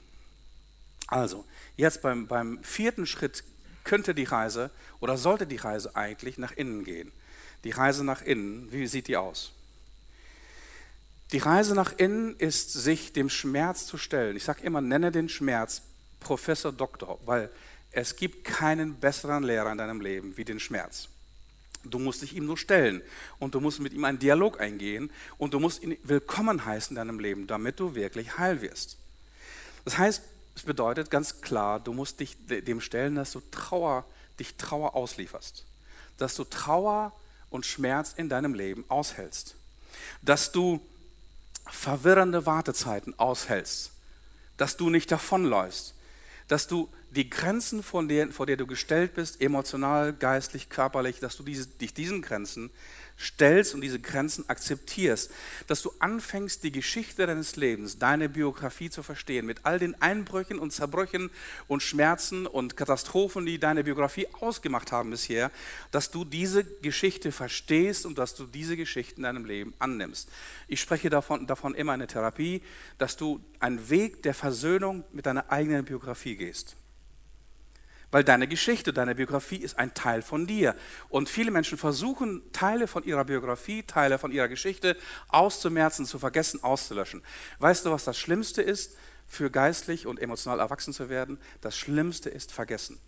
Also, 1.05 1.45
jetzt 1.77 2.01
beim, 2.01 2.25
beim 2.25 2.63
vierten 2.63 3.05
Schritt 3.05 3.43
könnte 3.83 4.15
die 4.15 4.23
Reise 4.23 4.71
oder 5.01 5.17
sollte 5.17 5.45
die 5.45 5.57
Reise 5.57 5.95
eigentlich 5.95 6.39
nach 6.39 6.53
innen 6.53 6.83
gehen. 6.83 7.11
Die 7.63 7.71
Reise 7.71 8.03
nach 8.03 8.23
innen, 8.23 8.71
wie 8.71 8.87
sieht 8.87 9.07
die 9.07 9.17
aus? 9.17 9.51
Die 11.31 11.37
Reise 11.37 11.75
nach 11.75 11.93
innen 11.97 12.35
ist, 12.37 12.73
sich 12.73 13.13
dem 13.13 13.29
Schmerz 13.29 13.85
zu 13.85 13.97
stellen. 13.97 14.35
Ich 14.35 14.45
sage 14.45 14.63
immer, 14.63 14.81
nenne 14.81 15.11
den 15.11 15.29
Schmerz 15.29 15.83
Professor 16.19 16.71
Doktor, 16.71 17.19
weil 17.25 17.51
es 17.91 18.15
gibt 18.15 18.43
keinen 18.43 18.95
besseren 18.95 19.43
Lehrer 19.43 19.71
in 19.71 19.77
deinem 19.77 20.01
Leben 20.01 20.37
wie 20.37 20.45
den 20.45 20.59
Schmerz. 20.59 21.07
Du 21.83 21.99
musst 21.99 22.23
dich 22.23 22.35
ihm 22.35 22.45
nur 22.45 22.57
stellen 22.57 23.01
und 23.37 23.55
du 23.55 23.61
musst 23.61 23.79
mit 23.79 23.93
ihm 23.93 24.03
einen 24.05 24.19
Dialog 24.19 24.59
eingehen 24.59 25.11
und 25.37 25.53
du 25.53 25.59
musst 25.59 25.81
ihn 25.83 25.97
willkommen 26.03 26.65
heißen 26.65 26.95
in 26.95 26.95
deinem 26.95 27.19
Leben, 27.19 27.47
damit 27.47 27.79
du 27.79 27.95
wirklich 27.95 28.37
heil 28.37 28.61
wirst. 28.61 28.97
Das 29.85 29.97
heißt, 29.97 30.23
das 30.55 30.63
bedeutet 30.63 31.09
ganz 31.09 31.41
klar, 31.41 31.79
du 31.79 31.93
musst 31.93 32.19
dich 32.19 32.37
dem 32.47 32.81
stellen, 32.81 33.15
dass 33.15 33.31
du 33.31 33.41
Trauer, 33.51 34.03
dich 34.39 34.57
Trauer 34.57 34.95
auslieferst. 34.95 35.63
Dass 36.17 36.35
du 36.35 36.43
Trauer 36.43 37.13
und 37.49 37.65
Schmerz 37.65 38.13
in 38.17 38.29
deinem 38.29 38.55
Leben 38.55 38.83
aushältst. 38.89 39.55
Dass 40.21 40.51
du 40.51 40.81
verwirrende 41.71 42.45
Wartezeiten 42.45 43.17
aushältst. 43.17 43.91
Dass 44.57 44.77
du 44.77 44.89
nicht 44.89 45.11
davonläufst. 45.11 45.95
Dass 46.47 46.67
du 46.67 46.89
die 47.11 47.29
Grenzen, 47.29 47.83
von 47.83 48.07
der, 48.07 48.31
vor 48.31 48.45
der 48.45 48.57
du 48.57 48.67
gestellt 48.67 49.15
bist, 49.15 49.41
emotional, 49.41 50.13
geistlich, 50.13 50.69
körperlich, 50.69 51.19
dass 51.19 51.37
du 51.37 51.43
diese, 51.43 51.67
dich 51.67 51.93
diesen 51.93 52.21
Grenzen 52.21 52.69
stellst 53.19 53.73
und 53.73 53.81
diese 53.81 53.99
Grenzen 53.99 54.47
akzeptierst, 54.47 55.29
dass 55.67 55.81
du 55.81 55.91
anfängst, 55.99 56.63
die 56.63 56.71
Geschichte 56.71 57.27
deines 57.27 57.55
Lebens, 57.57 57.99
deine 57.99 58.29
Biografie 58.29 58.89
zu 58.89 59.03
verstehen, 59.03 59.45
mit 59.45 59.65
all 59.65 59.77
den 59.77 60.01
Einbrüchen 60.01 60.57
und 60.57 60.71
Zerbrüchen 60.71 61.29
und 61.67 61.83
Schmerzen 61.83 62.47
und 62.47 62.77
Katastrophen, 62.77 63.45
die 63.45 63.59
deine 63.59 63.83
Biografie 63.83 64.27
ausgemacht 64.39 64.91
haben 64.91 65.11
bisher, 65.11 65.51
dass 65.91 66.11
du 66.11 66.23
diese 66.23 66.63
Geschichte 66.63 67.31
verstehst 67.31 68.05
und 68.05 68.17
dass 68.17 68.35
du 68.35 68.45
diese 68.45 68.77
Geschichten 68.77 69.21
in 69.21 69.23
deinem 69.23 69.45
Leben 69.45 69.73
annimmst. 69.79 70.29
Ich 70.67 70.79
spreche 70.79 71.09
davon, 71.09 71.45
davon 71.45 71.75
immer 71.75 71.93
in 71.93 71.99
der 71.99 72.07
Therapie, 72.07 72.61
dass 72.97 73.17
du 73.17 73.41
einen 73.59 73.89
Weg 73.89 74.23
der 74.23 74.33
Versöhnung 74.33 75.03
mit 75.11 75.25
deiner 75.25 75.51
eigenen 75.51 75.83
Biografie 75.83 76.35
gehst. 76.35 76.75
Weil 78.11 78.23
deine 78.23 78.47
Geschichte, 78.47 78.91
deine 78.91 79.13
Biografie 79.13 79.57
ist 79.57 79.77
ein 79.77 79.93
Teil 79.93 80.21
von 80.23 80.47
dir. 80.47 80.75
Und 81.09 81.29
viele 81.29 81.51
Menschen 81.51 81.77
versuchen, 81.77 82.41
Teile 82.51 82.87
von 82.87 83.03
ihrer 83.03 83.23
Biografie, 83.23 83.83
Teile 83.83 84.17
von 84.17 84.31
ihrer 84.31 84.47
Geschichte 84.47 84.97
auszumerzen, 85.27 86.05
zu 86.05 86.17
vergessen, 86.17 86.63
auszulöschen. 86.63 87.21
Weißt 87.59 87.85
du, 87.85 87.91
was 87.91 88.05
das 88.05 88.17
Schlimmste 88.17 88.61
ist, 88.61 88.97
für 89.27 89.51
geistlich 89.51 90.07
und 90.07 90.19
emotional 90.19 90.59
erwachsen 90.59 90.91
zu 90.91 91.09
werden? 91.09 91.39
Das 91.61 91.77
Schlimmste 91.77 92.31
ist 92.31 92.51
vergessen. 92.51 92.99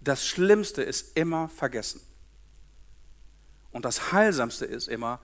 Das 0.00 0.24
Schlimmste 0.24 0.82
ist 0.82 1.16
immer 1.16 1.48
vergessen. 1.48 2.00
Und 3.72 3.84
das 3.84 4.12
Heilsamste 4.12 4.66
ist 4.66 4.86
immer, 4.86 5.20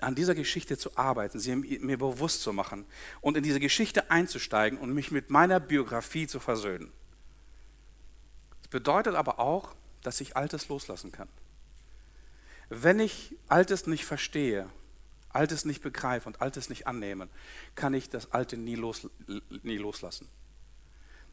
an 0.00 0.14
dieser 0.14 0.34
Geschichte 0.34 0.78
zu 0.78 0.96
arbeiten, 0.96 1.38
sie 1.38 1.54
mir 1.54 1.98
bewusst 1.98 2.40
zu 2.40 2.54
machen 2.54 2.86
und 3.20 3.36
in 3.36 3.42
diese 3.42 3.60
Geschichte 3.60 4.10
einzusteigen 4.10 4.78
und 4.78 4.94
mich 4.94 5.10
mit 5.10 5.28
meiner 5.28 5.60
Biografie 5.60 6.26
zu 6.26 6.40
versöhnen 6.40 6.90
bedeutet 8.70 9.14
aber 9.14 9.38
auch, 9.38 9.74
dass 10.02 10.20
ich 10.20 10.36
Altes 10.36 10.68
loslassen 10.68 11.12
kann. 11.12 11.28
Wenn 12.68 13.00
ich 13.00 13.34
Altes 13.48 13.86
nicht 13.86 14.04
verstehe, 14.04 14.68
Altes 15.30 15.64
nicht 15.64 15.82
begreife 15.82 16.28
und 16.28 16.40
Altes 16.40 16.68
nicht 16.68 16.86
annehme, 16.86 17.28
kann 17.74 17.94
ich 17.94 18.08
das 18.08 18.32
Alte 18.32 18.56
nie, 18.56 18.74
los, 18.74 19.08
nie 19.62 19.76
loslassen. 19.76 20.28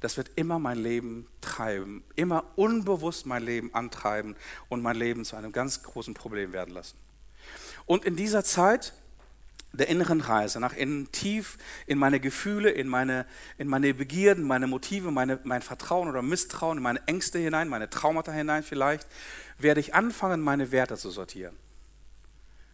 Das 0.02 0.18
wird 0.18 0.32
immer 0.36 0.60
mein 0.60 0.78
Leben 0.78 1.28
treiben, 1.42 2.04
immer 2.16 2.46
unbewusst 2.56 3.26
mein 3.26 3.44
Leben 3.44 3.74
antreiben 3.74 4.36
und 4.70 4.82
mein 4.82 4.96
Leben 4.96 5.26
zu 5.26 5.36
einem 5.36 5.52
ganz 5.52 5.84
großen 5.84 6.14
Problem 6.14 6.54
werden 6.54 6.74
lassen. 6.74 6.98
Und 7.86 8.06
in 8.06 8.16
dieser 8.16 8.44
Zeit 8.44 8.94
der 9.78 9.90
inneren 9.90 10.22
Reise, 10.22 10.60
nach 10.60 10.74
innen 10.74 11.12
tief 11.12 11.58
in 11.88 11.98
meine 11.98 12.20
Gefühle, 12.20 12.70
in 12.70 12.88
meine, 12.88 13.26
in 13.58 13.68
meine 13.68 13.94
Begierden, 13.94 14.44
meine 14.44 14.68
Motive, 14.68 15.12
meine, 15.12 15.40
mein 15.44 15.62
Vertrauen 15.62 16.10
oder 16.10 16.22
Misstrauen, 16.22 16.78
in 16.78 16.84
meine 16.84 17.06
Ängste 17.08 17.40
hinein, 17.40 17.70
meine 17.70 17.90
Traumata 17.90 18.32
hinein 18.32 18.64
vielleicht, 18.64 19.08
werde 19.58 19.80
ich 19.80 19.94
anfangen, 19.94 20.42
meine 20.42 20.72
Werte 20.72 20.98
zu 20.98 21.10
sortieren. 21.10 21.56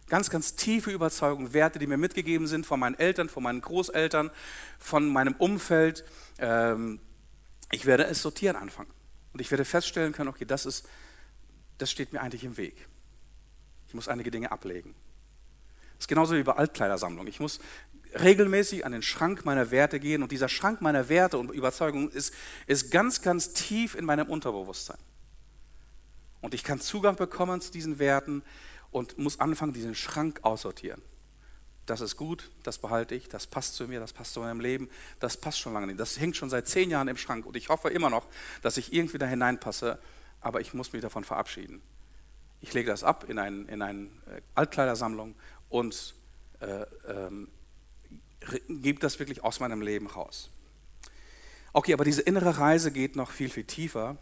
Ganz, 0.08 0.28
ganz 0.28 0.56
tiefe 0.56 0.90
Überzeugung, 0.90 1.54
Werte, 1.54 1.78
die 1.78 1.86
mir 1.86 1.96
mitgegeben 1.96 2.46
sind 2.46 2.66
von 2.66 2.78
meinen 2.78 2.98
Eltern, 2.98 3.28
von 3.28 3.42
meinen 3.42 3.62
Großeltern, 3.62 4.30
von 4.78 5.08
meinem 5.08 5.34
Umfeld. 5.38 6.04
Ähm, 6.38 7.00
ich 7.70 7.86
werde 7.86 8.04
es 8.04 8.20
sortieren 8.20 8.56
anfangen. 8.56 8.90
Und 9.32 9.40
ich 9.40 9.50
werde 9.50 9.64
feststellen 9.64 10.12
können, 10.12 10.28
okay, 10.28 10.44
das, 10.44 10.66
ist, 10.66 10.86
das 11.78 11.90
steht 11.90 12.12
mir 12.12 12.20
eigentlich 12.20 12.44
im 12.44 12.58
Weg. 12.58 12.86
Ich 13.88 13.94
muss 13.94 14.08
einige 14.08 14.30
Dinge 14.30 14.52
ablegen. 14.52 14.94
Ist 16.02 16.08
genauso 16.08 16.34
wie 16.34 16.42
bei 16.42 16.54
Altkleidersammlung. 16.54 17.28
Ich 17.28 17.38
muss 17.38 17.60
regelmäßig 18.18 18.84
an 18.84 18.90
den 18.90 19.02
Schrank 19.02 19.44
meiner 19.44 19.70
Werte 19.70 20.00
gehen 20.00 20.24
und 20.24 20.32
dieser 20.32 20.48
Schrank 20.48 20.80
meiner 20.80 21.08
Werte 21.08 21.38
und 21.38 21.52
Überzeugungen 21.52 22.10
ist, 22.10 22.34
ist 22.66 22.90
ganz, 22.90 23.22
ganz 23.22 23.52
tief 23.52 23.94
in 23.94 24.04
meinem 24.04 24.26
Unterbewusstsein. 24.26 24.98
Und 26.40 26.54
ich 26.54 26.64
kann 26.64 26.80
Zugang 26.80 27.14
bekommen 27.14 27.60
zu 27.60 27.70
diesen 27.70 28.00
Werten 28.00 28.42
und 28.90 29.16
muss 29.16 29.38
anfangen, 29.38 29.74
diesen 29.74 29.94
Schrank 29.94 30.40
aussortieren. 30.42 31.00
Das 31.86 32.00
ist 32.00 32.16
gut, 32.16 32.50
das 32.64 32.78
behalte 32.78 33.14
ich, 33.14 33.28
das 33.28 33.46
passt 33.46 33.76
zu 33.76 33.86
mir, 33.86 34.00
das 34.00 34.12
passt 34.12 34.32
zu 34.32 34.40
meinem 34.40 34.58
Leben, 34.58 34.90
das 35.20 35.36
passt 35.36 35.60
schon 35.60 35.72
lange 35.72 35.86
nicht. 35.86 36.00
Das 36.00 36.18
hängt 36.18 36.34
schon 36.34 36.50
seit 36.50 36.66
zehn 36.66 36.90
Jahren 36.90 37.06
im 37.06 37.16
Schrank 37.16 37.46
und 37.46 37.56
ich 37.56 37.68
hoffe 37.68 37.90
immer 37.90 38.10
noch, 38.10 38.26
dass 38.60 38.76
ich 38.76 38.92
irgendwie 38.92 39.18
da 39.18 39.26
hineinpasse, 39.26 40.00
aber 40.40 40.60
ich 40.60 40.74
muss 40.74 40.92
mich 40.92 41.02
davon 41.02 41.22
verabschieden. 41.22 41.80
Ich 42.60 42.74
lege 42.74 42.90
das 42.90 43.02
ab 43.04 43.26
in, 43.28 43.38
ein, 43.38 43.66
in 43.66 43.82
eine 43.82 44.02
äh, 44.02 44.40
Altkleidersammlung 44.54 45.34
und 45.72 46.14
äh, 46.60 46.84
ähm, 47.08 47.48
gebe 48.68 49.00
das 49.00 49.18
wirklich 49.18 49.42
aus 49.42 49.58
meinem 49.58 49.80
Leben 49.80 50.06
raus. 50.06 50.50
Okay, 51.72 51.94
aber 51.94 52.04
diese 52.04 52.22
innere 52.22 52.58
Reise 52.58 52.92
geht 52.92 53.16
noch 53.16 53.30
viel, 53.30 53.48
viel 53.48 53.64
tiefer. 53.64 54.16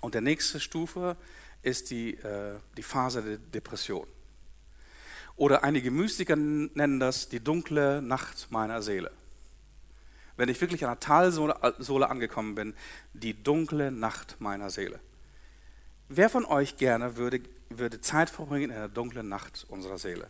Und 0.00 0.14
der 0.14 0.20
nächste 0.20 0.60
Stufe 0.60 1.16
ist 1.62 1.90
die, 1.90 2.14
äh, 2.14 2.54
die 2.76 2.82
Phase 2.82 3.22
der 3.22 3.38
Depression. 3.38 4.06
Oder 5.36 5.64
einige 5.64 5.90
Mystiker 5.90 6.36
nennen 6.36 7.00
das 7.00 7.28
die 7.28 7.40
dunkle 7.40 8.00
Nacht 8.00 8.48
meiner 8.50 8.80
Seele. 8.82 9.10
Wenn 10.36 10.48
ich 10.48 10.60
wirklich 10.60 10.84
an 10.84 10.92
der 10.92 11.00
Talsohle 11.00 12.08
angekommen 12.08 12.54
bin, 12.54 12.74
die 13.12 13.42
dunkle 13.42 13.90
Nacht 13.90 14.36
meiner 14.38 14.70
Seele. 14.70 15.00
Wer 16.08 16.30
von 16.30 16.44
euch 16.44 16.76
gerne 16.76 17.16
würde, 17.16 17.40
würde 17.68 18.00
Zeit 18.00 18.30
verbringen 18.30 18.70
in 18.70 18.76
der 18.76 18.88
dunklen 18.88 19.28
Nacht 19.28 19.66
unserer 19.68 19.98
Seele? 19.98 20.28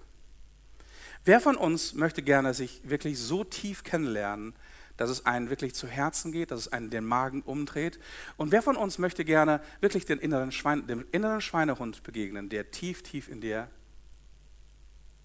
Wer 1.25 1.41
von 1.41 1.57
uns 1.57 1.95
möchte 1.95 2.23
gerne 2.23 2.55
sich 2.55 2.81
wirklich 2.85 3.19
so 3.19 3.45
tief 3.45 3.85
kennenlernen, 3.85 4.55
dass 4.97 5.11
es 5.11 5.27
einen 5.27 5.51
wirklich 5.51 5.75
zu 5.75 5.87
Herzen 5.87 6.33
geht, 6.33 6.51
dass 6.51 6.61
es 6.61 6.73
einen 6.73 6.91
den 6.91 7.05
Magen 7.05 7.43
umdreht? 7.43 7.99
Und 8.37 8.53
wer 8.53 8.63
von 8.63 8.77
uns 8.77 8.99
möchte 8.99 9.25
gerne 9.25 9.61
wirklich 9.81 10.07
den 10.07 10.19
inneren 10.19 10.53
Schwein, 10.53 10.87
dem 10.87 11.07
inneren 11.13 11.41
Schweinehund 11.41 12.03
begegnen, 12.03 12.49
der 12.49 12.71
tief, 12.71 13.03
tief 13.03 13.29
in 13.29 13.41
dir 13.41 13.69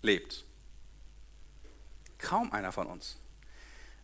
lebt? 0.02 0.46
Kaum 2.18 2.52
einer 2.52 2.72
von 2.72 2.88
uns. 2.88 3.18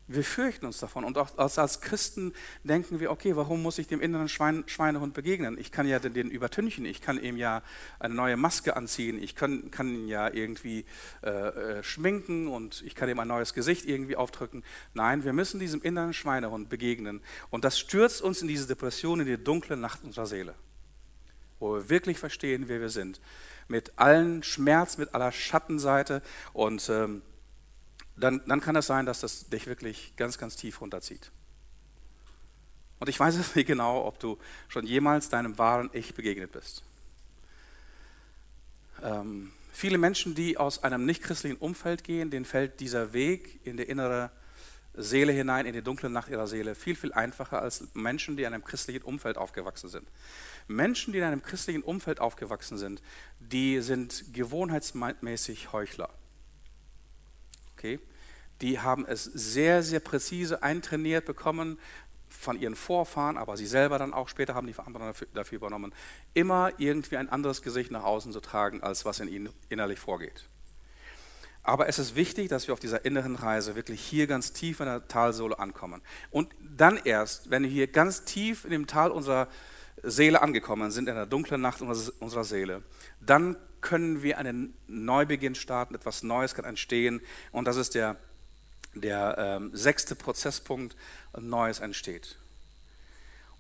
Wir 0.08 0.24
fürchten 0.24 0.66
uns 0.66 0.80
davon. 0.80 1.06
Und 1.06 1.18
auch 1.18 1.38
als 1.38 1.80
Christen 1.80 2.34
denken 2.64 3.00
wir, 3.00 3.12
okay, 3.12 3.36
warum 3.36 3.62
muss 3.62 3.78
ich 3.78 3.88
dem 3.88 4.02
inneren 4.02 4.28
Schwein, 4.28 4.64
Schweinehund 4.68 5.14
begegnen? 5.14 5.58
Ich 5.58 5.72
kann 5.72 5.88
ja 5.88 6.00
den, 6.00 6.14
den, 6.14 6.30
übertünchen, 6.30 6.86
ich 6.86 7.02
kann 7.02 7.22
ihm 7.22 7.38
ja 7.38 7.64
eine 8.00 8.14
neue 8.14 8.36
Maske 8.36 8.76
anziehen, 8.76 9.22
ich 9.22 9.36
kann, 9.36 9.72
kann 9.72 9.88
ihn 9.88 10.08
ja 10.08 10.34
irgendwie 10.34 10.86
äh, 11.24 11.30
äh, 11.30 11.84
schminken 11.84 12.48
und 12.48 12.84
ich 12.86 12.96
kann 12.96 13.10
ihm 13.10 13.20
ein 13.20 13.28
neues 13.28 13.54
Gesicht 13.54 13.86
irgendwie 13.86 14.18
aufdrücken. 14.18 14.64
Nein, 14.94 15.24
wir 15.24 15.34
müssen 15.34 15.60
diesem 15.60 15.82
inneren 15.82 16.14
Schweinehund 16.14 16.68
begegnen. 16.68 17.22
Und 17.50 17.64
das 17.64 17.80
stürzt 17.80 18.22
uns 18.22 18.42
in 18.42 18.48
diese 18.48 18.68
Depression, 18.68 19.22
in 19.22 19.28
die 19.28 19.42
dunkle 19.42 19.78
Nacht 19.78 20.04
unserer 20.04 20.26
Seele, 20.26 20.56
wo 21.60 21.76
wir 21.76 21.90
wirklich 21.90 22.18
verstehen, 22.20 22.66
wer 22.68 22.82
wir 22.82 22.90
sind. 22.90 23.22
Mit 23.70 23.94
allen 23.96 24.44
Schmerz, 24.44 24.98
mit 24.98 25.16
aller 25.16 25.32
Schattenseite 25.32 26.22
und... 26.54 26.90
Ähm, 26.90 27.22
dann, 28.16 28.42
dann 28.48 28.62
kann 28.62 28.76
es 28.76 28.88
sein, 28.88 29.06
dass 29.06 29.22
das 29.22 29.50
dich 29.50 29.68
wirklich 29.68 30.14
ganz, 30.16 30.38
ganz 30.38 30.56
tief 30.56 30.82
runterzieht. 30.82 31.32
Und 33.00 33.10
ich 33.10 33.20
weiß 33.20 33.36
es 33.36 33.56
nicht 33.56 33.66
genau, 33.66 34.06
ob 34.06 34.20
du 34.20 34.38
schon 34.68 34.86
jemals 34.86 35.30
deinem 35.30 35.58
wahren 35.58 35.90
Ich 35.94 36.14
begegnet 36.14 36.52
bist. 36.52 36.84
Ähm, 39.02 39.52
viele 39.74 39.98
Menschen, 39.98 40.36
die 40.36 40.58
aus 40.58 40.84
einem 40.84 41.06
nichtchristlichen 41.06 41.58
Umfeld 41.58 42.04
gehen, 42.04 42.30
denen 42.30 42.46
fällt 42.46 42.80
dieser 42.80 43.14
Weg 43.14 43.60
in 43.64 43.78
die 43.78 43.84
innere 43.84 44.30
Seele 44.94 45.32
hinein, 45.32 45.66
in 45.66 45.74
die 45.74 45.82
dunkle 45.82 46.10
Nacht 46.10 46.30
ihrer 46.30 46.48
Seele, 46.48 46.76
viel, 46.76 46.96
viel 46.96 47.14
einfacher 47.14 47.62
als 47.62 47.88
Menschen, 47.94 48.36
die 48.36 48.44
in 48.44 48.54
einem 48.54 48.64
christlichen 48.64 49.02
Umfeld 49.02 49.38
aufgewachsen 49.38 49.90
sind. 49.90 50.08
Menschen, 50.68 51.14
die 51.14 51.20
in 51.20 51.26
einem 51.26 51.42
christlichen 51.42 51.82
Umfeld 51.82 52.20
aufgewachsen 52.20 52.78
sind, 52.78 53.02
die 53.40 53.82
sind 53.82 54.34
gewohnheitsmäßig 54.34 55.72
Heuchler. 55.72 56.10
Okay? 57.82 58.00
Die 58.62 58.80
haben 58.80 59.06
es 59.08 59.24
sehr, 59.24 59.82
sehr 59.82 60.00
präzise 60.00 60.62
eintrainiert 60.62 61.26
bekommen 61.26 61.80
von 62.30 62.60
ihren 62.60 62.76
Vorfahren, 62.76 63.38
aber 63.38 63.58
sie 63.58 63.66
selber 63.66 63.98
dann 63.98 64.14
auch 64.14 64.30
später 64.30 64.54
haben 64.54 64.68
die 64.68 64.74
Verantwortung 64.74 65.14
dafür 65.34 65.56
übernommen, 65.56 65.94
immer 66.36 66.72
irgendwie 66.78 67.18
ein 67.18 67.30
anderes 67.30 67.64
Gesicht 67.64 67.90
nach 67.90 68.04
außen 68.04 68.32
zu 68.32 68.40
tragen, 68.40 68.84
als 68.84 69.04
was 69.04 69.20
in 69.20 69.28
ihnen 69.28 69.50
innerlich 69.70 70.00
vorgeht. 70.00 70.46
Aber 71.64 71.88
es 71.88 71.98
ist 71.98 72.16
wichtig, 72.16 72.50
dass 72.50 72.68
wir 72.68 72.74
auf 72.74 72.80
dieser 72.80 73.04
inneren 73.04 73.36
Reise 73.36 73.76
wirklich 73.76 74.02
hier 74.02 74.28
ganz 74.28 74.54
tief 74.54 74.80
in 74.80 74.86
der 74.86 75.08
Talsohle 75.08 75.58
ankommen. 75.58 76.02
Und 76.30 76.54
dann 76.60 76.98
erst, 77.04 77.50
wenn 77.50 77.64
wir 77.64 77.70
hier 77.70 77.88
ganz 77.88 78.26
tief 78.26 78.64
in 78.64 78.72
dem 78.72 78.88
Tal 78.88 79.12
unserer 79.12 79.48
Seele 80.04 80.42
angekommen 80.42 80.92
sind, 80.92 81.10
in 81.10 81.16
der 81.16 81.26
dunklen 81.26 81.62
Nacht 81.62 81.82
unserer 81.82 82.44
Seele, 82.44 82.84
dann 83.20 83.58
können 83.82 84.24
wir 84.24 84.38
einen 84.38 84.74
Neubeginn 84.88 85.56
starten, 85.56 85.96
etwas 85.96 86.24
Neues 86.24 86.56
kann 86.56 86.66
entstehen. 86.66 87.22
Und 87.52 87.66
das 87.66 87.78
ist 87.78 87.96
der, 87.96 88.18
der 88.94 89.36
ähm, 89.38 89.72
sechste 89.74 90.16
Prozesspunkt, 90.16 90.96
Neues 91.38 91.80
entsteht. 91.80 92.38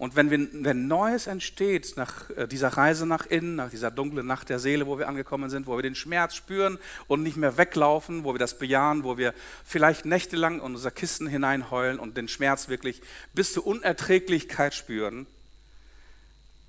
Und 0.02 0.16
wenn, 0.16 0.32
wir, 0.32 0.48
wenn 0.64 0.88
Neues 0.88 1.28
entsteht 1.28 1.94
nach 1.96 2.32
äh, 2.32 2.48
dieser 2.48 2.70
Reise 2.70 3.06
nach 3.06 3.28
innen, 3.28 3.56
nach 3.56 3.70
dieser 3.70 3.92
dunklen 3.92 4.26
Nacht 4.26 4.50
der 4.50 4.58
Seele, 4.58 4.88
wo 4.88 4.98
wir 4.98 5.08
angekommen 5.08 5.52
sind, 5.52 5.68
wo 5.68 5.76
wir 5.76 5.84
den 5.84 5.94
Schmerz 5.94 6.34
spüren 6.34 6.80
und 7.06 7.22
nicht 7.22 7.38
mehr 7.38 7.56
weglaufen, 7.56 8.24
wo 8.24 8.34
wir 8.34 8.40
das 8.40 8.58
bejahen, 8.58 9.04
wo 9.04 9.20
wir 9.20 9.36
vielleicht 9.64 10.06
nächtelang 10.06 10.56
in 10.56 10.62
unser 10.62 10.90
Kissen 10.90 11.28
hineinheulen 11.28 12.00
und 12.00 12.18
den 12.18 12.28
Schmerz 12.28 12.68
wirklich 12.68 13.04
bis 13.36 13.54
zur 13.54 13.68
Unerträglichkeit 13.68 14.74
spüren, 14.74 15.28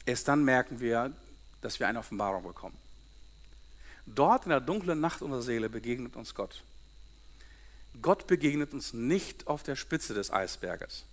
erst 0.04 0.28
dann 0.28 0.44
merken 0.44 0.80
wir, 0.80 1.12
dass 1.62 1.80
wir 1.80 1.88
eine 1.88 2.00
Offenbarung 2.00 2.42
bekommen. 2.42 2.81
Dort 4.06 4.44
in 4.44 4.50
der 4.50 4.60
dunklen 4.60 5.00
Nacht 5.00 5.22
unserer 5.22 5.42
Seele 5.42 5.68
begegnet 5.68 6.16
uns 6.16 6.34
Gott. 6.34 6.62
Gott 8.00 8.26
begegnet 8.26 8.72
uns 8.72 8.92
nicht 8.92 9.46
auf 9.46 9.62
der 9.62 9.76
Spitze 9.76 10.14
des 10.14 10.32
Eisberges. 10.32 11.04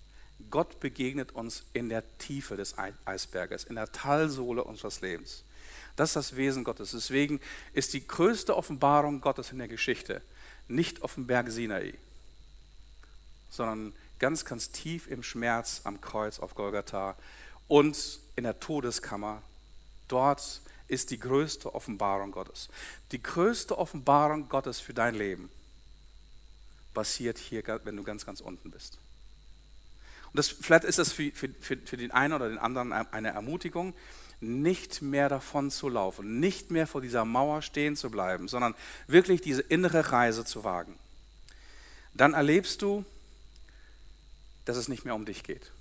Gott 0.49 0.79
begegnet 0.79 1.33
uns 1.33 1.63
in 1.73 1.89
der 1.89 2.03
Tiefe 2.17 2.55
des 2.55 2.75
Eisberges, 3.05 3.65
in 3.65 3.75
der 3.75 3.91
Talsohle 3.91 4.63
unseres 4.63 5.01
Lebens. 5.01 5.43
Das 5.95 6.09
ist 6.09 6.15
das 6.15 6.35
Wesen 6.37 6.63
Gottes. 6.63 6.91
Deswegen 6.91 7.41
ist 7.73 7.93
die 7.93 8.07
größte 8.07 8.55
Offenbarung 8.55 9.19
Gottes 9.19 9.51
in 9.51 9.57
der 9.57 9.67
Geschichte 9.67 10.21
nicht 10.69 11.01
auf 11.01 11.15
dem 11.15 11.27
Berg 11.27 11.51
Sinai, 11.51 11.93
sondern 13.49 13.93
ganz, 14.19 14.45
ganz 14.45 14.71
tief 14.71 15.07
im 15.07 15.23
Schmerz 15.23 15.81
am 15.83 15.99
Kreuz 15.99 16.39
auf 16.39 16.55
Golgatha 16.55 17.17
und 17.67 18.19
in 18.35 18.43
der 18.45 18.59
Todeskammer. 18.59 19.41
Dort 20.07 20.61
ist 20.89 21.11
die 21.11 21.19
größte 21.19 21.73
Offenbarung 21.73 22.31
Gottes. 22.31 22.69
Die 23.11 23.21
größte 23.21 23.77
Offenbarung 23.77 24.49
Gottes 24.49 24.79
für 24.79 24.93
dein 24.93 25.15
Leben 25.15 25.49
passiert 26.93 27.37
hier, 27.37 27.63
wenn 27.83 27.95
du 27.95 28.03
ganz, 28.03 28.25
ganz 28.25 28.41
unten 28.41 28.71
bist. 28.71 28.97
Und 30.27 30.37
das, 30.37 30.49
vielleicht 30.49 30.83
ist 30.83 30.99
das 30.99 31.11
für, 31.11 31.31
für, 31.31 31.49
für 31.59 31.97
den 31.97 32.11
einen 32.11 32.33
oder 32.33 32.49
den 32.49 32.57
anderen 32.57 32.91
eine 32.91 33.29
Ermutigung, 33.29 33.93
nicht 34.41 35.01
mehr 35.01 35.27
davon 35.27 35.69
zu 35.69 35.89
laufen, 35.89 36.39
nicht 36.39 36.71
mehr 36.71 36.87
vor 36.87 37.01
dieser 37.01 37.25
Mauer 37.25 37.61
stehen 37.61 37.95
zu 37.95 38.09
bleiben, 38.09 38.47
sondern 38.47 38.73
wirklich 39.07 39.41
diese 39.41 39.61
innere 39.61 40.11
Reise 40.11 40.45
zu 40.45 40.63
wagen. 40.63 40.97
Dann 42.13 42.33
erlebst 42.33 42.81
du, 42.81 43.05
dass 44.65 44.77
es 44.77 44.87
nicht 44.87 45.03
mehr 45.03 45.15
um 45.15 45.25
dich 45.25 45.43
geht. 45.43 45.71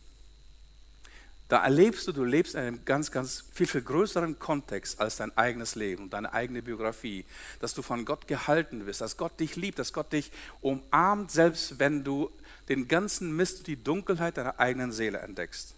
Da 1.49 1.65
erlebst 1.65 2.07
du, 2.07 2.13
du 2.13 2.25
lebst 2.25 2.55
in 2.55 2.61
einem 2.61 2.85
ganz, 2.85 3.11
ganz 3.11 3.45
viel, 3.53 3.67
viel 3.67 3.81
größeren 3.81 4.39
Kontext 4.39 5.01
als 5.01 5.17
dein 5.17 5.35
eigenes 5.37 5.77
Leben 5.77 6.05
und 6.05 6.13
deine 6.13 6.33
eigene 6.35 6.63
Biografie. 6.63 7.25
Dass 7.61 7.73
du 7.73 7.81
von 7.81 8.05
Gott 8.05 8.29
gehalten 8.29 8.85
wirst, 8.85 9.01
dass 9.01 9.17
Gott 9.17 9.41
dich 9.41 9.57
liebt, 9.57 9.79
dass 9.79 9.95
Gott 9.95 10.13
dich 10.13 10.31
umarmt, 10.61 11.31
selbst 11.31 11.79
wenn 11.79 12.05
du 12.05 12.31
den 12.69 12.87
ganzen 12.87 13.35
Mist, 13.35 13.67
die 13.67 13.83
Dunkelheit 13.83 14.37
deiner 14.37 14.61
eigenen 14.61 14.93
Seele 14.93 15.21
entdeckst. 15.21 15.75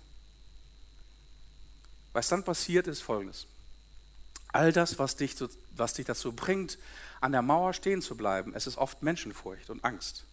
Was 2.13 2.29
dann 2.29 2.43
passiert, 2.43 2.89
ist 2.89 3.03
folgendes. 3.03 3.47
All 4.49 4.73
das, 4.73 4.99
was 4.99 5.15
dich, 5.15 5.37
was 5.77 5.95
dich 5.95 6.07
dazu 6.07 6.33
bringt, 6.33 6.79
an 7.21 7.31
der 7.31 7.43
Mauer 7.43 7.73
stehen 7.75 8.03
zu 8.03 8.17
bleiben, 8.17 8.55
es 8.55 8.67
ist 8.67 8.77
oft 8.77 9.05
Menschenfurcht 9.05 9.71
und 9.71 9.85
Angst. 9.85 10.25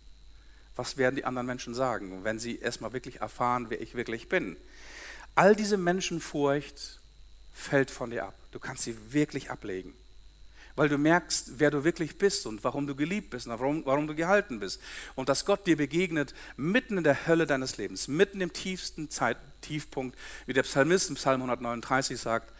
Was 0.75 0.97
werden 0.97 1.15
die 1.15 1.25
anderen 1.25 1.45
Menschen 1.45 1.75
sagen, 1.75 2.23
wenn 2.23 2.39
sie 2.39 2.57
erstmal 2.57 2.93
wirklich 2.93 3.21
erfahren, 3.21 3.69
wer 3.69 3.81
ich 3.81 3.93
wirklich 3.93 4.29
bin? 4.29 4.57
All 5.38 5.55
diese 5.55 5.77
Menschenfurcht 5.77 6.99
fällt 7.53 7.91
von 7.91 8.09
dir 8.09 8.25
ab. 8.25 8.33
Du 8.51 8.59
kannst 8.59 8.83
sie 8.83 9.13
wirklich 9.13 9.51
ablegen 9.51 9.93
weil 10.77 10.89
du 10.89 10.99
merkst, 10.99 11.53
wer 11.57 11.71
du 11.71 11.83
wirklich 11.83 12.19
bist 12.19 12.45
und 12.45 12.63
warum 12.63 12.85
du 12.85 12.95
geliebt 12.95 13.31
bist 13.31 13.47
und 13.47 13.59
warum, 13.59 13.83
warum 13.85 14.05
du 14.05 14.13
gehalten 14.13 14.59
bist. 14.59 14.79
Und 15.15 15.27
dass 15.27 15.43
Gott 15.43 15.65
dir 15.65 15.75
begegnet 15.75 16.35
mitten 16.55 16.99
in 16.99 17.03
der 17.03 17.25
Hölle 17.25 17.47
deines 17.47 17.77
Lebens, 17.77 18.07
mitten 18.07 18.41
im 18.41 18.53
tiefsten 18.53 19.09
Zeit, 19.09 19.38
Tiefpunkt, 19.61 20.15
wie 20.45 20.53
der 20.53 20.61
Psalmist 20.61 21.09
im 21.09 21.15
Psalm 21.15 21.41
139 21.41 22.21
sagt, 22.21 22.53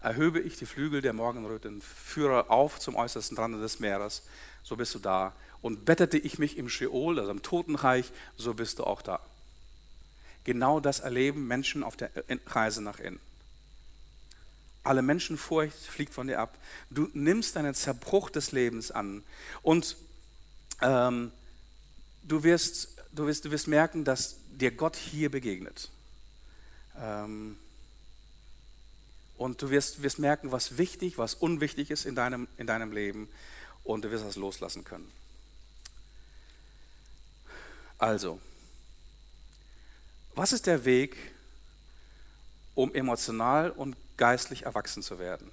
erhöbe 0.00 0.38
ich 0.38 0.56
die 0.56 0.64
Flügel 0.64 1.02
der 1.02 1.12
Morgenröte 1.12 1.66
und 1.66 1.82
führe 1.82 2.50
auf 2.50 2.78
zum 2.78 2.94
äußersten 2.94 3.36
Rande 3.36 3.60
des 3.60 3.80
Meeres, 3.80 4.22
so 4.62 4.76
bist 4.76 4.94
du 4.94 5.00
da. 5.00 5.34
Und 5.60 5.84
bettete 5.84 6.18
ich 6.18 6.38
mich 6.38 6.56
im 6.56 6.68
Sheol, 6.68 7.18
also 7.18 7.32
im 7.32 7.42
Totenreich, 7.42 8.12
so 8.36 8.54
bist 8.54 8.78
du 8.78 8.84
auch 8.84 9.02
da. 9.02 9.20
Genau 10.50 10.80
das 10.80 10.98
erleben 10.98 11.46
Menschen 11.46 11.84
auf 11.84 11.96
der 11.96 12.10
Reise 12.48 12.82
nach 12.82 12.98
innen. 12.98 13.20
Alle 14.82 15.00
Menschenfurcht 15.00 15.76
fliegt 15.76 16.12
von 16.12 16.26
dir 16.26 16.40
ab. 16.40 16.58
Du 16.90 17.08
nimmst 17.12 17.56
einen 17.56 17.72
Zerbruch 17.72 18.30
des 18.30 18.50
Lebens 18.50 18.90
an. 18.90 19.22
Und 19.62 19.96
ähm, 20.82 21.30
du, 22.24 22.42
wirst, 22.42 22.96
du, 23.12 23.28
wirst, 23.28 23.44
du 23.44 23.52
wirst 23.52 23.68
merken, 23.68 24.02
dass 24.02 24.38
dir 24.48 24.72
Gott 24.72 24.96
hier 24.96 25.30
begegnet. 25.30 25.88
Ähm, 26.98 27.56
und 29.36 29.62
du 29.62 29.70
wirst, 29.70 30.02
wirst 30.02 30.18
merken, 30.18 30.50
was 30.50 30.78
wichtig, 30.78 31.16
was 31.16 31.34
unwichtig 31.34 31.92
ist 31.92 32.06
in 32.06 32.16
deinem, 32.16 32.48
in 32.56 32.66
deinem 32.66 32.90
Leben. 32.90 33.28
Und 33.84 34.04
du 34.04 34.10
wirst 34.10 34.24
das 34.24 34.34
loslassen 34.34 34.82
können. 34.82 35.12
Also, 37.98 38.40
was 40.34 40.52
ist 40.52 40.66
der 40.66 40.84
Weg, 40.84 41.16
um 42.74 42.94
emotional 42.94 43.70
und 43.70 43.96
geistlich 44.16 44.64
erwachsen 44.64 45.02
zu 45.02 45.18
werden. 45.18 45.50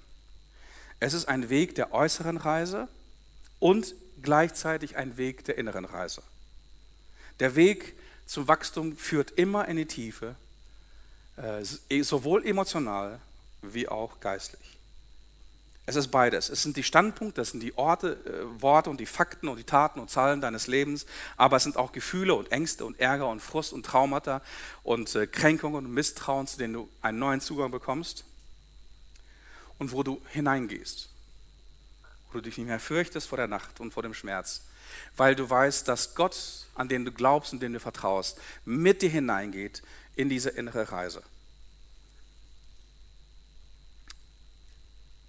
Es 0.99 1.13
ist 1.13 1.27
ein 1.27 1.49
Weg 1.49 1.75
der 1.75 1.93
äußeren 1.93 2.37
Reise 2.37 2.87
und 3.59 3.95
gleichzeitig 4.21 4.97
ein 4.97 5.17
Weg 5.17 5.45
der 5.45 5.57
inneren 5.57 5.85
Reise. 5.85 6.21
Der 7.39 7.55
Weg 7.55 7.95
zum 8.25 8.47
Wachstum 8.47 8.97
führt 8.97 9.31
immer 9.31 9.67
in 9.67 9.77
die 9.77 9.85
Tiefe, 9.85 10.35
äh, 11.37 11.63
sowohl 12.03 12.45
emotional 12.45 13.19
wie 13.61 13.87
auch 13.87 14.19
geistlich. 14.19 14.76
Es 15.89 15.95
ist 15.95 16.09
beides. 16.09 16.49
Es 16.49 16.63
sind 16.63 16.75
die 16.75 16.83
Standpunkte, 16.83 17.39
es 17.39 17.51
sind 17.51 17.61
die 17.61 17.77
Orte, 17.77 18.17
äh, 18.25 18.61
Worte 18.61 18.89
und 18.89 18.99
die 18.99 19.05
Fakten 19.05 19.47
und 19.47 19.55
die 19.55 19.63
Taten 19.63 20.01
und 20.01 20.09
Zahlen 20.09 20.41
deines 20.41 20.67
Lebens, 20.67 21.05
aber 21.37 21.55
es 21.55 21.63
sind 21.63 21.77
auch 21.77 21.93
Gefühle 21.93 22.35
und 22.35 22.51
Ängste 22.51 22.83
und 22.83 22.99
Ärger 22.99 23.29
und 23.29 23.39
Frust 23.39 23.71
und 23.71 23.85
Traumata 23.85 24.41
und 24.83 25.15
äh, 25.15 25.27
Kränkungen 25.27 25.85
und 25.85 25.93
Misstrauen, 25.93 26.45
zu 26.45 26.57
denen 26.57 26.73
du 26.73 26.89
einen 27.01 27.19
neuen 27.19 27.39
Zugang 27.39 27.71
bekommst 27.71 28.25
und 29.77 29.93
wo 29.93 30.03
du 30.03 30.21
hineingehst, 30.33 31.07
wo 32.27 32.39
du 32.39 32.41
dich 32.41 32.57
nicht 32.57 32.67
mehr 32.67 32.81
fürchtest 32.81 33.29
vor 33.29 33.37
der 33.37 33.47
Nacht 33.47 33.79
und 33.79 33.93
vor 33.93 34.03
dem 34.03 34.13
Schmerz, 34.13 34.63
weil 35.15 35.35
du 35.35 35.49
weißt, 35.49 35.87
dass 35.87 36.15
Gott, 36.15 36.67
an 36.75 36.89
den 36.89 37.05
du 37.05 37.13
glaubst 37.13 37.53
und 37.53 37.61
den 37.61 37.71
du 37.71 37.79
vertraust, 37.79 38.41
mit 38.65 39.01
dir 39.01 39.09
hineingeht 39.09 39.83
in 40.17 40.27
diese 40.27 40.49
innere 40.49 40.91
Reise. 40.91 41.23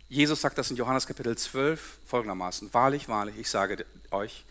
Jesus 0.08 0.40
sagt 0.40 0.56
das 0.56 0.70
in 0.70 0.76
Johannes 0.76 1.06
Kapitel 1.06 1.36
12 1.36 1.98
folgendermaßen, 2.06 2.72
wahrlich, 2.72 3.08
wahrlich, 3.08 3.36
ich 3.36 3.50
sage 3.50 3.84
euch, 4.10 4.44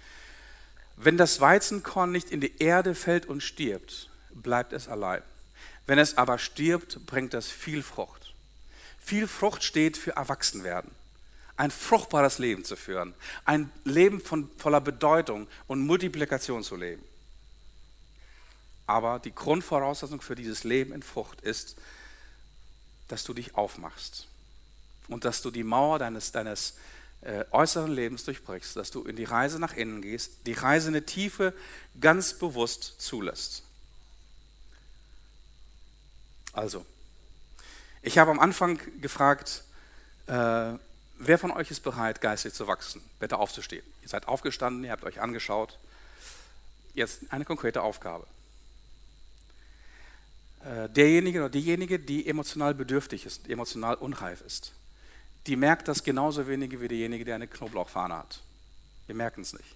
wenn 0.97 1.17
das 1.17 1.41
Weizenkorn 1.41 2.11
nicht 2.11 2.29
in 2.29 2.41
die 2.41 2.59
Erde 2.59 2.93
fällt 2.93 3.25
und 3.25 3.41
stirbt, 3.41 4.09
bleibt 4.31 4.71
es 4.71 4.87
allein. 4.87 5.23
Wenn 5.87 5.97
es 5.97 6.17
aber 6.17 6.37
stirbt, 6.37 7.03
bringt 7.07 7.33
es 7.33 7.47
viel 7.47 7.81
Frucht. 7.81 8.35
Viel 8.99 9.27
Frucht 9.27 9.63
steht 9.63 9.97
für 9.97 10.11
Erwachsenwerden. 10.11 10.91
Ein 11.55 11.71
fruchtbares 11.71 12.37
Leben 12.37 12.63
zu 12.63 12.75
führen. 12.75 13.15
Ein 13.45 13.71
Leben 13.83 14.21
von, 14.21 14.51
voller 14.57 14.81
Bedeutung 14.81 15.47
und 15.65 15.81
Multiplikation 15.81 16.61
zu 16.61 16.75
leben. 16.75 17.03
Aber 18.85 19.17
die 19.17 19.33
Grundvoraussetzung 19.33 20.21
für 20.21 20.35
dieses 20.35 20.63
Leben 20.63 20.93
in 20.93 21.01
Frucht 21.01 21.41
ist, 21.41 21.77
dass 23.07 23.23
du 23.23 23.33
dich 23.33 23.55
aufmachst 23.55 24.27
und 25.07 25.25
dass 25.25 25.41
du 25.41 25.51
die 25.51 25.63
Mauer 25.63 25.99
deines, 25.99 26.31
deines 26.31 26.75
äh, 27.21 27.45
äußeren 27.51 27.91
Lebens 27.91 28.25
durchbrichst, 28.25 28.75
dass 28.75 28.91
du 28.91 29.03
in 29.03 29.15
die 29.15 29.23
Reise 29.23 29.59
nach 29.59 29.73
innen 29.73 30.01
gehst, 30.01 30.45
die 30.45 30.53
Reise 30.53 30.89
in 30.89 30.93
die 30.93 31.01
Tiefe 31.01 31.53
ganz 31.99 32.33
bewusst 32.33 32.95
zulässt. 32.99 33.63
Also, 36.53 36.85
ich 38.01 38.17
habe 38.17 38.31
am 38.31 38.39
Anfang 38.39 38.79
gefragt, 39.01 39.63
äh, 40.27 40.73
wer 41.17 41.37
von 41.37 41.51
euch 41.51 41.71
ist 41.71 41.81
bereit, 41.81 42.21
geistig 42.21 42.53
zu 42.53 42.67
wachsen? 42.67 43.01
Bitte 43.19 43.37
aufzustehen. 43.37 43.85
Ihr 44.01 44.09
seid 44.09 44.27
aufgestanden, 44.27 44.83
ihr 44.83 44.91
habt 44.91 45.03
euch 45.03 45.21
angeschaut. 45.21 45.77
Jetzt 46.93 47.31
eine 47.31 47.45
konkrete 47.45 47.81
Aufgabe. 47.81 48.25
Äh, 50.63 50.89
derjenige 50.89 51.39
oder 51.39 51.49
diejenige, 51.49 51.99
die 51.99 52.27
emotional 52.27 52.73
bedürftig 52.73 53.25
ist, 53.25 53.49
emotional 53.49 53.95
unreif 53.95 54.41
ist 54.41 54.73
die 55.47 55.55
merkt 55.55 55.87
das 55.87 56.03
genauso 56.03 56.47
wenig 56.47 56.79
wie 56.79 56.87
derjenige, 56.87 57.25
der 57.25 57.35
eine 57.35 57.47
Knoblauchfahne 57.47 58.15
hat. 58.15 58.41
Wir 59.07 59.15
merken 59.15 59.41
es 59.41 59.53
nicht. 59.53 59.75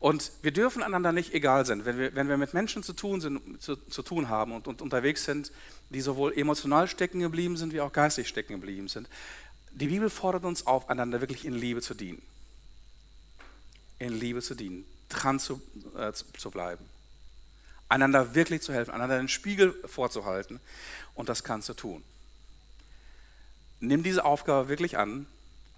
Und 0.00 0.30
wir 0.42 0.52
dürfen 0.52 0.84
einander 0.84 1.10
nicht 1.10 1.34
egal 1.34 1.66
sein. 1.66 1.84
Wenn 1.84 1.98
wir, 1.98 2.14
wenn 2.14 2.28
wir 2.28 2.36
mit 2.36 2.54
Menschen 2.54 2.84
zu 2.84 2.92
tun, 2.92 3.20
sind, 3.20 3.60
zu, 3.60 3.74
zu 3.74 4.02
tun 4.02 4.28
haben 4.28 4.52
und, 4.52 4.68
und, 4.68 4.80
unterwegs 4.80 5.24
sind, 5.24 5.50
die 5.90 6.00
sowohl 6.00 6.38
emotional 6.38 6.86
stecken 6.86 7.18
geblieben 7.18 7.56
sind, 7.56 7.72
wie 7.72 7.80
auch 7.80 7.92
geistig 7.92 8.28
stecken 8.28 8.52
geblieben 8.52 8.86
sind. 8.86 9.08
Die 9.72 9.88
Bibel 9.88 10.08
fordert 10.08 10.44
uns 10.44 10.66
auf, 10.68 10.88
einander 10.88 11.20
wirklich 11.20 11.44
in 11.44 11.52
Liebe 11.52 11.82
zu 11.82 11.94
dienen. 11.94 12.22
In 13.98 14.12
Liebe 14.12 14.40
zu 14.40 14.54
dienen, 14.54 14.84
dran 15.08 15.40
zu, 15.40 15.60
äh, 15.96 16.12
zu 16.12 16.50
bleiben. 16.52 16.84
Einander 17.88 18.36
wirklich 18.36 18.62
zu 18.62 18.72
helfen, 18.72 18.92
einander 18.92 19.18
den 19.18 19.28
Spiegel 19.28 19.74
vorzuhalten. 19.84 20.60
Und 21.14 21.28
das 21.28 21.42
kannst 21.42 21.68
du 21.68 21.74
tun 21.74 22.04
nimm 23.80 24.02
diese 24.02 24.24
Aufgabe 24.24 24.68
wirklich 24.68 24.98
an. 24.98 25.26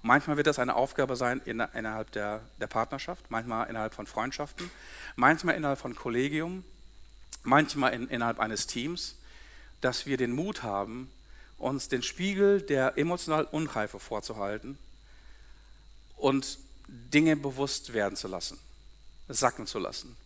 Manchmal 0.03 0.37
wird 0.37 0.47
das 0.47 0.59
eine 0.59 0.77
Aufgabe 0.77 1.17
sein 1.17 1.41
innerhalb 1.41 2.11
der, 2.13 2.41
der 2.59 2.67
Partnerschaft, 2.67 3.31
manchmal 3.31 3.69
innerhalb 3.69 3.93
von 3.93 4.07
Freundschaften, 4.07 4.71
manchmal 5.15 5.57
innerhalb 5.57 5.79
von 5.79 5.95
Kollegium, 5.95 6.65
manchmal 7.43 7.93
in, 7.93 8.09
innerhalb 8.09 8.41
eines 8.41 8.67
Teams, 8.67 9.17
dass 9.83 10.07
wir 10.07 10.17
den 10.17 10.33
Mut 10.33 10.63
haben, 10.63 11.11
uns 11.59 11.89
den 11.89 12.03
Spiegel 12.03 12.63
der 12.63 12.97
emotionalen 12.97 13.47
Unreife 13.47 14.01
vorzuhalten 14.01 14.79
und 16.17 16.59
Dinge 16.89 17.37
bewusst 17.37 17.93
werden 17.93 18.17
zu 18.17 18.29
lassen, 18.29 18.59
sacken 19.29 19.67
zu 19.67 19.79
lassen. 19.79 20.17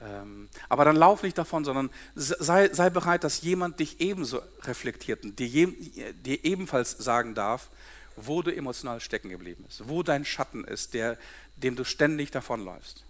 Ähm, 0.00 0.48
aber 0.68 0.84
dann 0.84 0.96
lauf 0.96 1.22
nicht 1.22 1.38
davon, 1.38 1.64
sondern 1.64 1.90
sei, 2.14 2.72
sei 2.72 2.90
bereit, 2.90 3.24
dass 3.24 3.42
jemand 3.42 3.80
dich 3.80 4.00
ebenso 4.00 4.42
reflektiert 4.62 5.24
und 5.24 5.38
dir, 5.38 5.68
dir 6.12 6.44
ebenfalls 6.44 6.92
sagen 6.92 7.34
darf, 7.34 7.68
wo 8.16 8.42
du 8.42 8.54
emotional 8.54 9.00
stecken 9.00 9.28
geblieben 9.28 9.64
bist, 9.66 9.88
wo 9.88 10.02
dein 10.02 10.24
Schatten 10.24 10.64
ist, 10.64 10.94
der, 10.94 11.18
dem 11.56 11.76
du 11.76 11.84
ständig 11.84 12.30
davonläufst. 12.30 13.04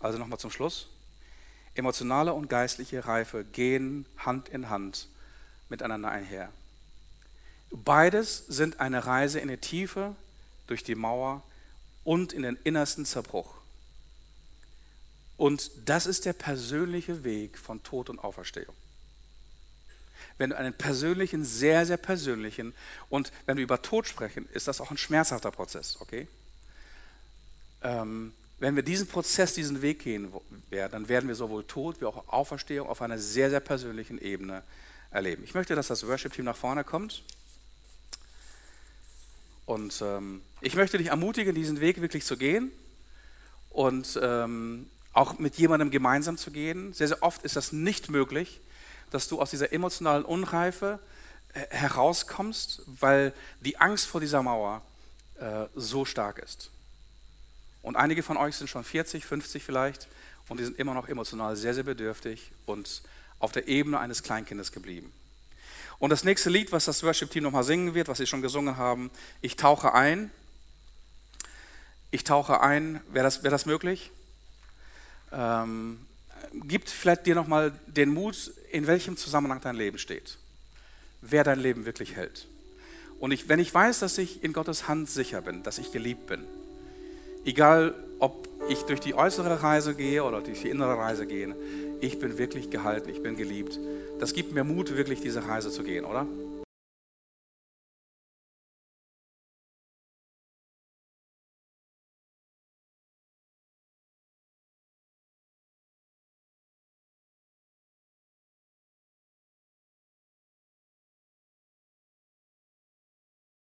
Also 0.00 0.18
nochmal 0.18 0.38
zum 0.38 0.50
Schluss. 0.50 0.88
Emotionale 1.74 2.34
und 2.34 2.50
geistliche 2.50 3.06
Reife 3.06 3.44
gehen 3.44 4.04
Hand 4.18 4.48
in 4.48 4.68
Hand 4.68 5.08
miteinander 5.68 6.10
einher. 6.10 6.50
Beides 7.70 8.44
sind 8.48 8.80
eine 8.80 9.06
Reise 9.06 9.40
in 9.40 9.48
die 9.48 9.56
Tiefe, 9.56 10.14
durch 10.66 10.84
die 10.84 10.94
Mauer 10.94 11.42
und 12.04 12.32
in 12.32 12.42
den 12.42 12.58
innersten 12.64 13.06
Zerbruch. 13.06 13.61
Und 15.42 15.72
das 15.86 16.06
ist 16.06 16.24
der 16.24 16.34
persönliche 16.34 17.24
Weg 17.24 17.58
von 17.58 17.82
Tod 17.82 18.08
und 18.10 18.20
Auferstehung. 18.20 18.76
Wenn 20.38 20.50
du 20.50 20.56
einen 20.56 20.72
persönlichen, 20.72 21.44
sehr, 21.44 21.84
sehr 21.84 21.96
persönlichen, 21.96 22.74
und 23.08 23.32
wenn 23.46 23.56
wir 23.56 23.64
über 23.64 23.82
Tod 23.82 24.06
sprechen, 24.06 24.48
ist 24.52 24.68
das 24.68 24.80
auch 24.80 24.92
ein 24.92 24.98
schmerzhafter 24.98 25.50
Prozess, 25.50 25.96
okay? 25.98 26.28
Ähm, 27.82 28.32
wenn 28.60 28.76
wir 28.76 28.84
diesen 28.84 29.08
Prozess, 29.08 29.52
diesen 29.52 29.82
Weg 29.82 30.04
gehen 30.04 30.32
werden, 30.70 30.92
dann 30.92 31.08
werden 31.08 31.26
wir 31.26 31.34
sowohl 31.34 31.64
Tod 31.64 32.00
wie 32.00 32.04
auch 32.04 32.28
Auferstehung 32.28 32.88
auf 32.88 33.02
einer 33.02 33.18
sehr, 33.18 33.50
sehr 33.50 33.58
persönlichen 33.58 34.18
Ebene 34.18 34.62
erleben. 35.10 35.42
Ich 35.42 35.54
möchte, 35.54 35.74
dass 35.74 35.88
das 35.88 36.06
Worship-Team 36.06 36.44
nach 36.44 36.56
vorne 36.56 36.84
kommt. 36.84 37.24
Und 39.66 40.00
ähm, 40.02 40.42
ich 40.60 40.76
möchte 40.76 40.98
dich 40.98 41.08
ermutigen, 41.08 41.52
diesen 41.52 41.80
Weg 41.80 42.00
wirklich 42.00 42.24
zu 42.24 42.36
gehen. 42.36 42.70
Und 43.70 44.20
ähm, 44.22 44.86
auch 45.12 45.38
mit 45.38 45.56
jemandem 45.56 45.90
gemeinsam 45.90 46.36
zu 46.36 46.50
gehen. 46.50 46.92
Sehr, 46.92 47.08
sehr 47.08 47.22
oft 47.22 47.42
ist 47.42 47.56
das 47.56 47.72
nicht 47.72 48.10
möglich, 48.10 48.60
dass 49.10 49.28
du 49.28 49.40
aus 49.40 49.50
dieser 49.50 49.72
emotionalen 49.72 50.24
Unreife 50.24 50.98
herauskommst, 51.70 52.82
weil 52.86 53.32
die 53.60 53.78
Angst 53.78 54.06
vor 54.06 54.20
dieser 54.20 54.42
Mauer 54.42 54.82
äh, 55.38 55.66
so 55.74 56.04
stark 56.04 56.38
ist. 56.38 56.70
Und 57.82 57.96
einige 57.96 58.22
von 58.22 58.36
euch 58.36 58.56
sind 58.56 58.68
schon 58.68 58.84
40, 58.84 59.24
50 59.24 59.62
vielleicht 59.62 60.08
und 60.48 60.60
die 60.60 60.64
sind 60.64 60.78
immer 60.78 60.94
noch 60.94 61.08
emotional 61.08 61.56
sehr, 61.56 61.74
sehr 61.74 61.82
bedürftig 61.82 62.52
und 62.64 63.02
auf 63.38 63.52
der 63.52 63.68
Ebene 63.68 63.98
eines 63.98 64.22
Kleinkindes 64.22 64.72
geblieben. 64.72 65.12
Und 65.98 66.10
das 66.10 66.24
nächste 66.24 66.48
Lied, 66.48 66.72
was 66.72 66.84
das 66.84 67.02
Worship-Team 67.02 67.42
nochmal 67.42 67.64
singen 67.64 67.94
wird, 67.94 68.08
was 68.08 68.18
sie 68.18 68.26
schon 68.26 68.42
gesungen 68.42 68.76
haben, 68.76 69.10
ich 69.40 69.56
tauche 69.56 69.94
ein. 69.94 70.30
Ich 72.10 72.24
tauche 72.24 72.60
ein, 72.60 73.00
wäre 73.10 73.24
das, 73.24 73.42
wär 73.42 73.50
das 73.50 73.66
möglich? 73.66 74.10
Ähm, 75.32 75.98
gibt 76.66 76.90
vielleicht 76.90 77.26
dir 77.26 77.34
nochmal 77.34 77.72
den 77.86 78.12
Mut, 78.12 78.52
in 78.70 78.86
welchem 78.86 79.16
Zusammenhang 79.16 79.60
dein 79.62 79.76
Leben 79.76 79.98
steht. 79.98 80.38
Wer 81.20 81.44
dein 81.44 81.60
Leben 81.60 81.86
wirklich 81.86 82.16
hält. 82.16 82.46
Und 83.20 83.30
ich, 83.30 83.48
wenn 83.48 83.60
ich 83.60 83.72
weiß, 83.72 84.00
dass 84.00 84.18
ich 84.18 84.42
in 84.42 84.52
Gottes 84.52 84.88
Hand 84.88 85.08
sicher 85.08 85.42
bin, 85.42 85.62
dass 85.62 85.78
ich 85.78 85.92
geliebt 85.92 86.26
bin, 86.26 86.44
egal 87.44 87.94
ob 88.18 88.48
ich 88.68 88.82
durch 88.82 89.00
die 89.00 89.14
äußere 89.14 89.62
Reise 89.62 89.94
gehe 89.94 90.24
oder 90.24 90.40
durch 90.40 90.62
die 90.62 90.68
innere 90.68 90.98
Reise 90.98 91.26
gehe, 91.26 91.54
ich 92.00 92.18
bin 92.18 92.38
wirklich 92.38 92.70
gehalten, 92.70 93.08
ich 93.08 93.22
bin 93.22 93.36
geliebt. 93.36 93.78
Das 94.18 94.34
gibt 94.34 94.52
mir 94.52 94.64
Mut, 94.64 94.96
wirklich 94.96 95.20
diese 95.20 95.46
Reise 95.46 95.70
zu 95.70 95.84
gehen, 95.84 96.04
oder? 96.04 96.26